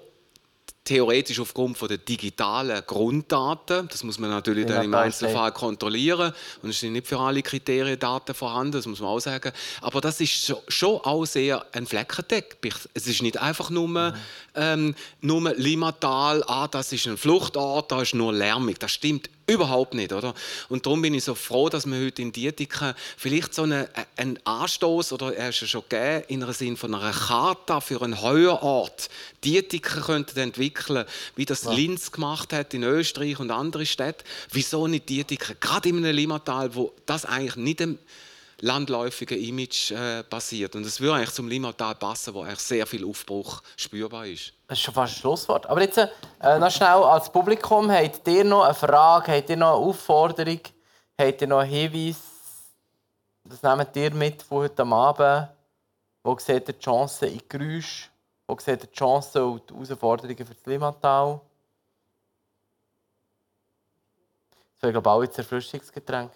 [0.83, 6.33] theoretisch aufgrund von der digitalen Grunddaten, das muss man natürlich dann im Einzelfall kontrollieren.
[6.61, 9.51] Und es sind nicht für alle Kriterien Daten vorhanden, das muss man auch sagen,
[9.81, 12.75] aber das ist schon auch sehr ein Fleckenteppich.
[12.93, 14.13] Es ist nicht einfach nur, mhm.
[14.55, 19.93] ähm, nur Limatal, ah, das ist ein Fluchtort, da ist nur lärmig, das stimmt Überhaupt
[19.93, 20.33] nicht, oder?
[20.69, 24.39] Und darum bin ich so froh, dass wir heute in Dietiken vielleicht so einen, einen
[24.45, 28.21] Anstoß oder er ist ja schon gegeben, in einem Sinn von einer Charta für einen
[28.21, 29.09] Heuerort
[29.43, 31.05] Dietiken könnten entwickeln,
[31.35, 31.73] wie das ja.
[31.73, 34.23] Linz gemacht hat in Österreich und andere Städte.
[34.51, 35.57] Wieso nicht Dietiken?
[35.59, 37.99] Gerade in einem Limmatal, wo das eigentlich nicht im
[38.63, 40.75] landläufigen Image äh, basiert.
[40.75, 44.53] Und es würde eigentlich zum Limmatal passen, wo eigentlich sehr viel Aufbruch spürbar ist.
[44.67, 45.65] Das ist schon fast ein Schlusswort.
[45.67, 49.75] Aber jetzt äh, noch schnell als Publikum, habt ihr noch eine Frage, habt ihr noch
[49.75, 50.61] eine Aufforderung,
[51.19, 52.17] habt ihr noch einen Hinweis?
[53.43, 55.49] Was nehmt ihr mit von heute Abend?
[56.23, 58.09] Wo seht ihr die Chancen in Geräusch?
[58.47, 61.41] Wo seht ihr die Chancen und die Herausforderungen für das Limmatal?
[64.75, 66.31] Das wäre, glaube ich, auch jetzt Erfrischungsgetränk.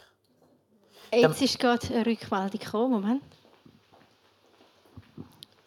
[1.12, 3.02] Jetzt ist gerade eine Rückmeldung gekommen.
[3.02, 3.24] Moment.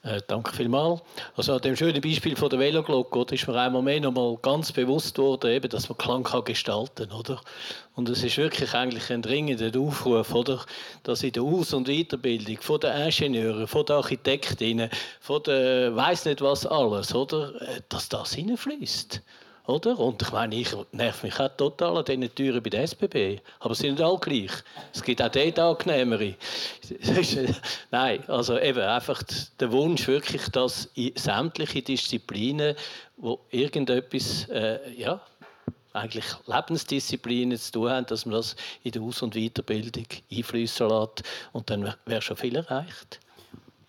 [0.02, 1.02] Äh, danke vielmals.
[1.36, 4.72] Also an dem schönen Beispiel von der Veloglocke ist mir einmal mehr noch mal ganz
[4.72, 7.38] bewusst worden, eben, dass man Klang kann gestalten oder?
[7.96, 10.64] Und es ist wirklich eigentlich ein dringender Aufruf, oder?
[11.02, 14.88] dass in der Aus- und Weiterbildung von den Ingenieuren, von den Architektinnen,
[15.20, 17.60] von der weiß nicht was alles, oder?
[17.60, 19.20] Äh, dass das hineinfließt.
[19.66, 19.98] Oder?
[19.98, 23.40] Und ich meine, ich nerv mich auch total an diesen Türen bei der SBB.
[23.60, 24.50] Aber sie sind nicht alle gleich.
[24.92, 26.34] Es gibt auch dort angenehmere.
[27.90, 29.22] Nein, also eben einfach
[29.58, 32.74] der Wunsch wirklich, dass in sämtliche Disziplinen,
[33.16, 35.20] wo irgendetwas, äh, ja,
[35.92, 41.22] eigentlich Lebensdisziplinen zu tun haben, dass man das in der Aus- und Weiterbildung einfließen lässt.
[41.52, 43.20] Und dann wäre schon viel erreicht.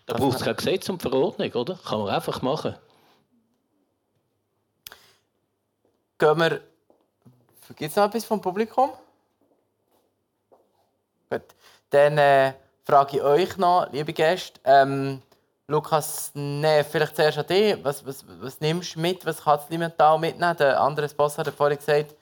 [0.07, 1.75] Da braucht es kein Gesetz und Verordnung, oder?
[1.75, 2.75] Kann man einfach machen.
[6.21, 6.61] Gehen wir.
[7.75, 8.91] Gibt es noch etwas vom Publikum?
[11.29, 11.41] Gut.
[11.89, 12.53] Dann äh,
[12.83, 15.21] frage ich euch noch, liebe Gäste, ähm,
[15.67, 17.83] Lukas, nee, vielleicht zuerst an dich.
[17.83, 19.25] Was, was, was nimmst du mit?
[19.25, 20.57] Was kannst du Limmental mitnehmen?
[20.57, 22.13] Der andere Boss hat vorhin gesagt,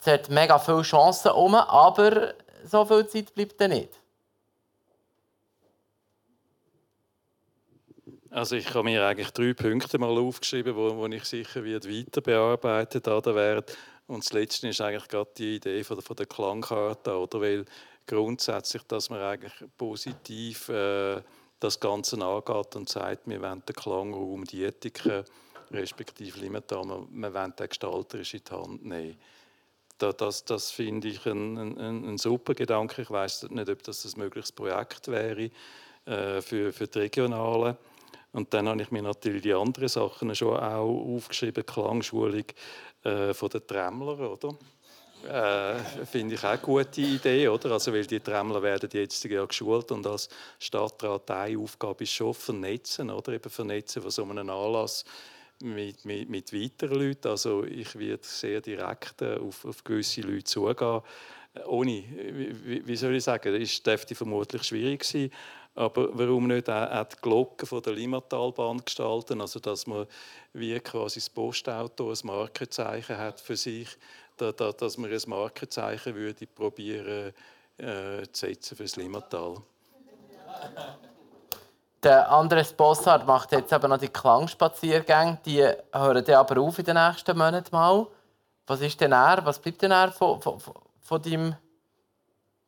[0.00, 2.34] es hat mega viele Chancen um, aber
[2.64, 3.90] so viel Zeit bleibt dann nicht.
[8.36, 12.20] Also ich habe mir eigentlich drei Punkte mal aufgeschrieben, wo, wo ich sicher wird weiter
[12.20, 13.72] bearbeitet werde.
[14.06, 17.40] Und das Letzte ist eigentlich gerade die Idee von der, von der Klangkarte, oder?
[17.40, 17.64] Weil
[18.06, 21.22] grundsätzlich, dass man eigentlich positiv äh,
[21.60, 25.24] das Ganze angeht und sagt, wir wollen den Klangraum, die Ethiken,
[25.70, 29.16] respektive Limiter, wir wollen den gestalterisch in die Hand nehmen.
[29.96, 33.00] Das, das, das finde ich ein, ein, ein, super Gedanke.
[33.00, 35.50] Ich weiß nicht, ob das ein mögliches Projekt wäre
[36.04, 37.78] äh, für, für die Regionalen.
[38.36, 42.44] Und dann habe ich mir natürlich die anderen Sachen schon auch aufgeschrieben, Klangschulung
[43.02, 44.54] äh, von den Tremmler, oder?
[45.26, 47.70] Äh, Finde ich auch eine gute Idee, oder?
[47.72, 52.34] Also, weil die Tremmler werden jetzt ja geschult und als Stadtrat eine Aufgabe ist schon
[52.34, 53.32] vernetzen, oder?
[53.32, 55.06] Eben vernetzen von so einem Anlass
[55.62, 57.28] mit, mit, mit weiteren Leuten.
[57.28, 61.00] Also ich werde sehr direkt äh, auf, auf gewisse Leute zugehen.
[61.54, 62.04] Äh, ohne,
[62.64, 65.30] wie, wie soll ich sagen, das dürfte vermutlich schwierig sein.
[65.76, 70.06] Aber warum nicht auch die Glocken von der Limmatalbahn gestalten, also dass man
[70.54, 73.88] wie quasi das Postauto ein Markenzeichen hat für sich,
[74.36, 77.34] dass man ein Markenzeichen würde probieren
[77.78, 79.56] äh, zu setzen für das Limmatal.
[82.02, 85.38] Der Andres Bossard macht jetzt aber noch die Klangspaziergänge.
[85.44, 85.62] Die
[85.92, 88.06] hören dann aber auf in den nächsten Monaten mal.
[88.66, 89.44] Was ist denn er?
[89.44, 90.60] Was bleibt denn er von, von,
[91.00, 91.56] von, deinem,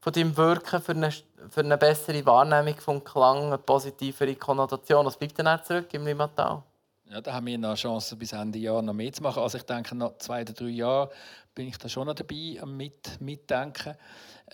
[0.01, 5.07] von deinem Wirken für eine, für eine bessere Wahrnehmung vom Klang, eine positivere Konnotation?
[5.07, 6.63] Was bleibt denn er zurück im Limmatal?
[7.11, 9.43] Ja, da haben wir noch eine Chance, bis Ende Jahr noch mehr zu machen.
[9.43, 11.09] Also ich denke, nach zwei oder drei Jahren
[11.55, 13.95] bin ich da schon noch dabei am mit, Mitdenken.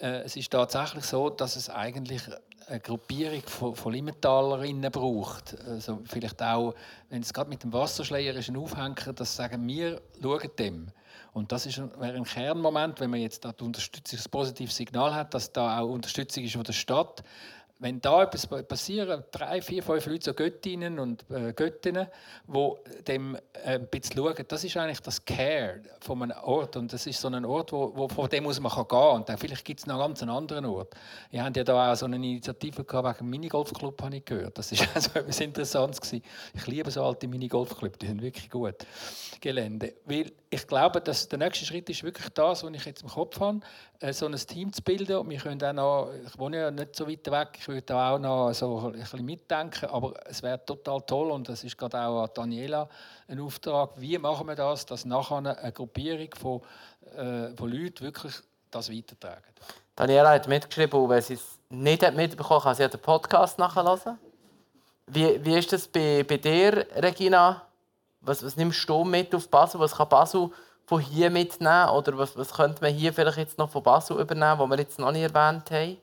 [0.01, 2.23] Äh, es ist tatsächlich so, dass es eigentlich
[2.69, 5.57] eine Gruppierung von, von Limmentalerinnen braucht.
[5.67, 6.75] Also vielleicht auch,
[7.11, 10.93] wenn es gerade mit dem Wasserschleier ist, ein Aufhänger, dass sagen wir, schauen dem.
[11.35, 15.53] Und das ist, wäre ein Kernmoment, wenn man jetzt da das positive Signal hat, dass
[15.53, 17.25] da auch Unterstützung ist von der Stadt,
[17.85, 22.07] wenn da etwas passiert, drei, vier, fünf Leute, so Göttinnen und äh, Göttinnen,
[22.49, 26.77] die dem äh, ein bisschen schauen, das ist eigentlich das Care von einem Ort.
[26.79, 29.17] Und das ist so ein Ort, wo, wo von dem muss man gehen kann.
[29.17, 30.95] Und dann vielleicht gibt es noch einen ganz anderen Ort.
[31.31, 34.57] Ihr habt ja da auch so eine Initiative gehabt wegen dem Minigolfclub, habe ich gehört.
[34.57, 36.01] Das war also etwas Interessantes.
[36.01, 36.25] Gewesen.
[36.55, 38.77] Ich liebe so alte Minigolfclubs, die sind wirklich gut.
[39.43, 39.93] Gelände.
[40.07, 43.39] Weil ich glaube, dass der nächste Schritt ist wirklich das, was ich jetzt im Kopf
[43.41, 43.61] habe,
[44.11, 45.29] so ein Team zu bilden.
[45.29, 48.53] Wir können auch noch, ich wohne ja nicht so weit weg, ich würde auch noch
[48.53, 52.31] so ein bisschen mitdenken, aber es wäre total toll und das ist gerade auch an
[52.35, 52.89] Daniela
[53.29, 56.61] ein Auftrag, wie machen wir das, dass nachher eine Gruppierung von,
[57.17, 58.35] äh, von Leuten wirklich
[58.71, 59.45] das weitertragen.
[59.97, 63.59] Daniela hat mitgeschrieben und wenn sie es nicht hat mitbekommen hat, kann sie den Podcast
[63.59, 64.19] nachhören.
[65.07, 67.63] Wie, wie ist das bei, bei dir, Regina?
[68.21, 69.79] Was, was nimmst du mit auf Basel?
[69.81, 70.51] Was kann Basel
[70.87, 71.89] von hier mitnehmen?
[71.91, 74.99] Oder was, was könnte man hier vielleicht jetzt noch von Basel übernehmen, was wir jetzt
[74.99, 75.97] noch nicht erwähnt haben?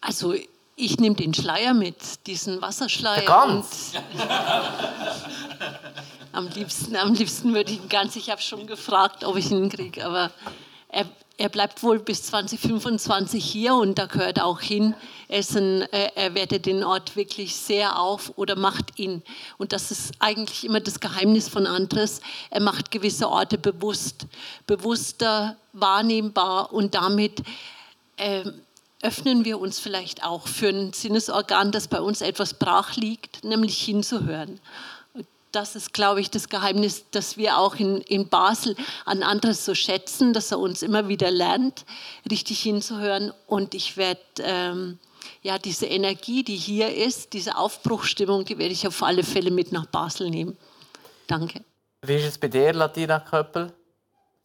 [0.00, 0.34] Also
[0.76, 3.22] ich nehme den Schleier mit, diesen Wasserschleier.
[3.22, 3.92] Ganz.
[6.32, 8.16] am liebsten, am liebsten würde ich ihn ganz.
[8.16, 10.30] Ich habe schon gefragt, ob ich ihn kriege, aber
[10.88, 11.04] er,
[11.40, 14.94] er bleibt wohl bis 2025 hier und da gehört auch hin.
[15.28, 19.22] Essen, äh, er wertet den Ort wirklich sehr auf oder macht ihn.
[19.56, 22.20] Und das ist eigentlich immer das Geheimnis von Andres.
[22.50, 24.26] Er macht gewisse Orte bewusst,
[24.66, 27.42] bewusster, wahrnehmbar und damit
[28.18, 28.44] äh,
[29.00, 33.78] öffnen wir uns vielleicht auch für ein Sinnesorgan, das bei uns etwas brach liegt, nämlich
[33.80, 34.60] hinzuhören
[35.52, 39.74] das ist, glaube ich, das Geheimnis, dass wir auch in, in Basel an Andres so
[39.74, 41.84] schätzen, dass er uns immer wieder lernt,
[42.30, 43.32] richtig hinzuhören.
[43.46, 44.98] Und ich werde ähm,
[45.42, 49.72] ja diese Energie, die hier ist, diese Aufbruchstimmung, die werde ich auf alle Fälle mit
[49.72, 50.56] nach Basel nehmen.
[51.26, 51.64] Danke.
[52.02, 53.72] Wie ist es bei dir, Latina Köppel?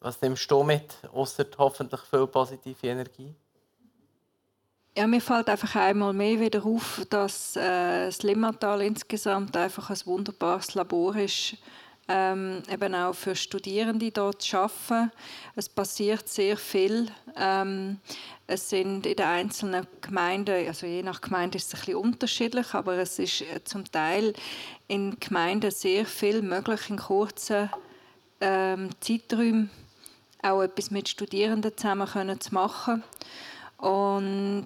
[0.00, 3.34] Was nimmst du mit, außer hoffentlich viel positive Energie?
[4.98, 10.00] Ja, mir fällt einfach einmal mehr wieder auf, dass äh, das Limmatal insgesamt einfach ein
[10.06, 11.58] wunderbares Labor ist,
[12.08, 15.12] ähm, eben auch für Studierende dort zu arbeiten.
[15.54, 17.08] Es passiert sehr viel.
[17.36, 18.00] Ähm,
[18.46, 22.72] es sind in den einzelnen Gemeinden, also je nach Gemeinde ist es ein bisschen unterschiedlich,
[22.72, 24.32] aber es ist äh, zum Teil
[24.88, 27.68] in Gemeinden sehr viel möglich in kurzen
[28.40, 29.68] ähm, Zeiträumen
[30.40, 33.04] auch etwas mit Studierenden zusammen können zu machen.
[33.76, 34.64] Und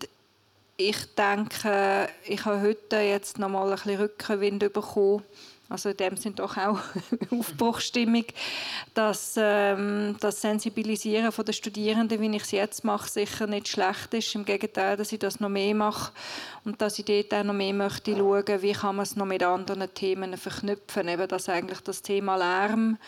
[0.81, 5.23] ich denke, ich habe heute jetzt noch mal ein bisschen Rückenwind bekommen.
[5.69, 6.81] Also in dem sind doch auch
[7.31, 8.25] Aufbruchstimmung,
[8.93, 14.35] dass ähm, das Sensibilisieren der Studierenden, wie ich es jetzt mache, sicher nicht schlecht ist.
[14.35, 16.13] Im Gegenteil, dass ich das noch mehr mache
[16.65, 19.45] und dass ich dort auch noch mehr möchte schauen, wie kann man es noch mit
[19.45, 21.07] anderen Themen verknüpfen.
[21.07, 22.99] Eben, dass eigentlich das Thema Lärm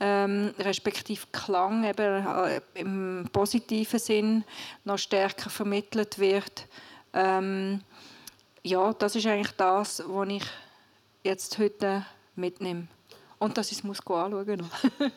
[0.00, 4.44] ähm, respektive Klang eben äh, im positiven Sinn
[4.84, 6.66] noch stärker vermittelt wird.
[7.18, 7.82] Ähm,
[8.62, 10.44] ja, das ist eigentlich das, was ich
[11.24, 12.04] jetzt heute
[12.36, 12.86] mitnehme.
[13.40, 14.70] Und dass ich es muss anschauen muss.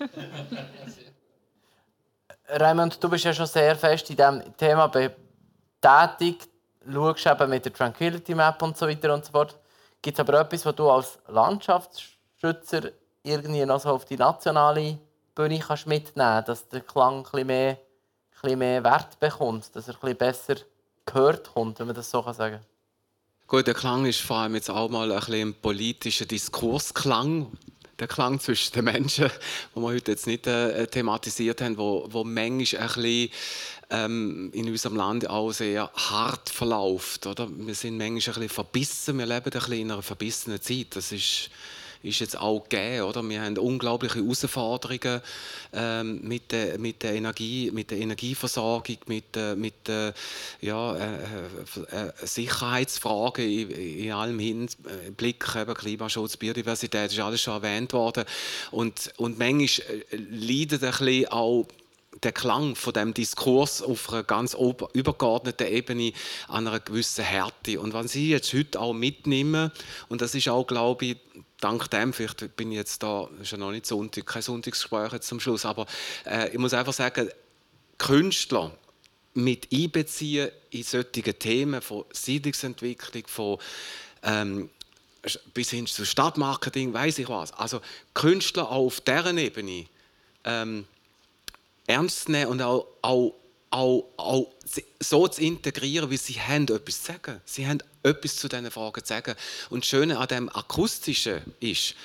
[2.47, 6.49] Raymond, du bist ja schon sehr fest in diesem Thema tätig.
[6.83, 9.59] Du schaust eben mit der Tranquility Map und so weiter und so fort.
[10.01, 12.89] Gibt es aber etwas, was du als Landschaftsschützer
[13.21, 14.97] irgendwie noch so auf die nationale
[15.35, 17.77] Bühne kannst mitnehmen kannst, dass der Klang ein bisschen mehr, ein
[18.41, 20.55] bisschen mehr Wert bekommt, dass er ein bisschen besser
[21.05, 22.65] gehört kommt, wenn man das so sagen kann?
[23.47, 27.47] Gut, der Klang ist vor allem jetzt auch mal ein bisschen ein politischer Diskursklang.
[27.99, 29.29] Der Klang zwischen den Menschen,
[29.75, 33.29] den wir heute jetzt nicht äh, thematisiert haben, wo, wo manchmal ein bisschen
[33.89, 37.27] ähm, in unserem Land auch sehr hart verläuft.
[37.27, 37.49] Oder?
[37.51, 40.95] Wir sind manchmal ein bisschen verbissen, wir leben ein bisschen in einer verbissenen Zeit.
[40.95, 41.49] Das ist
[42.03, 43.03] ist jetzt auch gegeben.
[43.03, 43.23] Oder?
[43.23, 45.21] Wir haben unglaubliche Herausforderungen
[45.73, 50.13] ähm, mit, der, mit, der Energie, mit der Energieversorgung, mit, äh, mit äh,
[50.61, 58.25] ja, äh, Sicherheitsfragen in, in allem Hinblick, eben Klimaschutz, Biodiversität, ist alles schon erwähnt worden.
[58.71, 59.61] Und, und manchmal
[60.11, 61.67] äh, leidet ein bisschen auch
[62.23, 64.55] der Klang von dem Diskurs auf einer ganz
[64.93, 66.13] übergeordneten Ebene
[66.47, 67.79] an einer gewissen Härte.
[67.79, 69.71] Und was Sie jetzt heute auch mitnehmen,
[70.09, 71.17] und das ist auch, glaube ich,
[71.63, 75.27] dank dem, vielleicht bin ich jetzt da, ist ja noch nicht Sonntag, kein Sonntagsgespräch jetzt
[75.27, 75.85] zum Schluss, aber
[76.25, 77.29] äh, ich muss einfach sagen,
[77.97, 78.71] Künstler
[79.33, 83.57] mit einbeziehen in solche Themen von Siedlungsentwicklung, von
[84.23, 84.69] ähm,
[85.53, 87.53] bis hin zu Stadtmarketing, weiß ich was.
[87.53, 87.81] Also
[88.13, 89.85] Künstler auch auf deren Ebene
[90.43, 90.85] ähm,
[91.88, 93.35] ernst nehmen und auch, auch,
[93.72, 94.52] auch, auch
[94.99, 97.41] so zu integrieren, wie sie haben etwas zu sagen.
[97.45, 99.35] Sie haben etwas zu diesen Fragen zu sagen.
[99.69, 101.95] Und das Schöne an dem Akustischen ist,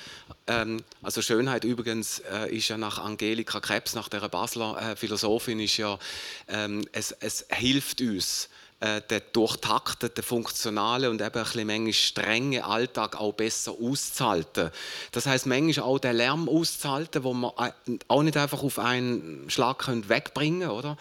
[0.47, 5.59] ähm, also Schönheit übrigens äh, ist ja nach Angelika Krebs, nach der Basler äh, Philosophin,
[5.59, 5.99] ist ja,
[6.47, 13.19] ähm, es, es hilft uns, äh, den durchtakteten, funktionalen und eben ein bisschen strengen Alltag
[13.19, 14.69] auch besser auszuhalten.
[15.11, 17.71] Das heißt manchmal auch den Lärm auszuhalten, wo man äh,
[18.07, 20.97] auch nicht einfach auf einen Schlag wegbringen oder?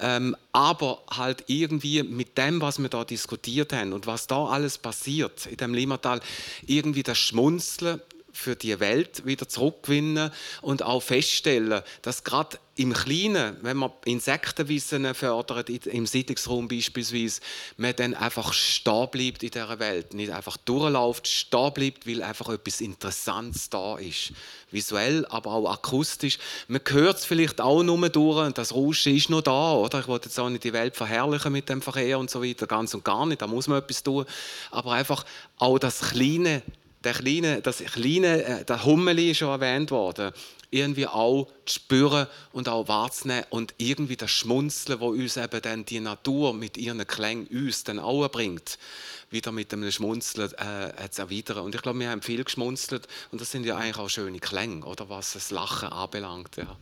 [0.00, 4.78] Ähm, aber halt irgendwie mit dem, was wir da diskutiert haben und was da alles
[4.78, 6.20] passiert in dem Limmatal,
[6.66, 8.00] irgendwie das Schmunzeln
[8.32, 10.30] für die Welt wieder zurückgewinnen
[10.62, 17.42] und auch feststellen, dass gerade im Kleinen, wenn man Insektenwissen fördert, im Siedlungsraum beispielsweise,
[17.76, 20.14] man dann einfach stehen bleibt in dieser Welt.
[20.14, 24.32] Nicht einfach durchläuft, stehen bleibt, weil einfach etwas Interessantes da ist.
[24.70, 26.38] Visuell, aber auch akustisch.
[26.68, 29.74] Man hört es vielleicht auch nur durch und das Rauschen ist noch da.
[29.74, 30.00] Oder?
[30.00, 32.94] Ich wollte jetzt auch nicht die Welt verherrlichen mit dem Verkehr und so weiter, ganz
[32.94, 34.24] und gar nicht, da muss man etwas tun.
[34.70, 35.26] Aber einfach
[35.58, 36.62] auch das Kleine
[37.04, 40.32] der kleine, das kleine, äh, der Hummeli ist schon erwähnt worden,
[40.70, 45.84] irgendwie auch zu spüren und auch wahrzunehmen und irgendwie das Schmunzeln, wo uns eben dann
[45.84, 48.78] die Natur mit ihren Klängen uns dann auch bringt,
[49.30, 51.58] wieder mit einem Schmunzeln äh, zu erwidern.
[51.58, 54.84] Und ich glaube, wir haben viel geschmunzelt und das sind ja eigentlich auch schöne Klänge,
[54.84, 56.56] oder was das Lachen anbelangt.
[56.56, 56.76] Ja.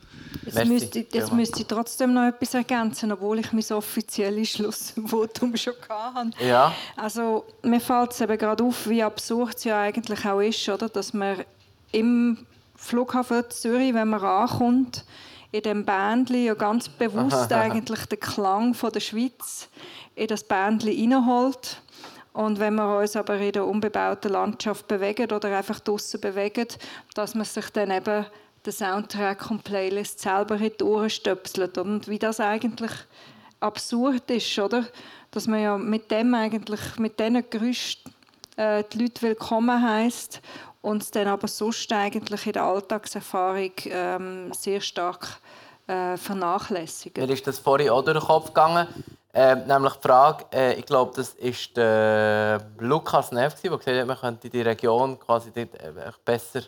[0.45, 5.75] Jetzt, müsste, jetzt müsste ich trotzdem noch etwas ergänzen, obwohl ich mein offizielles Schlussvotum schon
[5.89, 6.45] hatte.
[6.45, 6.75] Ja.
[6.97, 10.89] Also mir fällt es eben gerade auf, wie absurd es ja eigentlich auch ist, oder?
[10.89, 11.45] dass man
[11.93, 12.47] im
[12.79, 15.05] Flughafen Zürich, wenn man ankommt,
[15.51, 19.69] in dem Bändli ja ganz bewusst eigentlich den Klang von der Schweiz
[20.15, 21.83] in das Bändli hineinholt.
[22.33, 26.69] Und wenn wir uns aber in der unbebauten Landschaft bewegen oder einfach draußen bewegen,
[27.15, 28.27] dass man sich dann eben
[28.65, 31.79] den Soundtrack und Playlist selber in die Ohren stöpselt.
[31.79, 32.93] Und wie das eigentlich
[33.59, 34.87] absurd ist, oder?
[35.33, 38.15] Dass man ja mit dem eigentlich, mit diesen Gerüsten
[38.57, 40.41] äh, die Leute willkommen heisst
[40.81, 45.41] und es dann aber sonst eigentlich in der Alltagserfahrung ähm, sehr stark
[45.87, 47.27] äh, vernachlässigen.
[47.27, 48.87] Mir ist das vorhin auch durch den Kopf gegangen,
[49.33, 54.07] äh, nämlich die Frage, äh, ich glaube, das ist der Lukas Neff, der gesagt hat,
[54.07, 55.93] man könnte die Region quasi dort, äh,
[56.25, 56.63] besser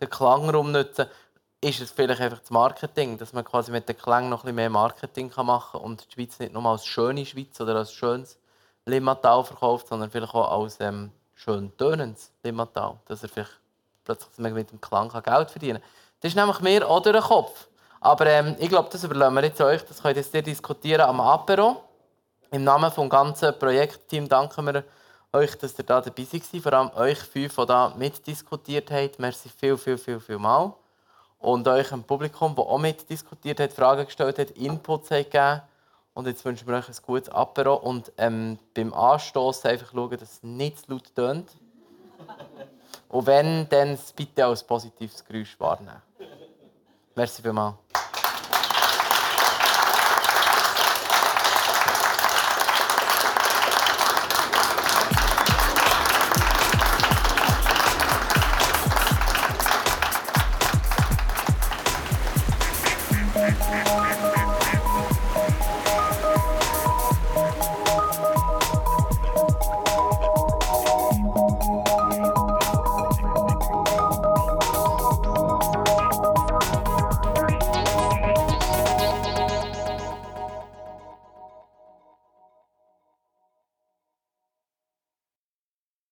[0.00, 1.06] den Klang nutzen.
[1.60, 4.56] Ist es vielleicht einfach das Marketing, dass man quasi mit dem Klang noch ein bisschen
[4.56, 8.38] mehr Marketing machen kann und die Schweiz nicht nur als schöne Schweiz oder als schönes
[8.84, 11.12] Limmatal verkauft, sondern vielleicht auch als ähm,
[11.42, 13.58] schön tönendes Limmatal, dass er vielleicht
[14.04, 15.90] plötzlich mit dem Klang Geld verdienen kann.
[16.20, 17.68] Das ist nämlich auch durch den Kopf.
[18.00, 19.84] Aber ähm, ich glaube, das überlassen wir jetzt euch.
[19.84, 21.82] Das könnt ihr diskutieren am Apero.
[22.50, 24.84] Im Namen des ganzen Projektteams danken wir
[25.32, 26.44] euch, dass ihr da dabei seid.
[26.62, 29.18] Vor allem euch fünf, die da mitdiskutiert habt.
[29.18, 30.74] Merci viel, viel, viel, viel mal.
[31.38, 35.62] Und euch im Publikum, das auch mitdiskutiert hat, Fragen gestellt hat, Inputs hat gegeben.
[36.14, 40.32] Und jetzt wünschen wir euch ein gutes Apero und ähm, beim Anstoßen einfach schauen, dass
[40.32, 41.50] es nicht zu laut tönt.
[43.08, 46.02] Und wenn, dann bitte als positives Geräusch wahrnehmen.
[47.14, 47.76] Merci vielmals.